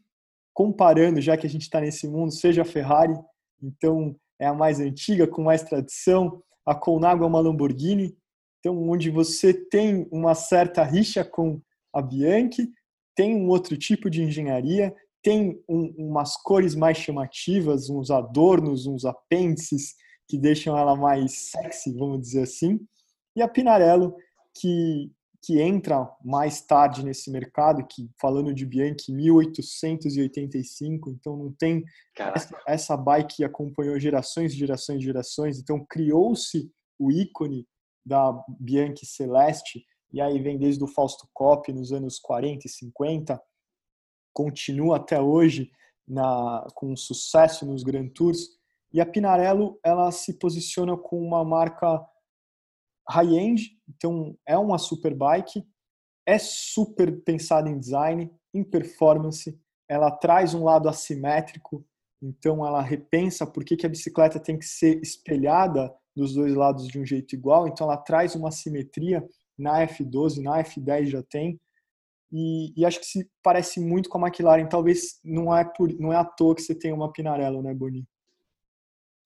comparando, 0.54 1.20
já 1.20 1.36
que 1.36 1.46
a 1.46 1.50
gente 1.50 1.62
está 1.62 1.80
nesse 1.80 2.08
mundo, 2.08 2.32
seja 2.32 2.62
a 2.62 2.64
Ferrari, 2.64 3.14
então 3.62 4.16
é 4.38 4.46
a 4.46 4.54
mais 4.54 4.80
antiga, 4.80 5.26
com 5.26 5.42
mais 5.42 5.62
tradição. 5.62 6.42
A 6.64 6.74
Colnago 6.74 7.24
é 7.24 7.26
uma 7.26 7.40
Lamborghini, 7.40 8.16
então 8.58 8.88
onde 8.88 9.10
você 9.10 9.52
tem 9.52 10.08
uma 10.10 10.34
certa 10.34 10.82
rixa 10.82 11.24
com 11.24 11.60
a 11.92 12.02
Bianchi, 12.02 12.70
tem 13.14 13.34
um 13.34 13.48
outro 13.48 13.76
tipo 13.76 14.10
de 14.10 14.22
engenharia, 14.22 14.94
tem 15.26 15.60
um, 15.68 15.92
umas 15.98 16.36
cores 16.36 16.76
mais 16.76 16.98
chamativas, 16.98 17.90
uns 17.90 18.12
adornos, 18.12 18.86
uns 18.86 19.04
apêndices 19.04 19.96
que 20.28 20.38
deixam 20.38 20.78
ela 20.78 20.94
mais 20.94 21.50
sexy, 21.50 21.92
vamos 21.92 22.20
dizer 22.20 22.44
assim. 22.44 22.78
E 23.34 23.42
a 23.42 23.48
Pinarello, 23.48 24.14
que 24.54 25.10
que 25.42 25.60
entra 25.60 26.10
mais 26.24 26.60
tarde 26.60 27.04
nesse 27.04 27.30
mercado, 27.30 27.86
que 27.86 28.10
falando 28.20 28.52
de 28.52 28.66
Bianchi, 28.66 29.12
1885, 29.12 31.10
então 31.10 31.36
não 31.36 31.52
tem 31.52 31.84
essa, 32.18 32.62
essa, 32.66 32.96
bike 32.96 33.36
que 33.36 33.44
acompanhou 33.44 33.96
gerações 34.00 34.52
e 34.52 34.56
gerações 34.56 35.00
e 35.00 35.04
gerações, 35.04 35.60
então 35.60 35.86
criou-se 35.88 36.68
o 36.98 37.12
ícone 37.12 37.64
da 38.04 38.32
Bianchi 38.58 39.06
Celeste, 39.06 39.84
e 40.12 40.20
aí 40.20 40.42
vem 40.42 40.58
desde 40.58 40.82
o 40.82 40.88
Fausto 40.88 41.28
Coppi 41.32 41.72
nos 41.72 41.92
anos 41.92 42.18
40 42.18 42.66
e 42.66 42.68
50, 42.68 43.40
continua 44.36 44.98
até 44.98 45.18
hoje 45.18 45.72
na, 46.06 46.66
com 46.74 46.94
sucesso 46.94 47.64
nos 47.64 47.82
Grand 47.82 48.08
Tours, 48.10 48.50
e 48.92 49.00
a 49.00 49.06
Pinarello 49.06 49.80
ela 49.82 50.12
se 50.12 50.38
posiciona 50.38 50.94
com 50.94 51.18
uma 51.18 51.42
marca 51.42 52.06
high-end, 53.08 53.70
então 53.88 54.36
é 54.46 54.58
uma 54.58 54.76
super 54.76 55.14
bike, 55.14 55.66
é 56.26 56.38
super 56.38 57.22
pensada 57.22 57.70
em 57.70 57.78
design, 57.78 58.30
em 58.52 58.62
performance, 58.62 59.58
ela 59.88 60.10
traz 60.10 60.52
um 60.52 60.64
lado 60.64 60.86
assimétrico, 60.86 61.82
então 62.22 62.66
ela 62.66 62.82
repensa 62.82 63.46
por 63.46 63.64
que, 63.64 63.74
que 63.74 63.86
a 63.86 63.88
bicicleta 63.88 64.38
tem 64.38 64.58
que 64.58 64.66
ser 64.66 65.00
espelhada 65.00 65.94
dos 66.14 66.34
dois 66.34 66.54
lados 66.54 66.86
de 66.88 66.98
um 66.98 67.06
jeito 67.06 67.34
igual, 67.34 67.66
então 67.66 67.86
ela 67.86 67.96
traz 67.96 68.34
uma 68.34 68.50
simetria 68.50 69.26
na 69.58 69.86
F12, 69.86 70.42
na 70.42 70.62
F10 70.62 71.06
já 71.06 71.22
tem, 71.22 71.58
e, 72.32 72.72
e, 72.76 72.84
acho 72.84 72.98
que 73.00 73.06
se 73.06 73.30
parece 73.42 73.80
muito 73.80 74.08
com 74.08 74.18
a 74.18 74.28
McLaren, 74.28 74.66
talvez 74.66 75.20
não 75.24 75.56
é, 75.56 75.64
por, 75.64 75.92
não 75.98 76.12
é 76.12 76.16
à 76.16 76.24
toa 76.24 76.54
que 76.54 76.62
você 76.62 76.74
tem 76.74 76.92
uma 76.92 77.12
Pinarello, 77.12 77.62
né, 77.62 77.72
Boni? 77.72 78.04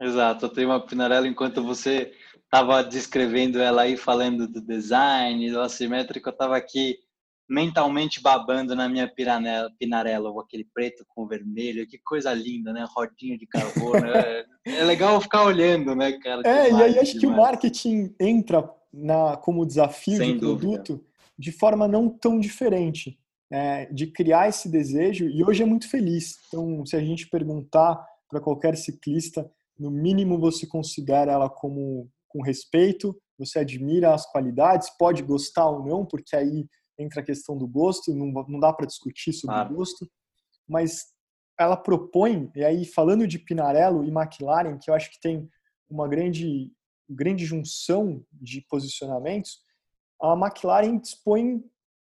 Exato, 0.01 0.47
eu 0.47 0.49
tenho 0.51 0.69
uma 0.69 0.85
Pinarello 0.85 1.27
enquanto 1.27 1.63
você 1.63 2.13
estava 2.45 2.83
descrevendo 2.83 3.61
ela 3.61 3.83
aí, 3.83 3.97
falando 3.97 4.47
do 4.47 4.61
design, 4.61 5.51
do 5.51 5.61
assimétrico, 5.61 6.29
eu 6.29 6.33
estava 6.33 6.57
aqui 6.57 6.99
mentalmente 7.49 8.23
babando 8.23 8.77
na 8.77 8.89
minha 8.89 9.09
piranela, 9.09 9.71
Pinarello, 9.77 10.39
aquele 10.39 10.65
preto 10.73 11.05
com 11.09 11.27
vermelho, 11.27 11.87
que 11.87 11.99
coisa 11.99 12.33
linda, 12.33 12.73
né? 12.73 12.87
Rodinha 12.89 13.37
de 13.37 13.47
carbono. 13.47 14.07
é, 14.07 14.47
é, 14.65 14.85
legal 14.85 15.21
ficar 15.21 15.43
olhando, 15.43 15.95
né, 15.97 16.13
cara? 16.13 16.43
É, 16.45 16.71
e 16.71 16.83
aí 16.83 16.99
acho 17.01 17.19
que 17.19 17.27
o 17.27 17.37
marketing 17.37 18.15
entra 18.21 18.71
na, 18.93 19.37
como 19.37 19.67
desafio 19.67 20.17
Sem 20.17 20.35
de 20.35 20.39
produto 20.39 20.93
dúvida. 20.95 21.10
De 21.41 21.51
forma 21.51 21.89
não 21.89 22.11
tão 22.11 22.39
diferente. 22.39 23.19
É, 23.53 23.87
de 23.87 24.07
criar 24.07 24.49
esse 24.49 24.69
desejo, 24.69 25.29
e 25.29 25.43
hoje 25.43 25.65
é 25.65 25.67
muito 25.67 25.91
feliz. 25.91 26.37
Então, 26.47 26.87
se 26.87 26.95
a 26.95 27.01
gente 27.01 27.29
perguntar 27.29 28.01
para 28.29 28.41
qualquer 28.41 28.77
ciclista, 28.77 29.51
no 29.77 29.91
mínimo 29.91 30.39
você 30.39 30.69
considera 30.69 31.33
ela 31.33 31.51
como 31.51 32.09
com 32.29 32.43
respeito, 32.43 33.21
você 33.37 33.59
admira 33.59 34.15
as 34.15 34.25
qualidades, 34.31 34.89
pode 34.97 35.25
gostar 35.25 35.69
ou 35.69 35.85
não, 35.85 36.07
porque 36.07 36.37
aí 36.37 36.65
entra 36.97 37.23
a 37.23 37.25
questão 37.25 37.59
do 37.59 37.67
gosto, 37.67 38.15
não, 38.15 38.27
não 38.47 38.61
dá 38.61 38.73
para 38.73 38.87
discutir 38.87 39.33
sobre 39.33 39.57
claro. 39.57 39.75
o 39.75 39.77
gosto, 39.79 40.09
mas 40.69 41.07
ela 41.59 41.77
propõe, 41.77 42.53
e 42.55 42.63
aí 42.63 42.85
falando 42.85 43.27
de 43.27 43.39
Pinarello 43.39 44.05
e 44.05 44.11
McLaren, 44.11 44.79
que 44.79 44.91
eu 44.91 44.95
acho 44.95 45.11
que 45.11 45.21
tem 45.21 45.49
uma 45.89 46.07
grande, 46.07 46.71
grande 47.09 47.45
junção 47.45 48.25
de 48.31 48.65
posicionamentos, 48.69 49.59
a 50.23 50.35
McLaren 50.35 50.99
dispõe 50.99 51.65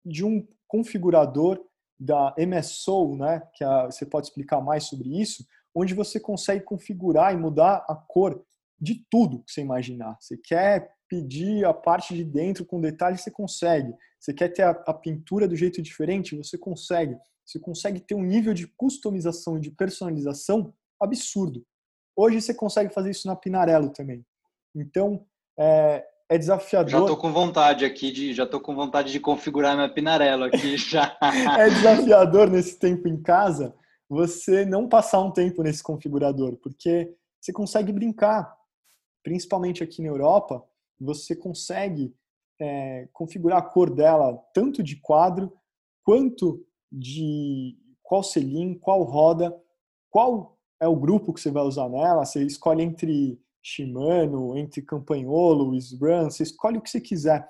de 0.05 0.25
um 0.25 0.47
configurador 0.67 1.63
da 1.99 2.35
MS 2.39 2.75
Soul, 2.75 3.17
né, 3.17 3.43
que 3.55 3.65
a, 3.65 3.87
você 3.87 4.07
pode 4.07 4.29
explicar 4.29 4.61
mais 4.61 4.85
sobre 4.85 5.21
isso, 5.21 5.45
onde 5.75 5.95
você 5.95 6.19
consegue 6.19 6.65
configurar 6.65 7.35
e 7.35 7.37
mudar 7.37 7.85
a 7.89 7.95
cor 7.95 8.45
de 8.81 9.05
tudo 9.11 9.43
que 9.43 9.53
você 9.53 9.61
imaginar. 9.61 10.17
Você 10.21 10.37
quer 10.37 10.93
pedir 11.09 11.65
a 11.65 11.75
parte 11.75 12.15
de 12.15 12.25
dentro 12.25 12.65
com 12.65 12.81
detalhes, 12.81 13.23
você 13.23 13.31
consegue. 13.31 13.93
Você 14.21 14.33
quer 14.33 14.49
ter 14.49 14.63
a, 14.63 14.71
a, 14.71 14.95
pintura 14.95 15.49
do 15.49 15.57
jeito 15.57 15.81
diferente, 15.81 16.37
você 16.37 16.57
consegue. 16.59 17.17
Você 17.45 17.59
consegue 17.59 18.01
ter 18.01 18.15
um 18.15 18.23
nível 18.23 18.53
de 18.53 18.67
customização 18.67 19.57
e 19.57 19.61
de 19.61 19.71
personalização 19.71 20.75
absurdo. 21.01 21.65
Hoje 22.15 22.41
você 22.41 22.53
consegue 22.53 22.93
fazer 22.93 23.11
isso 23.11 23.27
na 23.27 23.37
Pinarello 23.37 23.91
também. 23.91 24.25
Então, 24.75 25.25
é, 25.59 26.05
é 26.29 26.37
desafiador. 26.37 26.91
Já 26.91 27.01
estou 27.01 27.17
com 27.17 27.33
vontade 27.33 27.85
aqui 27.85 28.13
de, 28.13 28.35
já 28.35 28.47
tô 28.47 28.61
com 28.61 28.75
vontade 28.75 29.11
de 29.11 29.19
configurar 29.19 29.75
minha 29.75 29.89
Pinarello 29.89 30.45
aqui 30.45 30.77
já. 30.79 31.17
é 31.59 31.71
desafiador 31.71 32.51
nesse 32.51 32.79
tempo 32.79 33.09
em 33.09 33.21
casa 33.21 33.75
você 34.09 34.65
não 34.65 34.89
passar 34.89 35.21
um 35.21 35.31
tempo 35.31 35.63
nesse 35.63 35.83
configurador, 35.83 36.57
porque 36.57 37.15
você 37.41 37.53
consegue 37.53 37.93
brincar 37.93 38.57
principalmente 39.23 39.83
aqui 39.85 40.01
na 40.01 40.09
Europa, 40.09 40.65
você 40.99 41.37
consegue 41.37 42.15
é, 42.59 43.09
configurar 43.13 43.59
a 43.59 43.63
cor 43.63 43.91
dela 43.91 44.37
tanto 44.55 44.83
de 44.83 44.97
quadro 44.97 45.53
quanto 46.03 46.65
de 46.91 47.77
qual 48.03 48.23
selim, 48.23 48.75
qual 48.75 49.03
roda, 49.03 49.55
qual 50.09 50.59
é 50.81 50.89
o 50.89 50.97
grupo 50.97 51.35
que 51.35 51.41
você 51.41 51.51
vai 51.51 51.63
usar 51.63 51.89
nela. 51.91 52.25
Você 52.25 52.43
escolhe 52.43 52.83
entre 52.83 53.39
Shimano, 53.69 54.57
entre 54.57 54.81
Campagnolo, 54.81 55.75
SRAM, 55.77 56.31
você 56.31 56.43
escolhe 56.43 56.79
o 56.79 56.83
que 56.83 56.89
você 56.89 57.01
quiser. 57.01 57.47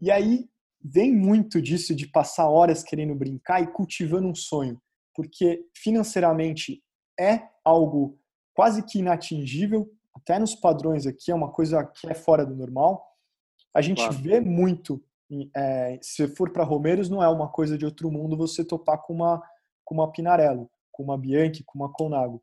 E 0.00 0.10
aí 0.10 0.48
vem 0.84 1.14
muito 1.14 1.62
disso 1.62 1.94
de 1.94 2.06
passar 2.06 2.48
horas 2.48 2.82
querendo 2.82 3.14
brincar 3.14 3.62
e 3.62 3.68
cultivando 3.68 4.28
um 4.28 4.34
sonho, 4.34 4.80
porque 5.14 5.64
financeiramente 5.74 6.82
é 7.18 7.48
algo 7.64 8.18
quase 8.54 8.82
que 8.84 8.98
inatingível, 8.98 9.90
até 10.14 10.38
nos 10.38 10.54
padrões 10.54 11.06
aqui, 11.06 11.30
é 11.30 11.34
uma 11.34 11.50
coisa 11.50 11.84
que 11.84 12.06
é 12.08 12.14
fora 12.14 12.44
do 12.44 12.54
normal. 12.54 13.02
A 13.74 13.80
gente 13.80 14.02
claro. 14.02 14.14
vê 14.18 14.40
muito, 14.40 15.02
é, 15.56 15.98
se 16.02 16.28
for 16.28 16.52
para 16.52 16.64
Romeiros, 16.64 17.08
não 17.08 17.22
é 17.22 17.28
uma 17.28 17.48
coisa 17.48 17.78
de 17.78 17.86
outro 17.86 18.10
mundo 18.10 18.36
você 18.36 18.62
topar 18.62 19.00
com 19.00 19.14
uma, 19.14 19.42
com 19.84 19.94
uma 19.94 20.12
Pinarello, 20.12 20.70
com 20.90 21.02
uma 21.02 21.16
Bianchi, 21.16 21.64
com 21.64 21.78
uma 21.78 21.90
Colnago. 21.90 22.42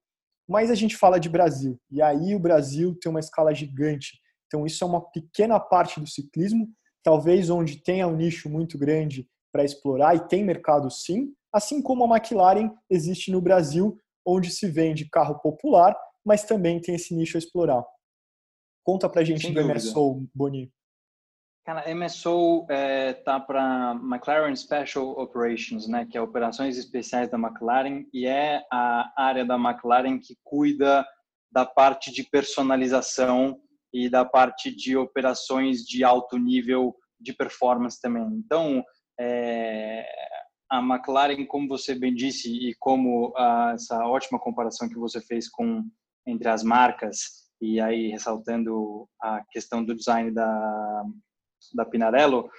Mas 0.49 0.71
a 0.71 0.75
gente 0.75 0.97
fala 0.97 1.19
de 1.19 1.29
Brasil, 1.29 1.79
e 1.91 2.01
aí 2.01 2.33
o 2.33 2.39
Brasil 2.39 2.97
tem 2.99 3.09
uma 3.09 3.19
escala 3.19 3.53
gigante. 3.53 4.19
Então 4.47 4.65
isso 4.65 4.83
é 4.83 4.87
uma 4.87 5.01
pequena 5.11 5.59
parte 5.59 5.99
do 5.99 6.07
ciclismo, 6.07 6.67
talvez 7.03 7.49
onde 7.49 7.83
tenha 7.83 8.07
um 8.07 8.15
nicho 8.15 8.49
muito 8.49 8.77
grande 8.77 9.29
para 9.53 9.63
explorar, 9.63 10.15
e 10.15 10.27
tem 10.27 10.43
mercado 10.43 10.89
sim, 10.89 11.33
assim 11.53 11.81
como 11.81 12.03
a 12.03 12.17
McLaren 12.17 12.71
existe 12.89 13.31
no 13.31 13.41
Brasil, 13.41 13.97
onde 14.25 14.49
se 14.49 14.67
vende 14.67 15.09
carro 15.09 15.39
popular 15.39 15.95
mas 16.25 16.43
também 16.43 16.79
tem 16.79 16.95
esse 16.95 17.15
nicho 17.15 17.37
a 17.37 17.39
explorar. 17.39 17.83
Conta 18.83 19.09
pra 19.09 19.23
gente 19.23 19.41
Sem 19.41 19.53
do 19.53 19.63
MSO, 19.63 20.27
Boni. 20.33 20.71
Cara, 21.69 21.85
MSO 21.93 22.65
é, 22.67 23.13
tá 23.13 23.39
para 23.39 23.91
McLaren 24.01 24.55
Special 24.55 25.11
Operations, 25.11 25.87
né, 25.87 26.03
que 26.09 26.17
é 26.17 26.21
operações 26.21 26.79
especiais 26.79 27.29
da 27.29 27.37
McLaren 27.37 28.05
e 28.11 28.25
é 28.25 28.63
a 28.73 29.13
área 29.15 29.45
da 29.45 29.53
McLaren 29.53 30.17
que 30.17 30.35
cuida 30.43 31.05
da 31.51 31.67
parte 31.67 32.11
de 32.11 32.23
personalização 32.23 33.61
e 33.93 34.09
da 34.09 34.25
parte 34.25 34.75
de 34.75 34.97
operações 34.97 35.81
de 35.83 36.03
alto 36.03 36.39
nível 36.39 36.95
de 37.19 37.33
performance 37.33 38.01
também. 38.01 38.25
Então, 38.43 38.83
é, 39.19 40.11
a 40.71 40.79
McLaren, 40.79 41.45
como 41.45 41.67
você 41.67 41.93
bem 41.93 42.15
disse, 42.15 42.51
e 42.51 42.73
como 42.79 43.31
a, 43.37 43.73
essa 43.75 44.07
ótima 44.07 44.39
comparação 44.39 44.89
que 44.89 44.97
você 44.97 45.21
fez 45.21 45.47
com 45.47 45.83
entre 46.25 46.49
as 46.49 46.63
marcas, 46.63 47.47
e 47.61 47.79
aí 47.79 48.07
ressaltando 48.07 49.07
a 49.21 49.43
questão 49.51 49.85
do 49.85 49.93
design 49.93 50.31
da, 50.31 51.05
da 51.73 51.85
Pinarello, 51.85 52.49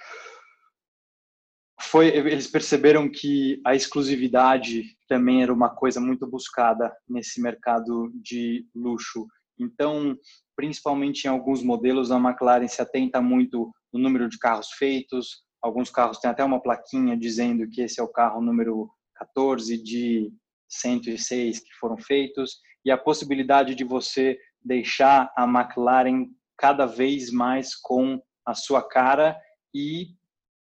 foi, 1.81 2.07
eles 2.07 2.47
perceberam 2.47 3.09
que 3.09 3.59
a 3.65 3.75
exclusividade 3.75 4.83
também 5.07 5.41
era 5.43 5.53
uma 5.53 5.69
coisa 5.69 5.99
muito 5.99 6.27
buscada 6.27 6.95
nesse 7.09 7.41
mercado 7.41 8.11
de 8.13 8.65
luxo. 8.73 9.27
Então, 9.59 10.15
principalmente 10.55 11.25
em 11.25 11.27
alguns 11.27 11.63
modelos, 11.63 12.11
a 12.11 12.17
McLaren 12.17 12.67
se 12.67 12.81
atenta 12.81 13.21
muito 13.21 13.71
no 13.91 13.99
número 13.99 14.29
de 14.29 14.37
carros 14.37 14.69
feitos. 14.77 15.43
Alguns 15.61 15.89
carros 15.89 16.19
têm 16.19 16.29
até 16.29 16.43
uma 16.43 16.61
plaquinha 16.61 17.17
dizendo 17.17 17.67
que 17.67 17.81
esse 17.81 17.99
é 17.99 18.03
o 18.03 18.07
carro 18.07 18.41
número 18.41 18.89
14 19.15 19.81
de 19.81 20.31
106 20.69 21.59
que 21.59 21.73
foram 21.79 21.97
feitos. 21.97 22.59
E 22.85 22.91
a 22.91 22.97
possibilidade 22.97 23.75
de 23.75 23.83
você 23.83 24.37
deixar 24.63 25.31
a 25.35 25.43
McLaren 25.45 26.27
cada 26.57 26.85
vez 26.85 27.31
mais 27.31 27.75
com 27.75 28.21
a 28.45 28.53
sua 28.53 28.81
cara 28.81 29.39
e 29.73 30.15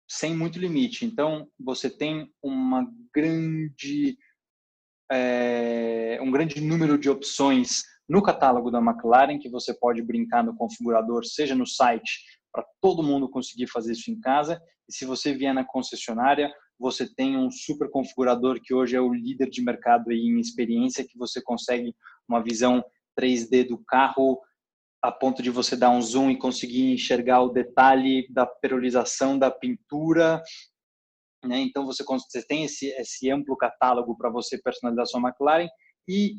sem 0.08 0.36
muito 0.36 0.60
limite. 0.60 1.06
Então, 1.06 1.48
você 1.60 1.90
tem 1.90 2.32
uma 2.42 2.88
grande, 3.14 4.18
é, 5.12 6.20
um 6.22 6.32
grande 6.32 6.62
número 6.62 6.98
de 6.98 7.10
opções 7.10 7.84
no 8.08 8.22
catálogo 8.22 8.70
da 8.70 8.80
McLaren 8.80 9.40
que 9.40 9.50
você 9.50 9.74
pode 9.74 10.02
brincar 10.02 10.44
no 10.44 10.56
configurador, 10.56 11.26
seja 11.26 11.56
no 11.56 11.66
site, 11.66 12.22
para 12.52 12.66
todo 12.82 13.04
mundo 13.04 13.30
conseguir 13.30 13.68
fazer 13.68 13.94
isso 13.94 14.12
em 14.12 14.20
casa. 14.20 14.62
E 14.88 14.94
se 14.94 15.06
você 15.06 15.34
vier 15.34 15.54
na 15.54 15.64
concessionária, 15.64 16.54
você 16.78 17.12
tem 17.12 17.38
um 17.38 17.50
super 17.50 17.90
configurador 17.90 18.60
que 18.62 18.74
hoje 18.74 18.96
é 18.96 19.02
o 19.02 19.14
líder 19.14 19.50
de 19.50 19.64
mercado 19.64 20.12
em 20.12 20.40
experiência, 20.40 21.08
que 21.08 21.18
você 21.18 21.42
consegue 21.42 21.96
uma 22.28 22.44
visão 22.44 22.84
3D 23.20 23.68
do 23.68 23.78
carro 23.86 24.40
a 25.04 25.12
ponto 25.12 25.44
de 25.44 25.50
você 25.50 25.76
dar 25.76 25.90
um 25.90 26.02
zoom 26.02 26.32
e 26.32 26.38
conseguir 26.38 26.94
enxergar 26.94 27.42
o 27.42 27.50
detalhe 27.50 28.26
da 28.30 28.46
perolização 28.46 29.38
da 29.38 29.52
pintura. 29.52 30.42
Né? 31.44 31.60
Então 31.60 31.86
você, 31.86 32.06
você 32.06 32.42
tem 32.48 32.64
esse, 32.64 32.88
esse 32.92 33.30
amplo 33.30 33.58
catálogo 33.58 34.16
para 34.18 34.30
você 34.30 34.58
personalizar 34.58 35.06
sua 35.06 35.20
McLaren 35.20 35.68
e 36.08 36.36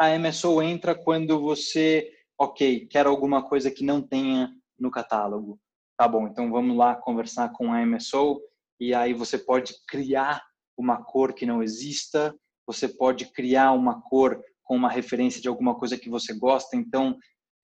a 0.00 0.18
MSO 0.18 0.62
entra 0.62 0.94
quando 0.94 1.38
você, 1.38 2.10
ok, 2.40 2.86
quer 2.86 3.06
alguma 3.06 3.46
coisa 3.46 3.70
que 3.70 3.84
não 3.84 4.00
tenha 4.00 4.50
no 4.78 4.90
catálogo. 4.90 5.60
Tá 5.98 6.08
bom, 6.08 6.28
então 6.28 6.50
vamos 6.50 6.78
lá 6.78 6.94
conversar 6.94 7.50
com 7.52 7.74
a 7.74 7.84
MSO 7.84 8.40
e 8.80 8.94
aí 8.94 9.12
você 9.12 9.36
pode 9.36 9.74
criar 9.86 10.42
uma 10.78 11.04
cor 11.04 11.34
que 11.34 11.44
não 11.44 11.62
exista, 11.62 12.34
você 12.66 12.88
pode 12.88 13.26
criar 13.32 13.72
uma 13.72 14.00
cor 14.00 14.42
com 14.68 14.76
uma 14.76 14.90
referência 14.90 15.40
de 15.40 15.48
alguma 15.48 15.74
coisa 15.74 15.96
que 15.96 16.10
você 16.10 16.34
gosta. 16.34 16.76
Então, 16.76 17.16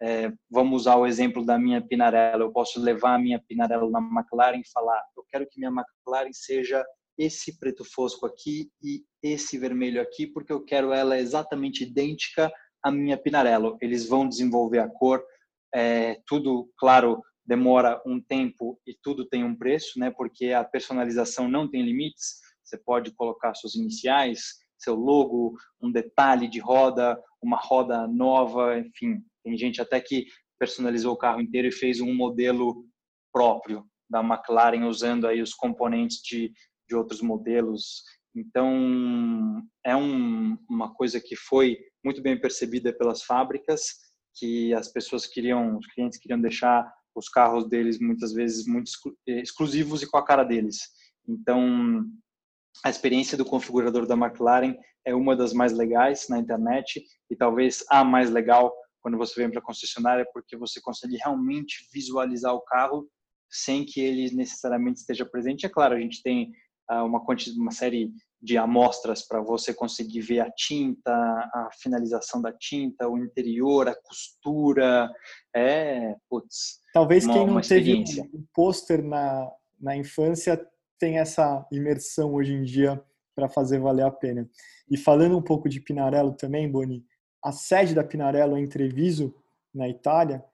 é, 0.02 0.32
vamos 0.50 0.82
usar 0.82 0.96
o 0.96 1.06
exemplo 1.06 1.44
da 1.44 1.58
minha 1.58 1.86
Pinarello. 1.86 2.44
Eu 2.44 2.52
posso 2.52 2.80
levar 2.80 3.14
a 3.14 3.18
minha 3.18 3.40
Pinarello 3.46 3.90
na 3.90 4.00
McLaren 4.00 4.58
e 4.58 4.72
falar: 4.72 5.00
eu 5.14 5.22
quero 5.30 5.46
que 5.46 5.60
minha 5.60 5.70
McLaren 5.70 6.32
seja 6.32 6.82
esse 7.16 7.58
preto 7.60 7.84
fosco 7.84 8.26
aqui 8.26 8.70
e 8.82 9.04
esse 9.22 9.56
vermelho 9.58 10.00
aqui, 10.00 10.26
porque 10.26 10.52
eu 10.52 10.64
quero 10.64 10.92
ela 10.92 11.18
exatamente 11.18 11.84
idêntica 11.84 12.50
à 12.82 12.90
minha 12.90 13.18
Pinarello. 13.18 13.76
Eles 13.80 14.08
vão 14.08 14.26
desenvolver 14.26 14.78
a 14.78 14.88
cor. 14.88 15.22
É, 15.74 16.20
tudo, 16.26 16.70
claro, 16.78 17.20
demora 17.44 18.00
um 18.06 18.20
tempo 18.20 18.80
e 18.86 18.96
tudo 19.02 19.26
tem 19.26 19.44
um 19.44 19.54
preço, 19.54 19.98
né? 19.98 20.10
Porque 20.10 20.52
a 20.52 20.64
personalização 20.64 21.48
não 21.48 21.70
tem 21.70 21.82
limites. 21.82 22.40
Você 22.64 22.78
pode 22.78 23.12
colocar 23.12 23.54
suas 23.54 23.74
iniciais, 23.74 24.63
seu 24.84 24.94
logo, 24.94 25.56
um 25.80 25.90
detalhe 25.90 26.48
de 26.48 26.60
roda, 26.60 27.20
uma 27.42 27.56
roda 27.56 28.06
nova, 28.06 28.78
enfim. 28.78 29.22
Tem 29.42 29.56
gente 29.56 29.80
até 29.80 30.00
que 30.00 30.26
personalizou 30.58 31.12
o 31.12 31.18
carro 31.18 31.40
inteiro 31.40 31.68
e 31.68 31.72
fez 31.72 32.00
um 32.00 32.14
modelo 32.14 32.86
próprio 33.32 33.84
da 34.08 34.20
McLaren 34.20 34.86
usando 34.86 35.26
aí 35.26 35.42
os 35.42 35.54
componentes 35.54 36.18
de, 36.22 36.52
de 36.88 36.94
outros 36.94 37.20
modelos. 37.20 38.02
Então, 38.34 39.62
é 39.84 39.96
um, 39.96 40.56
uma 40.68 40.92
coisa 40.94 41.20
que 41.20 41.36
foi 41.36 41.78
muito 42.04 42.22
bem 42.22 42.40
percebida 42.40 42.92
pelas 42.92 43.22
fábricas, 43.22 43.86
que 44.36 44.74
as 44.74 44.88
pessoas 44.88 45.26
queriam, 45.26 45.78
os 45.78 45.86
clientes 45.88 46.18
queriam 46.18 46.40
deixar 46.40 46.92
os 47.14 47.28
carros 47.28 47.68
deles 47.68 47.98
muitas 48.00 48.32
vezes 48.32 48.66
muito 48.66 48.90
exclusivos 49.26 50.02
e 50.02 50.10
com 50.10 50.16
a 50.16 50.24
cara 50.24 50.42
deles. 50.42 50.78
Então, 51.28 52.04
a 52.82 52.90
experiência 52.90 53.36
do 53.36 53.44
configurador 53.44 54.06
da 54.06 54.14
McLaren 54.14 54.74
é 55.04 55.14
uma 55.14 55.36
das 55.36 55.52
mais 55.52 55.72
legais 55.72 56.26
na 56.28 56.38
internet 56.38 57.04
e 57.30 57.36
talvez 57.36 57.84
a 57.90 58.02
mais 58.02 58.30
legal 58.30 58.74
quando 59.00 59.18
você 59.18 59.38
vem 59.38 59.50
para 59.50 59.60
a 59.60 59.64
concessionária, 59.64 60.26
porque 60.32 60.56
você 60.56 60.80
consegue 60.80 61.16
realmente 61.16 61.86
visualizar 61.92 62.54
o 62.54 62.62
carro 62.62 63.06
sem 63.50 63.84
que 63.84 64.00
ele 64.00 64.34
necessariamente 64.34 65.00
esteja 65.00 65.26
presente. 65.26 65.66
É 65.66 65.68
claro, 65.68 65.94
a 65.94 66.00
gente 66.00 66.22
tem 66.22 66.50
uh, 66.90 67.04
uma, 67.04 67.22
uma 67.58 67.70
série 67.70 68.10
de 68.40 68.56
amostras 68.56 69.26
para 69.26 69.42
você 69.42 69.74
conseguir 69.74 70.20
ver 70.20 70.40
a 70.40 70.50
tinta, 70.50 71.12
a 71.12 71.68
finalização 71.82 72.40
da 72.40 72.52
tinta, 72.52 73.08
o 73.08 73.18
interior, 73.18 73.88
a 73.88 73.94
costura. 73.94 75.10
É, 75.54 76.14
putz. 76.28 76.80
Talvez 76.92 77.24
uma, 77.26 77.34
quem 77.34 77.46
não 77.46 77.60
teve 77.60 78.04
um 78.34 78.44
pôster 78.54 79.02
na, 79.04 79.50
na 79.78 79.96
infância 79.96 80.56
tem 80.98 81.18
essa 81.18 81.66
imersão 81.70 82.34
hoje 82.34 82.52
em 82.52 82.62
dia 82.62 83.02
para 83.34 83.48
fazer 83.48 83.80
valer 83.80 84.04
a 84.04 84.10
pena. 84.10 84.48
E 84.88 84.96
falando 84.96 85.36
um 85.36 85.42
pouco 85.42 85.68
de 85.68 85.80
Pinarello 85.80 86.32
também, 86.32 86.70
Boni, 86.70 87.04
a 87.42 87.52
sede 87.52 87.94
da 87.94 88.04
Pinarello 88.04 88.56
é 88.56 88.60
em 88.60 88.68
Treviso, 88.68 89.34
na 89.74 89.88
Itália, 89.88 90.44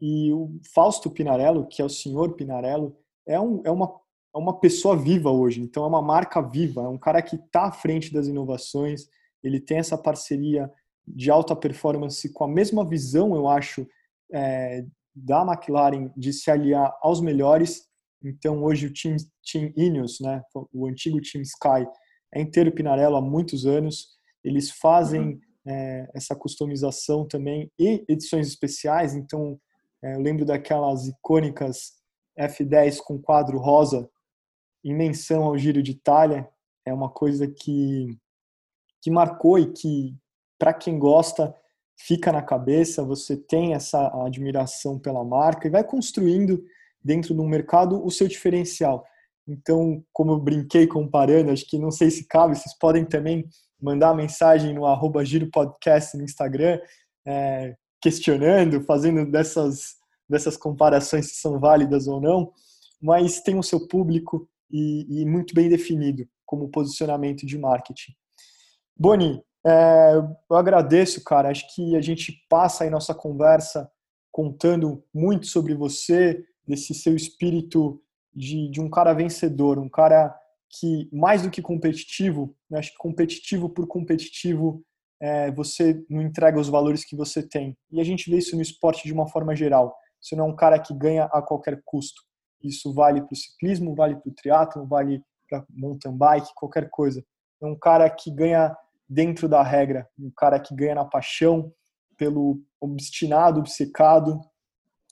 e 0.00 0.32
o 0.32 0.58
Fausto 0.74 1.10
Pinarello, 1.10 1.66
que 1.66 1.82
é 1.82 1.84
o 1.84 1.90
senhor 1.90 2.34
Pinarello, 2.34 2.96
é, 3.26 3.38
um, 3.38 3.60
é, 3.64 3.70
uma, 3.70 3.94
é 4.34 4.38
uma 4.38 4.58
pessoa 4.58 4.96
viva 4.96 5.30
hoje, 5.30 5.60
então 5.60 5.84
é 5.84 5.86
uma 5.86 6.00
marca 6.00 6.40
viva, 6.40 6.82
é 6.82 6.88
um 6.88 6.98
cara 6.98 7.20
que 7.20 7.36
está 7.36 7.64
à 7.64 7.72
frente 7.72 8.12
das 8.12 8.26
inovações, 8.26 9.06
ele 9.42 9.60
tem 9.60 9.78
essa 9.78 9.98
parceria 9.98 10.72
de 11.06 11.30
alta 11.30 11.54
performance 11.54 12.32
com 12.32 12.44
a 12.44 12.48
mesma 12.48 12.84
visão, 12.84 13.34
eu 13.34 13.46
acho, 13.46 13.86
é, 14.32 14.84
da 15.14 15.42
McLaren 15.42 16.10
de 16.16 16.32
se 16.32 16.50
aliar 16.50 16.96
aos 17.02 17.20
melhores 17.20 17.89
então, 18.22 18.62
hoje 18.62 18.86
o 18.86 18.92
Team, 18.92 19.16
team 19.50 19.72
Ineos, 19.76 20.18
né, 20.20 20.42
o 20.72 20.86
antigo 20.86 21.20
Team 21.20 21.42
Sky, 21.42 21.86
é 22.34 22.40
inteiro 22.40 22.72
Pinarello 22.72 23.16
há 23.16 23.20
muitos 23.20 23.66
anos. 23.66 24.08
Eles 24.44 24.70
fazem 24.70 25.20
uhum. 25.20 25.40
é, 25.66 26.10
essa 26.14 26.34
customização 26.36 27.26
também 27.26 27.70
e 27.78 28.04
edições 28.08 28.46
especiais. 28.46 29.14
Então, 29.14 29.58
é, 30.02 30.14
eu 30.14 30.20
lembro 30.20 30.44
daquelas 30.44 31.06
icônicas 31.08 31.94
F10 32.38 32.98
com 32.98 33.20
quadro 33.20 33.58
rosa 33.58 34.08
em 34.84 34.94
menção 34.94 35.44
ao 35.44 35.58
Giro 35.58 35.82
de 35.82 35.92
Itália. 35.92 36.48
É 36.86 36.92
uma 36.92 37.10
coisa 37.10 37.46
que, 37.48 38.16
que 39.02 39.10
marcou 39.10 39.58
e 39.58 39.72
que, 39.72 40.16
para 40.58 40.72
quem 40.72 40.98
gosta, 40.98 41.54
fica 41.96 42.32
na 42.32 42.42
cabeça. 42.42 43.04
Você 43.04 43.36
tem 43.36 43.74
essa 43.74 44.08
admiração 44.24 44.98
pela 44.98 45.24
marca 45.24 45.66
e 45.66 45.70
vai 45.70 45.84
construindo 45.84 46.64
dentro 47.02 47.34
do 47.34 47.44
mercado 47.44 48.04
o 48.04 48.10
seu 48.10 48.28
diferencial. 48.28 49.04
Então, 49.46 50.04
como 50.12 50.32
eu 50.32 50.38
brinquei 50.38 50.86
comparando, 50.86 51.50
acho 51.50 51.66
que 51.66 51.78
não 51.78 51.90
sei 51.90 52.10
se 52.10 52.26
cabe, 52.26 52.56
vocês 52.56 52.76
podem 52.78 53.04
também 53.04 53.48
mandar 53.80 54.14
mensagem 54.14 54.74
no 54.74 54.86
arroba 54.86 55.24
Giro 55.24 55.50
Podcast 55.50 56.16
no 56.16 56.22
Instagram, 56.22 56.78
é, 57.26 57.74
questionando, 58.00 58.82
fazendo 58.84 59.30
dessas, 59.30 59.96
dessas 60.28 60.56
comparações 60.56 61.26
se 61.28 61.40
são 61.40 61.58
válidas 61.58 62.06
ou 62.06 62.20
não, 62.20 62.52
mas 63.00 63.40
tem 63.40 63.58
o 63.58 63.62
seu 63.62 63.88
público 63.88 64.48
e, 64.70 65.22
e 65.22 65.26
muito 65.26 65.54
bem 65.54 65.68
definido 65.68 66.26
como 66.46 66.70
posicionamento 66.70 67.46
de 67.46 67.58
marketing. 67.58 68.12
Boni, 68.96 69.42
é, 69.66 70.12
eu 70.50 70.56
agradeço, 70.56 71.22
cara. 71.24 71.50
Acho 71.50 71.74
que 71.74 71.96
a 71.96 72.00
gente 72.00 72.44
passa 72.48 72.84
aí 72.84 72.90
nossa 72.90 73.14
conversa 73.14 73.90
contando 74.32 75.02
muito 75.12 75.46
sobre 75.46 75.74
você, 75.74 76.44
desse 76.70 76.94
seu 76.94 77.14
espírito 77.14 78.00
de, 78.32 78.70
de 78.70 78.80
um 78.80 78.88
cara 78.88 79.12
vencedor, 79.12 79.78
um 79.78 79.88
cara 79.88 80.34
que, 80.68 81.08
mais 81.12 81.42
do 81.42 81.50
que 81.50 81.60
competitivo, 81.60 82.56
né, 82.70 82.78
acho 82.78 82.92
que 82.92 82.98
competitivo 82.98 83.68
por 83.68 83.86
competitivo, 83.88 84.82
é, 85.20 85.50
você 85.50 86.02
não 86.08 86.22
entrega 86.22 86.58
os 86.58 86.68
valores 86.68 87.04
que 87.04 87.16
você 87.16 87.42
tem. 87.42 87.76
E 87.90 88.00
a 88.00 88.04
gente 88.04 88.30
vê 88.30 88.38
isso 88.38 88.54
no 88.54 88.62
esporte 88.62 89.02
de 89.04 89.12
uma 89.12 89.28
forma 89.28 89.54
geral. 89.54 89.94
você 90.20 90.36
não 90.36 90.46
é 90.46 90.48
um 90.48 90.56
cara 90.56 90.78
que 90.78 90.94
ganha 90.94 91.24
a 91.24 91.42
qualquer 91.42 91.82
custo. 91.84 92.22
Isso 92.62 92.92
vale 92.94 93.20
para 93.20 93.32
o 93.32 93.36
ciclismo, 93.36 93.94
vale 93.94 94.16
para 94.16 94.30
o 94.30 94.34
triatlo, 94.34 94.86
vale 94.86 95.22
para 95.48 95.64
mountain 95.70 96.16
bike, 96.16 96.54
qualquer 96.54 96.88
coisa. 96.88 97.24
É 97.60 97.66
um 97.66 97.76
cara 97.76 98.08
que 98.08 98.30
ganha 98.30 98.74
dentro 99.08 99.48
da 99.48 99.62
regra, 99.62 100.08
um 100.18 100.30
cara 100.30 100.60
que 100.60 100.74
ganha 100.74 100.94
na 100.94 101.04
paixão, 101.04 101.72
pelo 102.16 102.62
obstinado, 102.80 103.58
obcecado, 103.58 104.40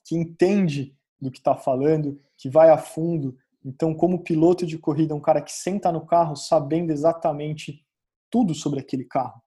que 0.04 0.14
entende 0.14 0.94
do 1.20 1.30
que 1.30 1.38
está 1.38 1.54
falando, 1.54 2.20
que 2.36 2.48
vai 2.48 2.70
a 2.70 2.78
fundo. 2.78 3.36
Então, 3.64 3.94
como 3.94 4.22
piloto 4.22 4.66
de 4.66 4.78
corrida, 4.78 5.14
um 5.14 5.20
cara 5.20 5.42
que 5.42 5.52
senta 5.52 5.90
no 5.90 6.06
carro 6.06 6.36
sabendo 6.36 6.92
exatamente 6.92 7.84
tudo 8.30 8.54
sobre 8.54 8.80
aquele 8.80 9.04
carro 9.04 9.40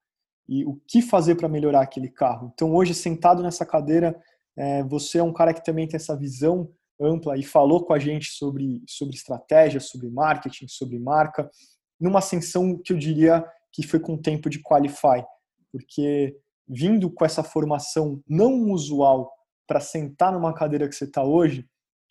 e 0.47 0.65
o 0.65 0.81
que 0.87 1.01
fazer 1.01 1.35
para 1.35 1.47
melhorar 1.47 1.81
aquele 1.81 2.09
carro. 2.09 2.51
Então, 2.53 2.73
hoje, 2.73 2.93
sentado 2.93 3.41
nessa 3.41 3.65
cadeira, 3.65 4.19
é, 4.57 4.83
você 4.83 5.19
é 5.19 5.23
um 5.23 5.33
cara 5.33 5.53
que 5.53 5.63
também 5.63 5.87
tem 5.87 5.95
essa 5.95 6.15
visão 6.15 6.69
ampla 6.99 7.37
e 7.37 7.43
falou 7.43 7.83
com 7.83 7.93
a 7.93 7.99
gente 7.99 8.31
sobre, 8.31 8.83
sobre 8.87 9.15
estratégia, 9.15 9.79
sobre 9.79 10.09
marketing, 10.09 10.67
sobre 10.67 10.99
marca, 10.99 11.49
numa 11.99 12.19
ascensão 12.19 12.77
que 12.77 12.93
eu 12.93 12.97
diria 12.97 13.45
que 13.71 13.83
foi 13.83 13.99
com 13.99 14.17
tempo 14.17 14.49
de 14.49 14.61
qualify, 14.61 15.23
porque 15.71 16.37
vindo 16.67 17.09
com 17.09 17.25
essa 17.25 17.43
formação 17.43 18.21
não 18.27 18.71
usual 18.71 19.31
para 19.71 19.79
sentar 19.79 20.33
numa 20.33 20.53
cadeira 20.53 20.85
que 20.85 20.93
você 20.93 21.05
está 21.05 21.23
hoje, 21.23 21.65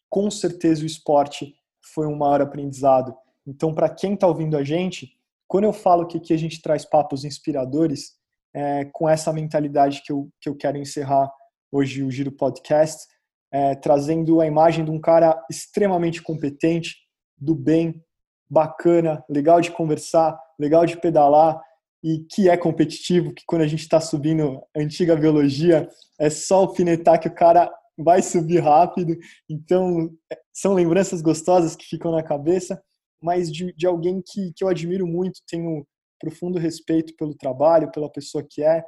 com 0.08 0.30
certeza 0.30 0.82
o 0.82 0.86
esporte 0.86 1.54
foi 1.92 2.06
um 2.06 2.16
maior 2.16 2.40
aprendizado. 2.40 3.14
Então, 3.46 3.74
para 3.74 3.86
quem 3.86 4.14
está 4.14 4.26
ouvindo 4.26 4.56
a 4.56 4.64
gente, 4.64 5.12
quando 5.46 5.64
eu 5.64 5.72
falo 5.74 6.06
que 6.06 6.16
aqui 6.16 6.32
a 6.32 6.38
gente 6.38 6.62
traz 6.62 6.86
papos 6.86 7.22
inspiradores, 7.22 8.14
é, 8.54 8.86
com 8.86 9.06
essa 9.06 9.30
mentalidade 9.30 10.02
que 10.02 10.10
eu, 10.10 10.30
que 10.40 10.48
eu 10.48 10.56
quero 10.56 10.78
encerrar 10.78 11.30
hoje 11.70 12.02
o 12.02 12.10
Giro 12.10 12.32
Podcast, 12.32 13.06
é, 13.52 13.74
trazendo 13.74 14.40
a 14.40 14.46
imagem 14.46 14.82
de 14.82 14.90
um 14.90 14.98
cara 14.98 15.38
extremamente 15.50 16.22
competente, 16.22 16.96
do 17.36 17.54
bem, 17.54 18.02
bacana, 18.48 19.22
legal 19.28 19.60
de 19.60 19.70
conversar, 19.70 20.40
legal 20.58 20.86
de 20.86 20.96
pedalar 20.96 21.60
e 22.02 22.24
que 22.30 22.48
é 22.48 22.56
competitivo, 22.56 23.34
que 23.34 23.42
quando 23.46 23.62
a 23.62 23.66
gente 23.66 23.80
está 23.80 24.00
subindo 24.00 24.62
antiga 24.74 25.16
biologia, 25.16 25.88
é 26.18 26.30
só 26.30 26.56
alfinetar 26.56 27.20
que 27.20 27.28
o 27.28 27.34
cara 27.34 27.70
vai 27.98 28.22
subir 28.22 28.60
rápido. 28.60 29.16
Então, 29.48 30.10
é, 30.32 30.38
são 30.52 30.72
lembranças 30.72 31.20
gostosas 31.20 31.76
que 31.76 31.84
ficam 31.84 32.10
na 32.10 32.22
cabeça, 32.22 32.82
mas 33.22 33.52
de, 33.52 33.72
de 33.74 33.86
alguém 33.86 34.22
que, 34.26 34.52
que 34.56 34.64
eu 34.64 34.68
admiro 34.68 35.06
muito, 35.06 35.40
tenho 35.46 35.86
profundo 36.18 36.58
respeito 36.58 37.14
pelo 37.16 37.34
trabalho, 37.34 37.90
pela 37.90 38.10
pessoa 38.10 38.46
que 38.48 38.62
é, 38.62 38.82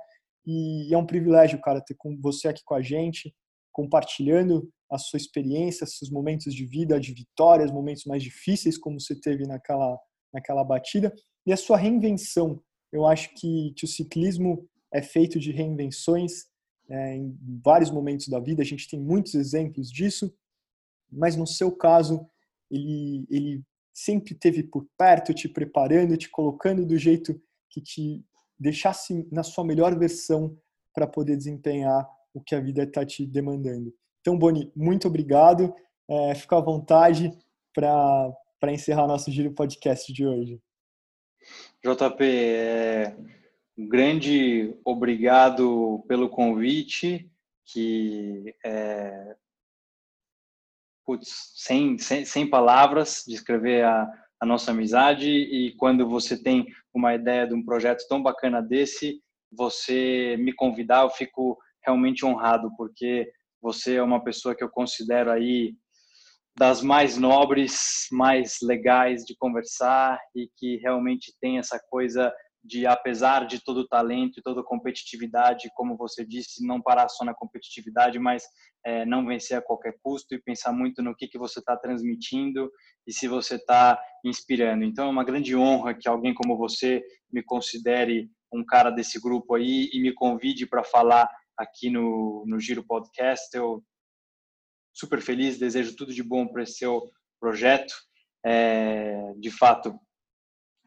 e 0.47 0.93
é 0.93 0.99
um 0.99 1.07
privilégio, 1.07 1.61
cara, 1.61 1.81
ter 1.81 1.95
com 1.97 2.19
você 2.21 2.49
aqui 2.49 2.63
com 2.65 2.75
a 2.75 2.83
gente, 2.83 3.35
compartilhando 3.73 4.69
a 4.91 4.99
sua 4.99 5.17
experiência, 5.17 5.87
seus 5.87 6.11
momentos 6.11 6.55
de 6.55 6.67
vida, 6.67 7.01
de 7.01 7.15
vitórias, 7.15 7.71
momentos 7.71 8.05
mais 8.05 8.23
difíceis, 8.23 8.77
como 8.77 9.01
você 9.01 9.19
teve 9.19 9.47
naquela, 9.47 9.99
naquela 10.33 10.65
batida, 10.65 11.13
e 11.47 11.53
a 11.53 11.57
sua 11.57 11.77
reinvenção. 11.77 12.61
Eu 12.93 13.07
acho 13.07 13.35
que, 13.35 13.73
que 13.77 13.85
o 13.85 13.89
ciclismo 13.89 14.69
é 14.93 15.01
feito 15.01 15.39
de 15.39 15.51
reinvenções 15.51 16.47
é, 16.89 17.17
em 17.17 17.37
vários 17.65 17.91
momentos 17.91 18.29
da 18.29 18.39
vida, 18.39 18.63
a 18.63 18.67
gente 18.67 18.89
tem 18.89 19.01
muitos 19.01 19.35
exemplos 19.35 19.91
disso, 19.91 20.33
mas 21.11 21.37
no 21.37 21.47
seu 21.47 21.73
caso, 21.73 22.29
ele, 22.71 23.27
ele 23.31 23.63
sempre 23.95 24.35
teve 24.35 24.63
por 24.63 24.87
perto, 24.97 25.33
te 25.33 25.49
preparando, 25.49 26.17
te 26.17 26.29
colocando 26.29 26.85
do 26.85 26.99
jeito 26.99 27.41
que 27.71 27.81
te 27.81 28.25
deixasse 28.59 29.27
na 29.33 29.43
sua 29.43 29.65
melhor 29.65 29.99
versão 29.99 30.57
para 30.95 31.07
poder 31.07 31.37
desempenhar 31.37 32.07
o 32.35 32.41
que 32.41 32.55
a 32.55 32.61
vida 32.61 32.83
está 32.83 33.05
te 33.05 33.27
demandando. 33.27 33.93
Então, 34.21 34.39
Boni, 34.39 34.71
muito 34.77 35.09
obrigado. 35.09 35.75
É, 36.09 36.35
fica 36.35 36.57
à 36.57 36.61
vontade 36.61 37.31
para 37.75 38.73
encerrar 38.73 39.07
nosso 39.07 39.31
Giro 39.31 39.53
Podcast 39.53 40.13
de 40.13 40.27
hoje. 40.27 40.61
JP, 41.85 42.25
é, 42.25 43.17
um 43.77 43.89
grande 43.89 44.77
obrigado 44.85 46.05
pelo 46.07 46.29
convite, 46.29 47.31
que 47.65 48.55
é, 48.65 49.35
putz, 51.05 51.53
sem, 51.57 51.99
sem, 51.99 52.25
sem 52.25 52.49
palavras, 52.49 53.25
descrever 53.27 53.85
a, 53.85 54.09
a 54.41 54.47
nossa 54.47 54.71
amizade. 54.71 55.29
E 55.29 55.75
quando 55.77 56.09
você 56.09 56.41
tem 56.41 56.67
uma 56.93 57.15
ideia 57.15 57.47
de 57.47 57.55
um 57.55 57.65
projeto 57.65 58.07
tão 58.09 58.23
bacana 58.23 58.63
desse, 58.63 59.21
você 59.51 60.37
me 60.39 60.53
convidar, 60.53 61.03
eu 61.03 61.11
fico 61.11 61.59
realmente 61.85 62.25
honrado, 62.25 62.71
porque 62.77 63.31
você 63.61 63.97
é 63.97 64.03
uma 64.03 64.23
pessoa 64.23 64.55
que 64.55 64.63
eu 64.63 64.69
considero 64.69 65.31
aí 65.31 65.75
das 66.57 66.83
mais 66.83 67.17
nobres, 67.17 68.07
mais 68.11 68.59
legais 68.63 69.25
de 69.25 69.35
conversar 69.37 70.19
e 70.35 70.49
que 70.57 70.77
realmente 70.77 71.35
tem 71.41 71.59
essa 71.59 71.81
coisa 71.89 72.33
de, 72.65 72.87
apesar 72.87 73.47
de 73.47 73.63
todo 73.63 73.79
o 73.79 73.89
talento 73.89 74.39
e 74.39 74.43
toda 74.43 74.61
a 74.61 74.65
competitividade, 74.65 75.71
como 75.75 75.97
você 75.97 76.25
disse, 76.25 76.65
não 76.65 76.81
parar 76.81 77.09
só 77.09 77.25
na 77.25 77.35
competitividade, 77.35 78.19
mas 78.19 78.45
é, 78.85 79.05
não 79.05 79.27
vencer 79.27 79.57
a 79.57 79.63
qualquer 79.63 79.95
custo 80.03 80.35
e 80.35 80.43
pensar 80.43 80.73
muito 80.73 81.03
no 81.03 81.15
que, 81.15 81.27
que 81.27 81.39
você 81.39 81.59
está 81.59 81.77
transmitindo 81.77 82.71
e 83.07 83.13
se 83.13 83.27
você 83.27 83.57
está 83.57 84.01
inspirando. 84.25 84.85
Então, 84.85 85.07
é 85.07 85.11
uma 85.11 85.25
grande 85.25 85.57
honra 85.57 85.95
que 85.95 86.09
alguém 86.09 86.35
como 86.35 86.57
você 86.57 87.03
me 87.33 87.43
considere 87.43 88.31
um 88.53 88.65
cara 88.65 88.91
desse 88.91 89.21
grupo 89.21 89.55
aí 89.55 89.89
e 89.93 90.01
me 90.01 90.13
convide 90.13 90.67
para 90.67 90.85
falar 90.85 91.29
aqui 91.57 91.91
no, 91.91 92.45
no 92.47 92.61
Giro 92.61 92.85
Podcast. 92.85 93.49
Eu 93.57 93.83
super 94.93 95.21
feliz, 95.21 95.59
desejo 95.59 95.97
tudo 95.97 96.13
de 96.13 96.23
bom 96.23 96.47
para 96.47 96.63
esse 96.63 96.75
seu 96.75 97.11
projeto. 97.41 97.95
É, 98.45 99.33
de 99.39 99.51
fato, 99.51 99.99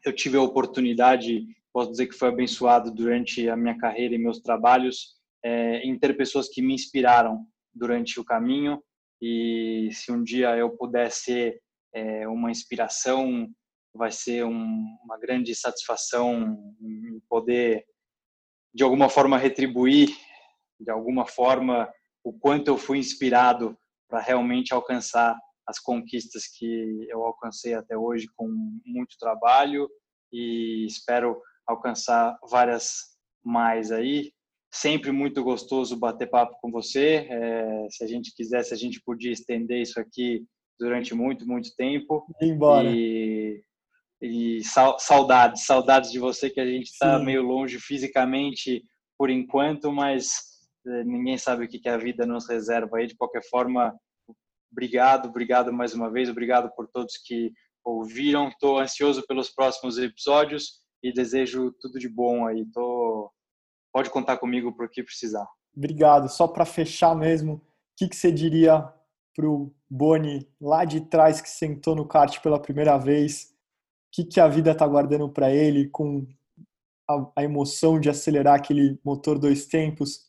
eu 0.04 0.14
tive 0.14 0.36
a 0.36 0.42
oportunidade, 0.42 1.46
posso 1.72 1.90
dizer 1.90 2.06
que 2.06 2.14
foi 2.14 2.28
abençoado 2.28 2.92
durante 2.92 3.48
a 3.48 3.56
minha 3.56 3.76
carreira 3.76 4.14
e 4.14 4.18
meus 4.18 4.40
trabalhos, 4.40 5.16
é, 5.44 5.78
em 5.80 5.98
ter 5.98 6.16
pessoas 6.16 6.48
que 6.48 6.62
me 6.62 6.74
inspiraram 6.74 7.46
durante 7.74 8.20
o 8.20 8.24
caminho. 8.24 8.82
E 9.20 9.88
se 9.92 10.12
um 10.12 10.22
dia 10.22 10.56
eu 10.56 10.70
puder 10.70 11.10
ser 11.10 11.60
é, 11.94 12.28
uma 12.28 12.50
inspiração, 12.50 13.48
vai 13.94 14.12
ser 14.12 14.44
um, 14.44 14.96
uma 15.04 15.18
grande 15.18 15.54
satisfação 15.54 16.74
poder, 17.28 17.84
de 18.74 18.84
alguma 18.84 19.08
forma, 19.08 19.38
retribuir 19.38 20.14
de 20.80 20.90
alguma 20.90 21.26
forma, 21.26 21.90
o 22.22 22.32
quanto 22.32 22.68
eu 22.68 22.76
fui 22.76 22.98
inspirado 22.98 23.76
para 24.08 24.20
realmente 24.20 24.72
alcançar 24.72 25.36
as 25.66 25.78
conquistas 25.78 26.44
que 26.46 27.06
eu 27.08 27.22
alcancei 27.24 27.74
até 27.74 27.96
hoje 27.96 28.26
com 28.36 28.48
muito 28.84 29.16
trabalho 29.18 29.88
e 30.32 30.86
espero 30.86 31.40
alcançar 31.66 32.38
várias 32.48 33.16
mais 33.44 33.90
aí. 33.90 34.32
Sempre 34.72 35.10
muito 35.10 35.42
gostoso 35.42 35.98
bater 35.98 36.28
papo 36.28 36.56
com 36.60 36.70
você. 36.70 37.26
É, 37.28 37.86
se 37.90 38.04
a 38.04 38.06
gente 38.06 38.32
quisesse, 38.34 38.72
a 38.72 38.76
gente 38.76 39.00
podia 39.04 39.32
estender 39.32 39.80
isso 39.80 39.98
aqui 39.98 40.44
durante 40.78 41.14
muito, 41.14 41.46
muito 41.46 41.74
tempo. 41.76 42.24
Embora. 42.40 42.88
E, 42.90 43.62
e 44.20 44.60
saudades, 44.98 45.64
saudades 45.64 46.10
de 46.10 46.18
você 46.18 46.50
que 46.50 46.60
a 46.60 46.66
gente 46.66 46.86
está 46.86 47.18
meio 47.18 47.42
longe 47.42 47.78
fisicamente 47.78 48.84
por 49.18 49.30
enquanto, 49.30 49.90
mas 49.90 50.55
ninguém 51.04 51.36
sabe 51.36 51.64
o 51.64 51.68
que 51.68 51.88
a 51.88 51.96
vida 51.96 52.24
nos 52.24 52.48
reserva 52.48 52.98
aí. 52.98 53.06
De 53.06 53.16
qualquer 53.16 53.42
forma, 53.48 53.94
obrigado, 54.70 55.28
obrigado 55.28 55.72
mais 55.72 55.94
uma 55.94 56.10
vez, 56.10 56.28
obrigado 56.28 56.70
por 56.74 56.88
todos 56.88 57.16
que 57.24 57.52
ouviram. 57.84 58.48
Estou 58.48 58.78
ansioso 58.78 59.24
pelos 59.26 59.50
próximos 59.50 59.98
episódios 59.98 60.80
e 61.02 61.12
desejo 61.12 61.72
tudo 61.80 61.98
de 61.98 62.08
bom 62.08 62.46
aí. 62.46 62.66
Tô... 62.72 63.30
Pode 63.92 64.10
contar 64.10 64.36
comigo 64.36 64.74
por 64.76 64.90
que 64.90 65.02
precisar. 65.02 65.46
Obrigado. 65.76 66.28
Só 66.28 66.48
para 66.48 66.64
fechar 66.64 67.14
mesmo, 67.14 67.54
o 67.54 67.62
que, 67.96 68.08
que 68.08 68.16
você 68.16 68.32
diria 68.32 68.92
para 69.34 69.48
o 69.48 69.74
Boni 69.88 70.48
lá 70.60 70.84
de 70.84 71.02
trás 71.02 71.40
que 71.40 71.48
sentou 71.48 71.94
no 71.94 72.06
kart 72.06 72.40
pela 72.40 72.60
primeira 72.60 72.96
vez? 72.96 73.44
O 73.44 74.10
que, 74.12 74.24
que 74.24 74.40
a 74.40 74.48
vida 74.48 74.72
está 74.72 74.86
guardando 74.86 75.28
para 75.28 75.50
ele 75.50 75.88
com 75.88 76.26
a, 77.08 77.30
a 77.36 77.44
emoção 77.44 78.00
de 78.00 78.08
acelerar 78.08 78.54
aquele 78.54 78.98
motor 79.04 79.38
dois 79.38 79.66
tempos? 79.66 80.25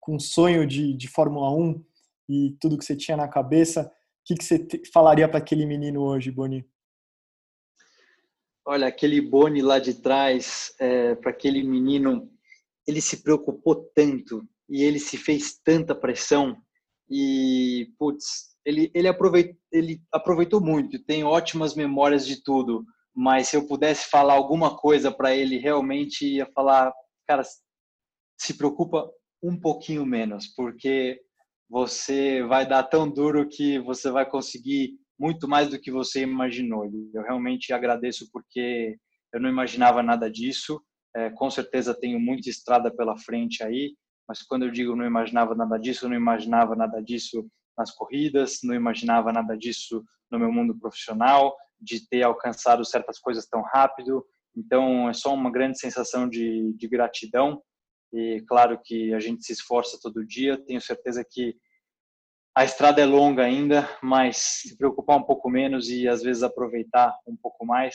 Com 0.00 0.18
sonho 0.18 0.66
de, 0.66 0.94
de 0.96 1.08
Fórmula 1.08 1.50
1 1.54 1.84
e 2.28 2.56
tudo 2.60 2.78
que 2.78 2.84
você 2.84 2.96
tinha 2.96 3.16
na 3.16 3.28
cabeça, 3.28 3.82
o 3.82 3.90
que, 4.24 4.34
que 4.34 4.44
você 4.44 4.58
te, 4.58 4.82
falaria 4.92 5.28
para 5.28 5.38
aquele 5.38 5.66
menino 5.66 6.02
hoje, 6.02 6.30
Boni? 6.30 6.64
Olha, 8.64 8.86
aquele 8.86 9.20
Boni 9.20 9.62
lá 9.62 9.78
de 9.78 9.94
trás, 9.94 10.72
é, 10.78 11.14
para 11.14 11.30
aquele 11.30 11.62
menino, 11.62 12.30
ele 12.86 13.00
se 13.00 13.22
preocupou 13.22 13.74
tanto 13.94 14.46
e 14.68 14.82
ele 14.82 14.98
se 14.98 15.16
fez 15.16 15.58
tanta 15.58 15.94
pressão 15.94 16.56
e, 17.10 17.92
putz, 17.98 18.50
ele, 18.64 18.90
ele, 18.94 19.08
aproveitou, 19.08 19.56
ele 19.72 20.00
aproveitou 20.12 20.60
muito, 20.60 21.02
tem 21.04 21.24
ótimas 21.24 21.74
memórias 21.74 22.26
de 22.26 22.42
tudo, 22.42 22.84
mas 23.14 23.48
se 23.48 23.56
eu 23.56 23.66
pudesse 23.66 24.08
falar 24.08 24.34
alguma 24.34 24.76
coisa 24.76 25.10
para 25.10 25.34
ele, 25.34 25.58
realmente 25.58 26.24
ia 26.24 26.46
falar, 26.54 26.92
cara, 27.26 27.42
se 28.38 28.54
preocupa 28.54 29.10
um 29.42 29.58
pouquinho 29.58 30.04
menos, 30.04 30.46
porque 30.48 31.20
você 31.68 32.42
vai 32.42 32.66
dar 32.66 32.82
tão 32.84 33.08
duro 33.08 33.48
que 33.48 33.78
você 33.78 34.10
vai 34.10 34.28
conseguir 34.28 34.98
muito 35.18 35.46
mais 35.46 35.68
do 35.68 35.78
que 35.78 35.90
você 35.90 36.22
imaginou. 36.22 36.84
Eu 37.14 37.22
realmente 37.22 37.72
agradeço 37.72 38.28
porque 38.32 38.96
eu 39.32 39.40
não 39.40 39.48
imaginava 39.48 40.02
nada 40.02 40.30
disso. 40.30 40.82
É, 41.14 41.30
com 41.30 41.50
certeza 41.50 41.98
tenho 41.98 42.18
muita 42.18 42.48
estrada 42.48 42.90
pela 42.90 43.18
frente 43.18 43.62
aí, 43.62 43.94
mas 44.28 44.42
quando 44.42 44.64
eu 44.64 44.70
digo 44.70 44.94
não 44.94 45.04
imaginava 45.04 45.54
nada 45.54 45.76
disso, 45.76 46.08
não 46.08 46.16
imaginava 46.16 46.76
nada 46.76 47.02
disso 47.02 47.46
nas 47.76 47.90
corridas, 47.90 48.60
não 48.62 48.74
imaginava 48.74 49.32
nada 49.32 49.56
disso 49.56 50.04
no 50.30 50.38
meu 50.38 50.52
mundo 50.52 50.78
profissional, 50.78 51.54
de 51.80 52.06
ter 52.08 52.22
alcançado 52.22 52.84
certas 52.84 53.18
coisas 53.18 53.46
tão 53.46 53.62
rápido. 53.62 54.24
Então, 54.56 55.08
é 55.08 55.12
só 55.12 55.32
uma 55.34 55.50
grande 55.50 55.78
sensação 55.78 56.28
de, 56.28 56.74
de 56.76 56.88
gratidão. 56.88 57.60
E 58.12 58.42
claro 58.48 58.80
que 58.82 59.14
a 59.14 59.20
gente 59.20 59.44
se 59.44 59.52
esforça 59.52 59.98
todo 60.02 60.26
dia. 60.26 60.58
Tenho 60.58 60.80
certeza 60.80 61.24
que 61.28 61.56
a 62.56 62.64
estrada 62.64 63.00
é 63.00 63.06
longa 63.06 63.44
ainda, 63.44 63.88
mas 64.02 64.36
se 64.36 64.76
preocupar 64.76 65.16
um 65.16 65.22
pouco 65.22 65.48
menos 65.48 65.88
e 65.88 66.08
às 66.08 66.22
vezes 66.22 66.42
aproveitar 66.42 67.16
um 67.26 67.36
pouco 67.36 67.64
mais, 67.64 67.94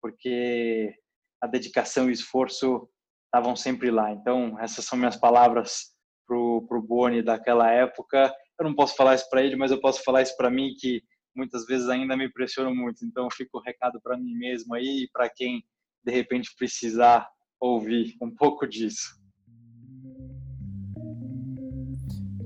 porque 0.00 0.94
a 1.42 1.46
dedicação 1.46 2.06
e 2.06 2.08
o 2.08 2.12
esforço 2.12 2.88
estavam 3.24 3.56
sempre 3.56 3.90
lá. 3.90 4.12
Então, 4.12 4.58
essas 4.60 4.84
são 4.84 4.98
minhas 4.98 5.16
palavras 5.16 5.94
pro 6.26 6.64
pro 6.68 6.80
Boni 6.80 7.22
daquela 7.22 7.70
época. 7.70 8.32
Eu 8.58 8.64
não 8.64 8.74
posso 8.74 8.94
falar 8.96 9.16
isso 9.16 9.28
para 9.28 9.42
ele, 9.42 9.56
mas 9.56 9.70
eu 9.70 9.80
posso 9.80 10.02
falar 10.04 10.22
isso 10.22 10.36
para 10.36 10.50
mim 10.50 10.74
que 10.78 11.02
muitas 11.34 11.66
vezes 11.66 11.88
ainda 11.88 12.16
me 12.16 12.26
impressiono 12.26 12.74
muito. 12.74 13.04
Então, 13.04 13.28
fica 13.30 13.58
o 13.58 13.60
recado 13.60 14.00
para 14.00 14.16
mim 14.16 14.34
mesmo 14.34 14.74
aí 14.74 15.04
e 15.04 15.10
para 15.12 15.28
quem 15.28 15.64
de 16.04 16.12
repente 16.12 16.54
precisar 16.56 17.28
ouvir 17.60 18.16
um 18.22 18.32
pouco 18.34 18.66
disso. 18.66 19.25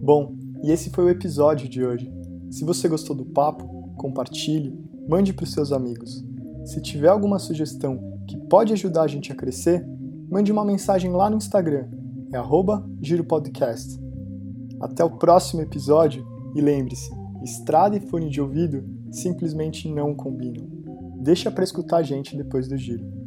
Bom, 0.02 0.34
e 0.62 0.70
esse 0.70 0.88
foi 0.88 1.04
o 1.04 1.10
episódio 1.10 1.68
de 1.68 1.84
hoje. 1.84 2.10
Se 2.50 2.64
você 2.64 2.88
gostou 2.88 3.14
do 3.14 3.26
papo, 3.26 3.92
compartilhe, 3.98 4.74
mande 5.06 5.34
para 5.34 5.44
os 5.44 5.52
seus 5.52 5.72
amigos. 5.72 6.24
Se 6.64 6.80
tiver 6.80 7.08
alguma 7.08 7.38
sugestão 7.38 8.18
que 8.26 8.36
pode 8.48 8.72
ajudar 8.72 9.02
a 9.02 9.06
gente 9.06 9.30
a 9.30 9.34
crescer, 9.34 9.86
mande 10.30 10.50
uma 10.50 10.64
mensagem 10.64 11.10
lá 11.12 11.28
no 11.28 11.36
Instagram, 11.36 11.86
é 12.32 12.38
giropodcast. 13.02 14.00
Até 14.80 15.04
o 15.04 15.18
próximo 15.18 15.60
episódio 15.60 16.26
e 16.54 16.62
lembre-se, 16.62 17.10
estrada 17.42 17.94
e 17.94 18.00
fone 18.00 18.30
de 18.30 18.40
ouvido 18.40 18.82
simplesmente 19.10 19.86
não 19.86 20.14
combinam. 20.14 20.66
Deixa 21.20 21.50
para 21.50 21.64
escutar 21.64 21.98
a 21.98 22.02
gente 22.02 22.34
depois 22.34 22.66
do 22.66 22.76
giro. 22.78 23.19